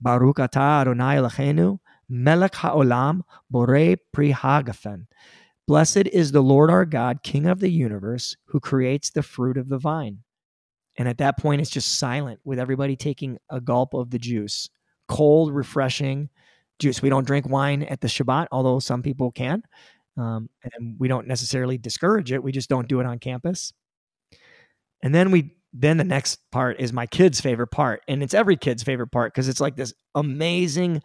Baruch 0.00 0.36
atah 0.36 0.80
Adonai 0.82 1.16
Eloheinu, 1.16 1.78
Melech 2.08 2.52
haolam, 2.52 3.22
borei 3.52 3.96
pri. 4.12 4.34
Blessed 5.66 6.06
is 6.08 6.30
the 6.30 6.42
Lord 6.42 6.70
our 6.70 6.84
God, 6.84 7.22
King 7.22 7.46
of 7.46 7.58
the 7.58 7.70
universe, 7.70 8.36
who 8.44 8.60
creates 8.60 9.10
the 9.10 9.22
fruit 9.22 9.56
of 9.56 9.68
the 9.68 9.78
vine. 9.78 10.18
And 10.96 11.08
at 11.08 11.18
that 11.18 11.38
point, 11.38 11.60
it's 11.60 11.70
just 11.70 11.98
silent 11.98 12.40
with 12.44 12.58
everybody 12.58 12.96
taking 12.96 13.38
a 13.50 13.60
gulp 13.60 13.92
of 13.92 14.10
the 14.10 14.18
juice. 14.18 14.68
Cold, 15.08 15.52
refreshing 15.52 16.30
juice. 16.78 17.02
We 17.02 17.08
don't 17.08 17.26
drink 17.26 17.48
wine 17.48 17.82
at 17.82 18.00
the 18.00 18.08
Shabbat, 18.08 18.46
although 18.52 18.78
some 18.78 19.02
people 19.02 19.32
can. 19.32 19.62
Um, 20.16 20.48
and 20.62 20.96
we 20.98 21.08
don't 21.08 21.26
necessarily 21.26 21.78
discourage 21.78 22.32
it. 22.32 22.42
We 22.42 22.52
just 22.52 22.70
don't 22.70 22.88
do 22.88 23.00
it 23.00 23.06
on 23.06 23.18
campus. 23.18 23.72
And 25.02 25.14
then 25.14 25.30
we 25.30 25.52
then 25.78 25.98
the 25.98 26.04
next 26.04 26.38
part 26.50 26.80
is 26.80 26.92
my 26.92 27.06
kid's 27.06 27.40
favorite 27.40 27.66
part. 27.66 28.02
And 28.08 28.22
it's 28.22 28.32
every 28.32 28.56
kid's 28.56 28.82
favorite 28.82 29.08
part 29.08 29.34
because 29.34 29.48
it's 29.48 29.60
like 29.60 29.76
this 29.76 29.92
amazing 30.14 31.02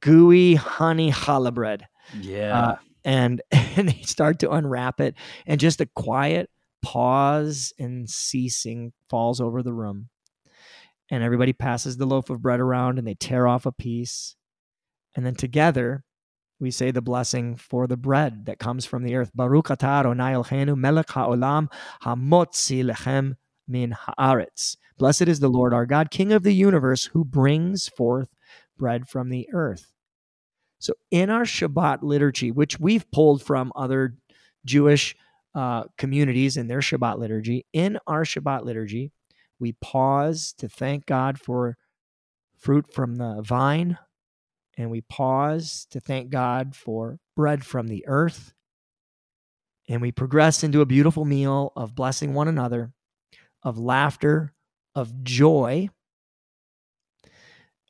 gooey 0.00 0.54
honey 0.54 1.10
challah 1.12 1.54
bread. 1.54 1.86
Yeah. 2.20 2.58
uh, 2.58 2.76
and 3.04 3.42
and 3.50 3.88
they 3.88 4.02
start 4.02 4.38
to 4.40 4.50
unwrap 4.50 5.00
it 5.00 5.14
and 5.46 5.60
just 5.60 5.80
a 5.80 5.86
quiet 5.86 6.50
pause 6.82 7.72
and 7.78 8.08
ceasing 8.08 8.92
falls 9.08 9.40
over 9.40 9.62
the 9.62 9.72
room. 9.72 10.08
And 11.10 11.22
everybody 11.22 11.52
passes 11.52 11.96
the 11.96 12.06
loaf 12.06 12.30
of 12.30 12.42
bread 12.42 12.60
around 12.60 12.98
and 12.98 13.06
they 13.06 13.14
tear 13.14 13.46
off 13.46 13.66
a 13.66 13.72
piece. 13.72 14.34
And 15.14 15.26
then 15.26 15.34
together 15.34 16.04
we 16.58 16.70
say 16.70 16.90
the 16.90 17.02
blessing 17.02 17.56
for 17.56 17.86
the 17.86 17.96
bread 17.96 18.46
that 18.46 18.58
comes 18.58 18.86
from 18.86 19.02
the 19.02 19.16
earth. 19.16 19.30
Baruch 19.34 19.70
adonai 19.70 20.32
Eloheinu 20.32 20.76
melech 20.76 21.08
haolam 21.08 21.70
hamotzi 22.02 22.84
lechem 22.84 23.34
min 23.68 23.96
haaretz. 24.18 24.76
Blessed 24.98 25.22
is 25.22 25.40
the 25.40 25.48
lord 25.48 25.74
our 25.74 25.86
god 25.86 26.10
king 26.10 26.32
of 26.32 26.44
the 26.44 26.54
universe 26.54 27.06
who 27.06 27.24
brings 27.24 27.88
forth 27.88 28.28
bread 28.82 29.08
from 29.08 29.30
the 29.30 29.48
earth 29.52 29.92
so 30.82 30.94
in 31.12 31.30
our 31.30 31.44
Shabbat 31.44 32.02
liturgy, 32.02 32.50
which 32.50 32.80
we've 32.80 33.08
pulled 33.12 33.40
from 33.40 33.70
other 33.76 34.16
Jewish 34.64 35.14
uh, 35.54 35.84
communities 35.96 36.56
in 36.56 36.66
their 36.66 36.80
Shabbat 36.80 37.18
liturgy, 37.18 37.66
in 37.72 38.00
our 38.08 38.24
Shabbat 38.24 38.64
liturgy, 38.64 39.12
we 39.60 39.74
pause 39.80 40.52
to 40.58 40.68
thank 40.68 41.06
God 41.06 41.38
for 41.38 41.76
fruit 42.58 42.92
from 42.92 43.14
the 43.14 43.42
vine, 43.42 43.96
and 44.76 44.90
we 44.90 45.02
pause 45.02 45.86
to 45.90 46.00
thank 46.00 46.30
God 46.30 46.74
for 46.74 47.20
bread 47.36 47.64
from 47.64 47.86
the 47.86 48.04
earth. 48.08 48.52
And 49.88 50.02
we 50.02 50.10
progress 50.10 50.64
into 50.64 50.80
a 50.80 50.86
beautiful 50.86 51.24
meal 51.24 51.72
of 51.76 51.94
blessing 51.94 52.34
one 52.34 52.48
another, 52.48 52.90
of 53.62 53.78
laughter, 53.78 54.52
of 54.96 55.22
joy, 55.22 55.90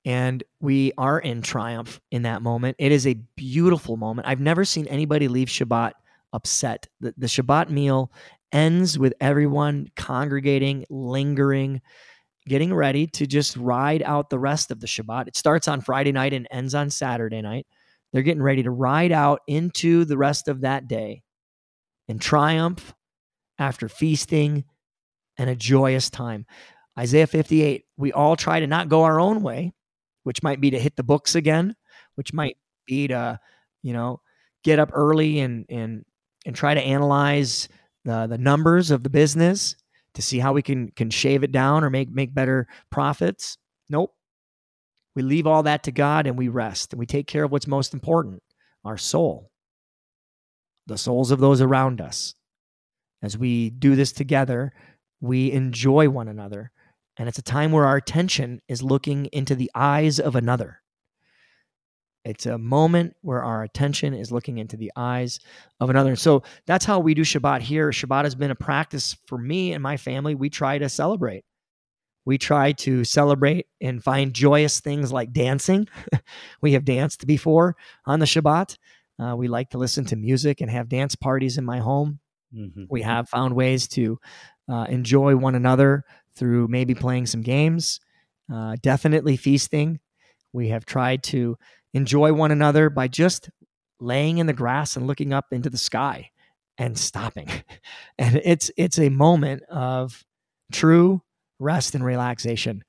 and 0.05 0.43
we 0.61 0.93
are 0.99 1.19
in 1.19 1.43
triumph 1.43 2.01
in 2.11 2.23
that 2.23 2.43
moment. 2.43 2.77
It 2.79 2.93
is 2.93 3.07
a 3.07 3.15
beautiful 3.37 3.97
moment. 3.97 4.27
I've 4.27 4.41
never 4.41 4.65
seen 4.65 4.87
anybody 4.87 5.29
leave 5.29 5.49
Shabbat 5.49 5.93
upset. 6.33 6.89
The, 7.01 7.15
the 7.17 7.27
Shabbat 7.27 7.71
meal 7.71 8.11
ends 8.53 8.99
with 8.99 9.15
everyone 9.21 9.89
congregating, 9.97 10.85
lingering, 10.91 11.81
getting 12.47 12.75
ready 12.75 13.07
to 13.07 13.27
just 13.27 13.57
ride 13.57 14.03
out 14.03 14.31
the 14.31 14.39
rest 14.39 14.71
of 14.71 14.81
the 14.81 14.87
Shabbat. 14.87 15.29
It 15.29 15.37
starts 15.37 15.69
on 15.69 15.81
Friday 15.81 16.13
night 16.13 16.33
and 16.33 16.49
ends 16.51 16.75
on 16.75 16.91
Saturday 16.91 17.41
night. 17.41 17.67
They're 18.13 18.23
getting 18.23 18.43
ready 18.43 18.63
to 18.65 18.71
ride 18.71 19.13
out 19.13 19.41
into 19.47 20.05
the 20.05 20.19
rest 20.19 20.49
of 20.49 20.63
that 20.63 20.87
day 20.87 21.23
in 22.09 22.19
triumph 22.19 22.95
after 23.59 23.89
feasting 23.89 24.65
and 25.39 25.49
a 25.49 25.57
joyous 25.57 26.11
time. 26.11 26.47
Isaiah 26.99 27.27
58, 27.27 27.85
we 27.97 28.13
all 28.13 28.37
try 28.37 28.61
to 28.61 28.67
not 28.67 28.91
go 28.91 29.05
our 29.05 29.19
own 29.19 29.43
way, 29.43 29.73
which 30.25 30.43
might 30.43 30.61
be 30.61 30.71
to 30.71 30.79
hit 30.79 30.97
the 30.97 31.03
books 31.03 31.35
again, 31.35 31.75
which 32.15 32.33
mm. 32.33 32.37
might 32.37 32.57
be 32.87 33.09
to, 33.09 33.39
you 33.83 33.93
know, 33.93 34.21
get 34.65 34.79
up 34.79 34.91
early 34.93 35.41
and 35.41 35.67
and 35.69 36.05
and 36.47 36.57
try 36.57 36.75
to 36.75 36.81
analyze 36.81 37.69
the 38.05 38.27
the 38.27 38.39
numbers 38.39 38.91
of 38.91 39.03
the 39.03 39.11
business 39.11 39.77
to 40.15 40.23
see 40.23 40.39
how 40.39 40.53
we 40.53 40.63
can 40.63 40.91
can 40.91 41.11
shave 41.11 41.43
it 41.43 41.53
down 41.53 41.85
or 41.85 41.91
make 41.91 42.11
make 42.11 42.35
better 42.35 42.67
profits. 42.91 43.57
Nope. 43.89 44.15
We 45.15 45.23
leave 45.23 45.47
all 45.47 45.65
that 45.65 45.83
to 45.85 45.93
God 45.93 46.27
and 46.27 46.39
we 46.39 46.49
rest 46.49 46.93
and 46.93 47.01
we 47.01 47.07
take 47.07 47.27
care 47.27 47.45
of 47.45 47.53
what's 47.53 47.67
most 47.67 47.93
important, 47.93 48.43
our 48.85 48.97
soul. 48.97 49.51
The 50.87 50.99
souls 50.99 51.31
of 51.31 51.39
those 51.39 51.61
around 51.61 52.01
us. 52.01 52.35
As 53.23 53.39
we 53.39 53.71
do 53.71 53.95
this 53.95 54.11
together, 54.11 54.73
we 55.21 55.53
enjoy 55.53 56.09
one 56.09 56.29
another 56.29 56.73
and 57.19 57.29
it's 57.29 57.39
a 57.39 57.43
time 57.43 57.73
where 57.73 57.87
our 57.87 57.97
attention 57.97 58.61
is 58.69 58.83
looking 58.83 59.27
into 59.27 59.55
the 59.55 59.71
eyes 59.75 60.19
of 60.19 60.35
another. 60.37 60.79
It's 62.25 62.47
a 62.47 62.57
moment 62.57 63.17
where 63.23 63.43
our 63.43 63.65
attention 63.65 64.15
is 64.15 64.31
looking 64.31 64.59
into 64.59 64.77
the 64.77 64.93
eyes 64.95 65.41
of 65.81 65.91
another. 65.91 66.15
So 66.15 66.45
that's 66.67 66.85
how 66.85 67.01
we 67.01 67.15
do 67.15 67.23
Shabbat 67.23 67.63
here. 67.63 67.91
Shabbat 67.91 68.25
has 68.25 68.37
been 68.37 68.53
a 68.53 68.57
practice 68.57 69.17
for 69.27 69.37
me 69.37 69.73
and 69.73 69.83
my 69.83 69.97
family. 69.97 70.35
We 70.37 70.49
try 70.49 70.79
to 70.79 70.89
celebrate. 70.89 71.45
We 72.25 72.39
try 72.39 72.73
to 72.73 73.03
celebrate 73.03 73.67
and 73.81 74.03
find 74.03 74.33
joyous 74.33 74.79
things 74.79 75.13
like 75.13 75.33
dancing. 75.33 75.89
we 76.61 76.75
have 76.75 76.85
danced 76.85 77.27
before 77.27 77.75
on 78.07 78.21
the 78.21 78.27
Shabbat. 78.27 78.77
Uh, 79.19 79.35
we 79.37 79.49
like 79.49 79.71
to 79.71 79.79
listen 79.79 80.05
to 80.07 80.17
music 80.17 80.61
and 80.61 80.71
have 80.71 80.89
dance 80.89 81.17
parties 81.17 81.59
in 81.59 81.65
my 81.65 81.81
home. 81.81 82.21
Mhm. 82.55 82.87
We 82.89 83.03
have 83.03 83.29
found 83.29 83.57
ways 83.57 83.89
to 83.89 84.21
uh, 84.69 84.87
enjoy 84.89 85.35
one 85.35 85.57
another 85.57 86.05
through 86.37 86.69
maybe 86.69 86.95
playing 86.95 87.27
some 87.27 87.43
games, 87.43 88.01
uh, 88.53 88.77
definitely 88.83 89.37
feasting. 89.37 90.01
We 90.53 90.69
have 90.69 90.85
tried 90.85 91.23
to 91.25 91.57
enjoy 91.95 92.33
one 92.33 92.51
another 92.51 92.91
by 92.91 93.09
just 93.09 93.51
laying 94.01 94.39
in 94.39 94.47
the 94.47 94.53
grass 94.53 94.97
and 94.97 95.07
looking 95.07 95.33
up 95.33 95.47
into 95.53 95.71
the 95.71 95.79
sky 95.79 96.31
and 96.79 96.99
stopping. 96.99 97.49
And 98.19 98.41
it's 98.45 98.71
it's 98.77 98.99
a 98.99 99.09
moment 99.09 99.63
of 99.65 100.25
true 100.71 101.23
rest 101.59 101.95
and 101.95 102.05
relaxation 102.05 102.85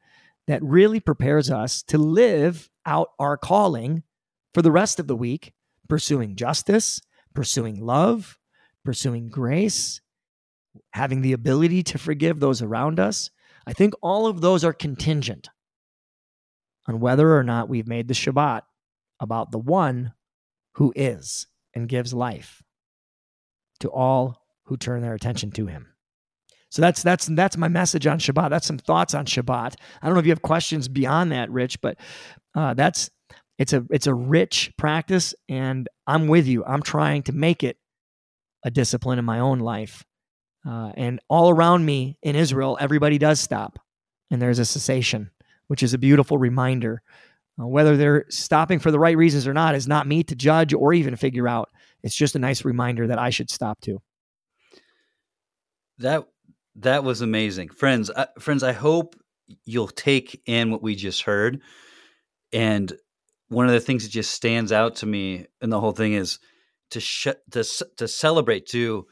that 0.48 0.62
really 0.62 1.00
prepares 1.00 1.50
us 1.50 1.82
to 1.84 1.98
live 1.98 2.70
out 2.86 3.10
our 3.18 3.38
calling 3.38 4.04
for 4.54 4.62
the 4.62 4.72
rest 4.72 5.00
of 5.00 5.08
the 5.08 5.16
week, 5.16 5.54
pursuing 5.88 6.36
justice, 6.36 7.02
pursuing 7.34 7.84
love, 7.84 8.38
pursuing 8.84 9.30
grace, 9.30 10.02
having 10.92 11.22
the 11.22 11.34
ability 11.34 11.84
to 11.84 11.98
forgive 11.98 12.40
those 12.40 12.62
around 12.62 13.00
us. 13.00 13.30
I 13.66 13.74
think 13.74 13.94
all 14.02 14.28
of 14.28 14.42
those 14.42 14.64
are 14.64 14.74
contingent 14.74 15.50
on 16.88 17.00
whether 17.00 17.36
or 17.38 17.44
not 17.44 17.70
we've 17.70 17.88
made 17.88 18.08
the 18.08 18.14
Shabbat 18.14 18.62
about 19.20 19.52
the 19.52 19.60
one 19.60 20.14
who 20.76 20.92
is 20.96 21.48
and 21.74 21.88
gives 21.88 22.14
life 22.14 22.62
to 23.80 23.90
all 23.90 24.42
who 24.66 24.78
turn 24.78 25.02
their 25.02 25.14
attention 25.14 25.52
to 25.52 25.68
him. 25.68 25.88
So 26.70 26.82
that's 26.82 27.04
that's 27.04 27.28
that's 27.28 27.56
my 27.56 27.68
message 27.68 28.08
on 28.08 28.18
Shabbat. 28.18 28.50
That's 28.50 28.66
some 28.66 28.80
thoughts 28.80 29.14
on 29.14 29.26
Shabbat. 29.26 29.76
I 30.02 30.06
don't 30.06 30.16
know 30.16 30.20
if 30.20 30.26
you 30.26 30.32
have 30.32 30.42
questions 30.42 30.88
beyond 30.88 31.32
that, 31.32 31.52
Rich, 31.52 31.82
but 31.82 31.98
uh, 32.56 32.74
that's 32.74 33.12
it's 33.60 33.74
a 33.74 33.86
it's 33.92 34.08
a 34.08 34.14
rich 34.14 34.72
practice, 34.78 35.36
and 35.48 35.88
I'm 36.08 36.28
with 36.28 36.48
you. 36.48 36.66
I'm 36.66 36.82
trying 36.82 37.24
to 37.24 37.32
make 37.32 37.64
it 37.64 37.78
a 38.66 38.72
discipline 38.72 39.20
in 39.20 39.26
my 39.26 39.40
own 39.40 39.60
life. 39.60 40.04
Uh, 40.68 40.92
and 40.96 41.20
all 41.28 41.50
around 41.50 41.86
me 41.86 42.18
in 42.22 42.36
Israel, 42.36 42.78
everybody 42.80 43.18
does 43.18 43.40
stop, 43.40 43.80
and 44.32 44.42
there's 44.42 44.60
a 44.60 44.66
cessation, 44.66 45.30
which 45.68 45.84
is 45.84 45.94
a 45.94 45.98
beautiful 45.98 46.38
reminder. 46.38 47.02
Uh, 47.60 47.68
whether 47.68 47.98
they're 47.98 48.26
stopping 48.30 48.80
for 48.80 48.90
the 48.90 49.00
right 49.00 49.18
reasons 49.18 49.46
or 49.46 49.54
not 49.54 49.76
is 49.76 49.88
not 49.88 50.08
me 50.08 50.24
to 50.24 50.36
judge 50.36 50.74
or 50.74 50.94
even 50.94 51.16
figure 51.16 51.48
out. 51.48 51.70
It's 52.02 52.16
just 52.16 52.36
a 52.36 52.40
nice 52.40 52.66
reminder 52.66 53.08
that 53.08 53.20
I 53.20 53.30
should 53.30 53.52
stop 53.52 53.80
too. 53.82 54.02
That 56.00 56.26
that 56.78 57.04
was 57.04 57.22
amazing, 57.22 57.70
friends. 57.70 58.10
Uh, 58.10 58.26
friends, 58.40 58.64
I 58.64 58.72
hope 58.72 59.16
you'll 59.66 59.88
take 59.88 60.42
in 60.46 60.72
what 60.72 60.82
we 60.82 60.96
just 60.96 61.22
heard. 61.24 61.62
And 62.52 62.92
one 63.50 63.68
of 63.68 63.74
the 63.74 63.80
things 63.80 64.04
that 64.04 64.10
just 64.10 64.32
stands 64.32 64.72
out 64.72 64.96
to 64.98 65.06
me 65.06 65.46
in 65.62 65.70
the 65.70 65.80
whole 65.80 65.92
thing 65.92 66.14
is 66.14 66.40
to 66.92 67.00
sh- 67.00 67.28
to 67.52 67.64
to 67.98 68.08
celebrate, 68.08 68.66
to 68.68 69.06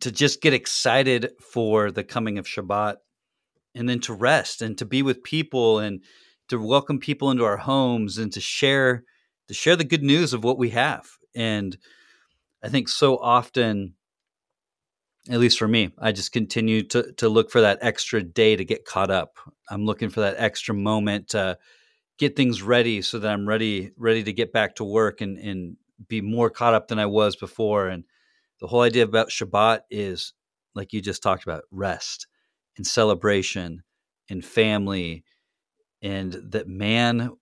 to 0.00 0.12
just 0.12 0.40
get 0.40 0.54
excited 0.54 1.32
for 1.40 1.90
the 1.90 2.04
coming 2.04 2.38
of 2.38 2.46
Shabbat, 2.46 2.96
and 3.74 3.88
then 3.88 4.00
to 4.00 4.12
rest 4.14 4.62
and 4.62 4.76
to 4.78 4.84
be 4.84 5.02
with 5.02 5.22
people 5.22 5.78
and 5.78 6.02
to 6.48 6.58
welcome 6.60 6.98
people 6.98 7.30
into 7.30 7.44
our 7.44 7.58
homes 7.58 8.18
and 8.18 8.32
to 8.32 8.40
share 8.40 9.04
to 9.48 9.54
share 9.54 9.76
the 9.76 9.84
good 9.84 10.02
news 10.02 10.34
of 10.34 10.44
what 10.44 10.58
we 10.58 10.70
have. 10.70 11.08
And 11.34 11.76
I 12.62 12.68
think 12.68 12.88
so 12.88 13.16
often 13.18 13.94
at 15.30 15.40
least 15.40 15.58
for 15.58 15.68
me, 15.68 15.92
I 15.98 16.12
just 16.12 16.32
continue 16.32 16.82
to 16.84 17.12
to 17.18 17.28
look 17.28 17.50
for 17.50 17.60
that 17.60 17.78
extra 17.82 18.22
day 18.22 18.56
to 18.56 18.64
get 18.64 18.84
caught 18.84 19.10
up. 19.10 19.36
I'm 19.70 19.84
looking 19.84 20.08
for 20.08 20.20
that 20.20 20.36
extra 20.38 20.74
moment 20.74 21.28
to 21.28 21.58
get 22.18 22.34
things 22.34 22.62
ready 22.62 23.02
so 23.02 23.18
that 23.18 23.32
I'm 23.32 23.46
ready 23.46 23.92
ready 23.96 24.22
to 24.24 24.32
get 24.32 24.52
back 24.52 24.76
to 24.76 24.84
work 24.84 25.20
and 25.20 25.38
and 25.38 25.76
be 26.08 26.20
more 26.20 26.48
caught 26.48 26.74
up 26.74 26.88
than 26.88 26.98
I 26.98 27.06
was 27.06 27.36
before. 27.36 27.88
And 27.88 28.04
the 28.60 28.66
whole 28.66 28.82
idea 28.82 29.04
about 29.04 29.30
Shabbat 29.30 29.80
is 29.90 30.32
like 30.74 30.92
you 30.92 31.00
just 31.00 31.22
talked 31.22 31.44
about 31.44 31.64
rest 31.70 32.26
and 32.76 32.86
celebration 32.86 33.82
and 34.30 34.44
family 34.44 35.24
and 36.02 36.32
that 36.32 36.68
man 36.68 37.32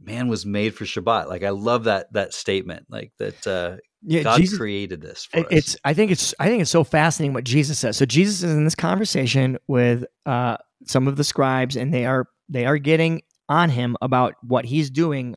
man 0.00 0.28
was 0.28 0.44
made 0.44 0.74
for 0.74 0.84
Shabbat. 0.84 1.28
Like 1.28 1.44
I 1.44 1.50
love 1.50 1.84
that 1.84 2.12
that 2.12 2.34
statement. 2.34 2.86
Like 2.88 3.12
that 3.18 3.46
uh 3.46 3.76
yeah, 4.04 4.22
God 4.24 4.38
Jesus, 4.38 4.58
created 4.58 5.00
this 5.00 5.28
it's, 5.32 5.76
I 5.84 5.94
think 5.94 6.10
it's 6.10 6.34
I 6.40 6.48
think 6.48 6.62
it's 6.62 6.70
so 6.70 6.82
fascinating 6.82 7.34
what 7.34 7.44
Jesus 7.44 7.78
says. 7.78 7.96
So 7.96 8.04
Jesus 8.04 8.42
is 8.42 8.52
in 8.52 8.64
this 8.64 8.74
conversation 8.74 9.58
with 9.68 10.04
uh, 10.26 10.56
some 10.86 11.06
of 11.06 11.16
the 11.16 11.24
scribes, 11.24 11.76
and 11.76 11.94
they 11.94 12.04
are 12.04 12.26
they 12.48 12.66
are 12.66 12.78
getting 12.78 13.22
on 13.48 13.70
him 13.70 13.96
about 14.02 14.34
what 14.42 14.64
he's 14.64 14.90
doing 14.90 15.36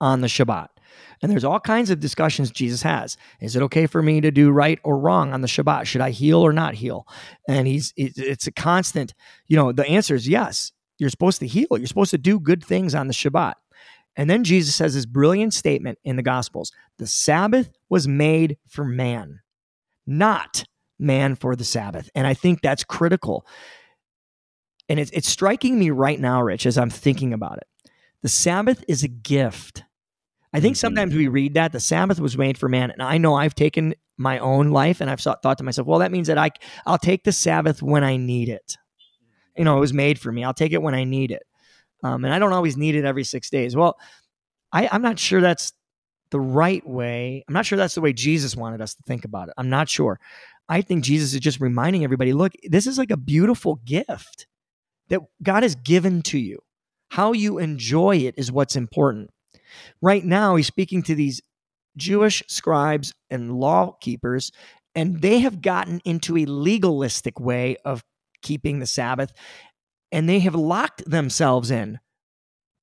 on 0.00 0.20
the 0.20 0.26
Shabbat. 0.26 0.68
And 1.22 1.30
there's 1.30 1.44
all 1.44 1.60
kinds 1.60 1.90
of 1.90 2.00
discussions 2.00 2.50
Jesus 2.50 2.82
has. 2.82 3.16
Is 3.40 3.56
it 3.56 3.62
okay 3.62 3.86
for 3.86 4.02
me 4.02 4.20
to 4.20 4.30
do 4.30 4.50
right 4.50 4.78
or 4.84 4.98
wrong 4.98 5.32
on 5.32 5.40
the 5.40 5.48
Shabbat? 5.48 5.86
Should 5.86 6.00
I 6.00 6.10
heal 6.10 6.40
or 6.40 6.52
not 6.52 6.74
heal? 6.74 7.06
And 7.48 7.66
he's 7.66 7.92
it's 7.96 8.46
a 8.46 8.52
constant. 8.52 9.14
You 9.46 9.56
know, 9.56 9.72
the 9.72 9.86
answer 9.86 10.14
is 10.14 10.28
yes. 10.28 10.72
You're 10.98 11.10
supposed 11.10 11.40
to 11.40 11.46
heal. 11.46 11.66
You're 11.70 11.86
supposed 11.86 12.12
to 12.12 12.18
do 12.18 12.38
good 12.38 12.64
things 12.64 12.94
on 12.94 13.08
the 13.08 13.14
Shabbat. 13.14 13.54
And 14.16 14.30
then 14.30 14.44
Jesus 14.44 14.74
says 14.74 14.94
this 14.94 15.06
brilliant 15.06 15.54
statement 15.54 15.98
in 16.04 16.16
the 16.16 16.22
Gospels 16.22 16.72
the 16.98 17.06
Sabbath 17.06 17.70
was 17.88 18.06
made 18.06 18.58
for 18.68 18.84
man, 18.84 19.40
not 20.06 20.64
man 20.98 21.34
for 21.34 21.56
the 21.56 21.64
Sabbath. 21.64 22.08
And 22.14 22.26
I 22.26 22.34
think 22.34 22.60
that's 22.60 22.84
critical. 22.84 23.46
And 24.88 25.00
it's, 25.00 25.10
it's 25.12 25.28
striking 25.28 25.78
me 25.78 25.90
right 25.90 26.20
now, 26.20 26.42
Rich, 26.42 26.66
as 26.66 26.78
I'm 26.78 26.90
thinking 26.90 27.32
about 27.32 27.58
it. 27.58 27.66
The 28.22 28.28
Sabbath 28.28 28.84
is 28.86 29.02
a 29.02 29.08
gift. 29.08 29.82
I 30.54 30.60
think 30.60 30.76
mm-hmm. 30.76 30.80
sometimes 30.80 31.14
we 31.14 31.26
read 31.26 31.54
that 31.54 31.72
the 31.72 31.80
Sabbath 31.80 32.20
was 32.20 32.38
made 32.38 32.56
for 32.56 32.68
man. 32.68 32.92
And 32.92 33.02
I 33.02 33.18
know 33.18 33.34
I've 33.34 33.56
taken 33.56 33.94
my 34.16 34.38
own 34.38 34.70
life 34.70 35.00
and 35.00 35.10
I've 35.10 35.20
thought 35.20 35.58
to 35.58 35.64
myself, 35.64 35.88
well, 35.88 35.98
that 35.98 36.12
means 36.12 36.28
that 36.28 36.38
I, 36.38 36.50
I'll 36.86 36.96
take 36.96 37.24
the 37.24 37.32
Sabbath 37.32 37.82
when 37.82 38.04
I 38.04 38.16
need 38.16 38.48
it. 38.48 38.76
You 39.56 39.64
know, 39.64 39.76
it 39.76 39.80
was 39.80 39.92
made 39.92 40.18
for 40.18 40.30
me. 40.30 40.44
I'll 40.44 40.54
take 40.54 40.72
it 40.72 40.80
when 40.80 40.94
I 40.94 41.02
need 41.02 41.32
it. 41.32 41.42
Um, 42.04 42.24
and 42.24 42.32
I 42.32 42.38
don't 42.38 42.52
always 42.52 42.76
need 42.76 42.94
it 42.94 43.04
every 43.04 43.24
six 43.24 43.50
days. 43.50 43.74
Well, 43.74 43.98
I, 44.72 44.88
I'm 44.92 45.02
not 45.02 45.18
sure 45.18 45.40
that's 45.40 45.72
the 46.30 46.38
right 46.38 46.86
way. 46.86 47.44
I'm 47.48 47.54
not 47.54 47.66
sure 47.66 47.76
that's 47.76 47.96
the 47.96 48.00
way 48.00 48.12
Jesus 48.12 48.54
wanted 48.54 48.80
us 48.80 48.94
to 48.94 49.02
think 49.08 49.24
about 49.24 49.48
it. 49.48 49.54
I'm 49.58 49.70
not 49.70 49.88
sure. 49.88 50.20
I 50.68 50.82
think 50.82 51.02
Jesus 51.02 51.34
is 51.34 51.40
just 51.40 51.60
reminding 51.60 52.04
everybody 52.04 52.32
look, 52.32 52.52
this 52.62 52.86
is 52.86 52.96
like 52.96 53.10
a 53.10 53.16
beautiful 53.16 53.80
gift 53.84 54.46
that 55.08 55.20
God 55.42 55.64
has 55.64 55.74
given 55.74 56.22
to 56.22 56.38
you. 56.38 56.60
How 57.10 57.32
you 57.32 57.58
enjoy 57.58 58.18
it 58.18 58.34
is 58.36 58.52
what's 58.52 58.76
important. 58.76 59.30
Right 60.02 60.24
now, 60.24 60.56
he's 60.56 60.66
speaking 60.66 61.02
to 61.04 61.14
these 61.14 61.40
Jewish 61.96 62.42
scribes 62.48 63.14
and 63.30 63.52
law 63.52 63.92
keepers, 64.00 64.50
and 64.94 65.20
they 65.20 65.40
have 65.40 65.62
gotten 65.62 66.00
into 66.04 66.36
a 66.36 66.46
legalistic 66.46 67.38
way 67.40 67.76
of 67.84 68.04
keeping 68.42 68.78
the 68.78 68.86
Sabbath 68.86 69.32
and 70.14 70.28
they 70.28 70.38
have 70.38 70.54
locked 70.54 71.10
themselves 71.10 71.72
in 71.72 71.98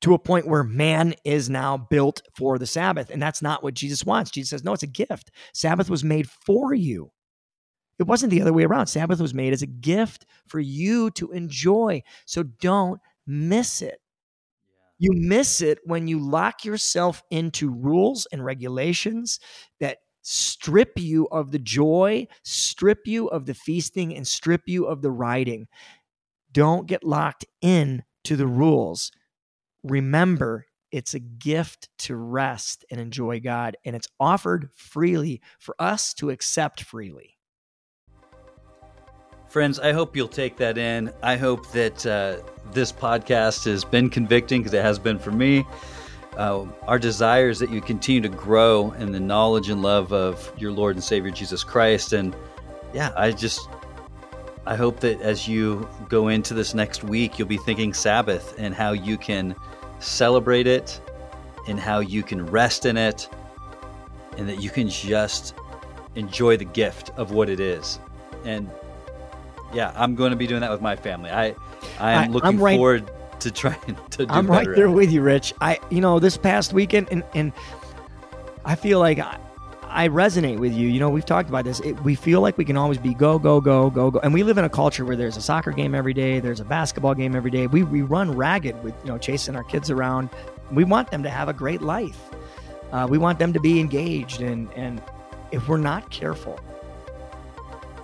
to 0.02 0.14
a 0.14 0.20
point 0.20 0.48
where 0.48 0.66
man 0.66 1.16
is 1.24 1.50
now 1.50 1.78
built 1.78 2.22
for 2.36 2.60
the 2.60 2.68
Sabbath. 2.68 3.10
And 3.10 3.22
that's 3.22 3.42
not 3.42 3.64
what 3.64 3.74
Jesus 3.74 4.04
wants. 4.04 4.32
Jesus 4.32 4.50
says, 4.50 4.66
no, 4.66 4.74
it's 4.74 4.84
a 4.84 4.88
gift. 4.88 5.32
Sabbath 5.54 5.90
was 5.90 6.04
made 6.04 6.30
for 6.30 6.74
you. 6.74 7.10
It 8.00 8.08
wasn't 8.08 8.32
the 8.32 8.42
other 8.42 8.52
way 8.52 8.66
around. 8.66 8.88
Sabbath 8.88 9.22
was 9.22 9.34
made 9.34 9.54
as 9.54 9.62
a 9.62 9.68
gift 9.68 10.26
for 10.46 10.60
you 10.60 11.10
to 11.12 11.32
enjoy. 11.32 12.04
So 12.26 12.44
don't 12.44 13.00
miss 13.26 13.82
it. 13.82 14.02
You 15.02 15.14
miss 15.16 15.62
it 15.62 15.80
when 15.84 16.08
you 16.08 16.20
lock 16.20 16.64
yourself 16.64 17.24
into 17.32 17.72
rules 17.72 18.28
and 18.32 18.46
regulations 18.46 19.40
that 19.80 19.98
strip 20.22 20.92
you 20.98 21.28
of 21.32 21.50
the 21.50 21.58
joy, 21.58 22.28
strip 22.44 23.08
you 23.08 23.28
of 23.30 23.48
the 23.48 23.56
feasting, 23.56 24.16
and 24.16 24.28
strip 24.28 24.62
you 24.68 24.86
of 24.86 25.02
the 25.02 25.10
riding. 25.10 25.68
Don't 26.52 26.86
get 26.86 27.04
locked 27.04 27.46
in 27.62 28.04
to 28.26 28.36
the 28.36 28.46
rules. 28.46 29.12
Remember, 29.84 30.68
it's 30.92 31.16
a 31.16 31.20
gift 31.20 31.90
to 32.00 32.16
rest 32.16 32.86
and 32.92 33.02
enjoy 33.02 33.40
God, 33.40 33.78
and 33.86 33.96
it's 33.96 34.08
offered 34.20 34.70
freely 34.76 35.42
for 35.60 35.76
us 35.80 36.14
to 36.16 36.30
accept 36.30 36.84
freely. 36.84 37.40
Friends, 39.52 39.80
I 39.80 39.92
hope 39.92 40.16
you'll 40.16 40.30
take 40.30 40.56
that 40.58 40.78
in. 40.78 41.12
I 41.22 41.36
hope 41.36 41.70
that 41.74 42.06
uh, 42.06 42.38
this 42.72 42.90
podcast 42.90 43.66
has 43.66 43.84
been 43.84 44.10
convicting 44.10 44.62
because 44.62 44.74
it 44.74 44.82
has 44.82 44.98
been 44.98 45.20
for 45.20 45.32
me. 45.32 45.66
Uh, 46.38 46.68
our 46.88 46.98
desire 46.98 47.50
is 47.50 47.60
that 47.60 47.70
you 47.70 47.82
continue 47.82 48.22
to 48.22 48.30
grow 48.30 48.92
in 48.92 49.12
the 49.12 49.20
knowledge 49.20 49.68
and 49.68 49.82
love 49.82 50.14
of 50.14 50.54
your 50.58 50.72
Lord 50.72 50.96
and 50.96 51.04
Savior 51.04 51.32
Jesus 51.32 51.66
Christ. 51.66 52.14
And 52.14 52.34
yeah, 52.94 53.12
I 53.18 53.32
just 53.32 53.68
I 54.66 54.78
hope 54.78 55.02
that 55.02 55.20
as 55.20 55.50
you 55.50 55.86
go 56.08 56.30
into 56.30 56.54
this 56.54 56.74
next 56.74 57.04
week, 57.04 57.38
you'll 57.38 57.50
be 57.50 57.58
thinking 57.58 57.94
Sabbath 57.94 58.56
and 58.58 58.74
how 58.74 58.94
you 58.94 59.18
can 59.18 59.54
celebrate 60.00 60.66
it 60.66 61.02
and 61.68 61.78
how 61.78 62.00
you 62.00 62.24
can 62.24 62.46
rest 62.46 62.86
in 62.86 62.96
it 62.96 63.28
and 64.38 64.48
that 64.48 64.62
you 64.64 64.70
can 64.70 64.88
just 64.88 65.56
enjoy 66.16 66.56
the 66.56 66.64
gift 66.64 67.10
of 67.18 67.32
what 67.34 67.50
it 67.50 67.60
is. 67.60 68.00
And 68.46 68.70
yeah, 69.74 69.94
I'm 69.96 70.16
going 70.16 70.32
to 70.32 70.38
be 70.38 70.48
doing 70.48 70.62
that 70.62 70.72
with 70.72 70.82
my 70.82 70.96
family. 70.96 71.30
I 71.30 71.56
I 72.00 72.14
am 72.14 72.24
I, 72.24 72.28
looking 72.28 72.60
right, 72.60 72.78
forward 72.78 73.12
to 73.40 73.52
trying 73.52 73.80
to 74.12 74.18
do 74.18 74.26
that. 74.26 74.32
I'm 74.32 74.48
right 74.48 74.68
there 74.76 74.90
with 74.90 75.12
you, 75.12 75.22
Rich. 75.22 75.54
I 75.62 75.80
you 75.90 76.02
know, 76.02 76.20
this 76.20 76.38
past 76.38 76.74
weekend 76.74 77.08
and 77.12 77.24
and 77.34 77.54
I 78.66 78.76
feel 78.76 79.00
like 79.00 79.20
I, 79.20 79.38
I 79.92 80.08
resonate 80.08 80.60
with 80.60 80.74
you. 80.74 80.88
You 80.88 81.00
know, 81.00 81.10
we've 81.10 81.26
talked 81.26 81.50
about 81.50 81.66
this. 81.66 81.80
It, 81.82 82.02
we 82.04 82.16
feel 82.16 82.42
like 82.42 82.58
we 82.58 82.66
can 82.66 82.78
always 82.78 82.98
be 82.98 83.14
go, 83.14 83.38
go, 83.40 83.60
go, 83.60 83.90
go, 83.90 84.12
go. 84.12 84.20
And 84.20 84.34
we 84.34 84.44
live 84.44 84.58
in 84.58 84.64
a 84.64 84.70
culture 84.70 85.04
where 85.04 85.16
there's 85.16 85.36
a 85.36 85.42
soccer 85.42 85.72
game 85.72 85.94
every 85.94 86.14
day, 86.14 86.40
there's 86.40 86.60
a 86.60 86.66
basketball 86.66 87.14
game 87.14 87.36
every 87.36 87.52
day. 87.52 87.68
We, 87.68 87.84
we 87.84 88.02
run 88.02 88.32
ragged 88.32 88.82
with, 88.84 88.94
you 89.04 89.12
know, 89.12 89.18
chasing 89.18 89.56
our 89.56 89.64
kids 89.64 89.90
around. 89.90 90.30
We 90.72 90.84
want 90.84 91.12
them 91.12 91.24
to 91.24 91.30
have 91.30 91.50
a 91.50 91.54
great 91.54 91.82
life. 91.82 92.20
Uh, 92.92 93.08
we 93.10 93.18
want 93.18 93.40
them 93.40 93.52
to 93.54 93.60
be 93.60 93.80
engaged. 93.80 94.42
And, 94.42 94.72
and 94.76 95.02
if 95.52 95.68
we're 95.68 95.78
not 95.78 96.10
careful, 96.10 96.60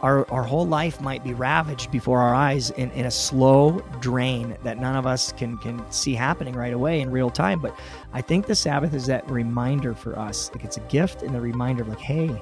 our, 0.02 0.30
our 0.32 0.44
whole 0.44 0.68
life 0.68 1.02
might 1.02 1.24
be 1.24 1.34
ravaged 1.34 1.92
before 1.92 2.20
our 2.20 2.34
eyes 2.34 2.70
in, 2.72 2.92
in 2.92 3.06
a 3.06 3.12
slow 3.12 3.80
drain 4.00 4.58
that 4.64 4.80
none 4.80 4.96
of 4.96 5.06
us 5.06 5.32
can 5.34 5.58
can 5.58 5.84
see 5.92 6.14
happening 6.14 6.54
right 6.54 6.74
away 6.74 7.02
in 7.02 7.10
real 7.10 7.30
time. 7.30 7.60
But 7.60 7.78
I 8.14 8.22
think 8.22 8.46
the 8.46 8.56
Sabbath 8.56 8.94
is 8.94 9.06
that 9.08 9.30
reminder 9.30 9.94
for 9.94 10.18
us. 10.18 10.52
Like 10.54 10.64
it's 10.64 10.78
a 10.78 10.82
gift 10.82 11.24
and 11.24 11.36
a 11.36 11.42
reminder 11.42 11.82
of 11.84 11.90
like, 11.90 12.00
hey, 12.00 12.42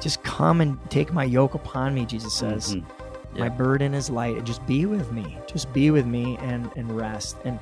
just 0.00 0.22
come 0.22 0.60
and 0.60 0.78
take 0.90 1.12
my 1.12 1.24
yoke 1.24 1.54
upon 1.54 1.94
me, 1.94 2.04
Jesus 2.04 2.34
says. 2.34 2.74
Mm-hmm. 2.74 3.36
Yeah. 3.36 3.42
My 3.42 3.48
burden 3.50 3.94
is 3.94 4.08
light 4.08 4.36
and 4.36 4.46
just 4.46 4.64
be 4.66 4.86
with 4.86 5.12
me. 5.12 5.38
Just 5.46 5.72
be 5.72 5.90
with 5.90 6.06
me 6.06 6.36
and 6.40 6.70
and 6.76 6.94
rest. 6.94 7.36
And 7.44 7.58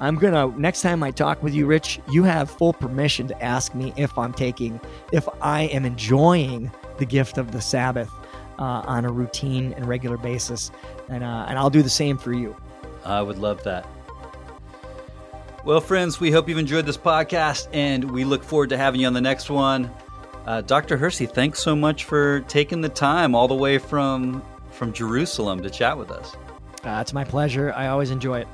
I'm 0.00 0.16
gonna 0.16 0.48
next 0.58 0.82
time 0.82 1.02
I 1.02 1.10
talk 1.10 1.42
with 1.42 1.54
you, 1.54 1.66
Rich, 1.66 2.00
you 2.10 2.24
have 2.24 2.50
full 2.50 2.72
permission 2.72 3.28
to 3.28 3.42
ask 3.42 3.74
me 3.74 3.92
if 3.96 4.16
I'm 4.18 4.32
taking 4.32 4.80
if 5.10 5.28
I 5.40 5.62
am 5.64 5.84
enjoying 5.84 6.70
the 6.98 7.06
gift 7.06 7.38
of 7.38 7.52
the 7.52 7.60
Sabbath 7.60 8.10
uh, 8.58 8.82
on 8.84 9.04
a 9.04 9.12
routine 9.12 9.72
and 9.74 9.86
regular 9.86 10.16
basis, 10.16 10.70
and 11.08 11.24
uh, 11.24 11.46
and 11.48 11.58
I'll 11.58 11.70
do 11.70 11.82
the 11.82 11.90
same 11.90 12.18
for 12.18 12.32
you. 12.32 12.56
I 13.04 13.22
would 13.22 13.38
love 13.38 13.62
that. 13.64 13.86
Well, 15.64 15.80
friends, 15.80 16.18
we 16.18 16.32
hope 16.32 16.48
you've 16.48 16.58
enjoyed 16.58 16.86
this 16.86 16.96
podcast, 16.96 17.68
and 17.72 18.10
we 18.10 18.24
look 18.24 18.42
forward 18.42 18.70
to 18.70 18.76
having 18.76 19.00
you 19.00 19.06
on 19.06 19.12
the 19.12 19.20
next 19.20 19.48
one. 19.48 19.90
Uh, 20.44 20.60
Dr. 20.60 20.96
Hersey, 20.96 21.26
thanks 21.26 21.60
so 21.60 21.76
much 21.76 22.02
for 22.02 22.40
taking 22.42 22.80
the 22.80 22.88
time 22.88 23.34
all 23.36 23.46
the 23.46 23.54
way 23.54 23.78
from 23.78 24.42
from 24.70 24.92
Jerusalem 24.92 25.62
to 25.62 25.70
chat 25.70 25.96
with 25.96 26.10
us. 26.10 26.34
Uh, 26.84 26.98
it's 27.00 27.12
my 27.12 27.22
pleasure. 27.22 27.72
I 27.76 27.88
always 27.88 28.10
enjoy 28.10 28.40
it. 28.40 28.48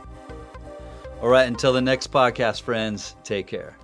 All 1.23 1.29
right, 1.29 1.47
until 1.47 1.73
the 1.73 1.81
next 1.81 2.13
podcast, 2.13 2.61
friends, 2.61 3.17
take 3.25 3.47
care. 3.47 3.78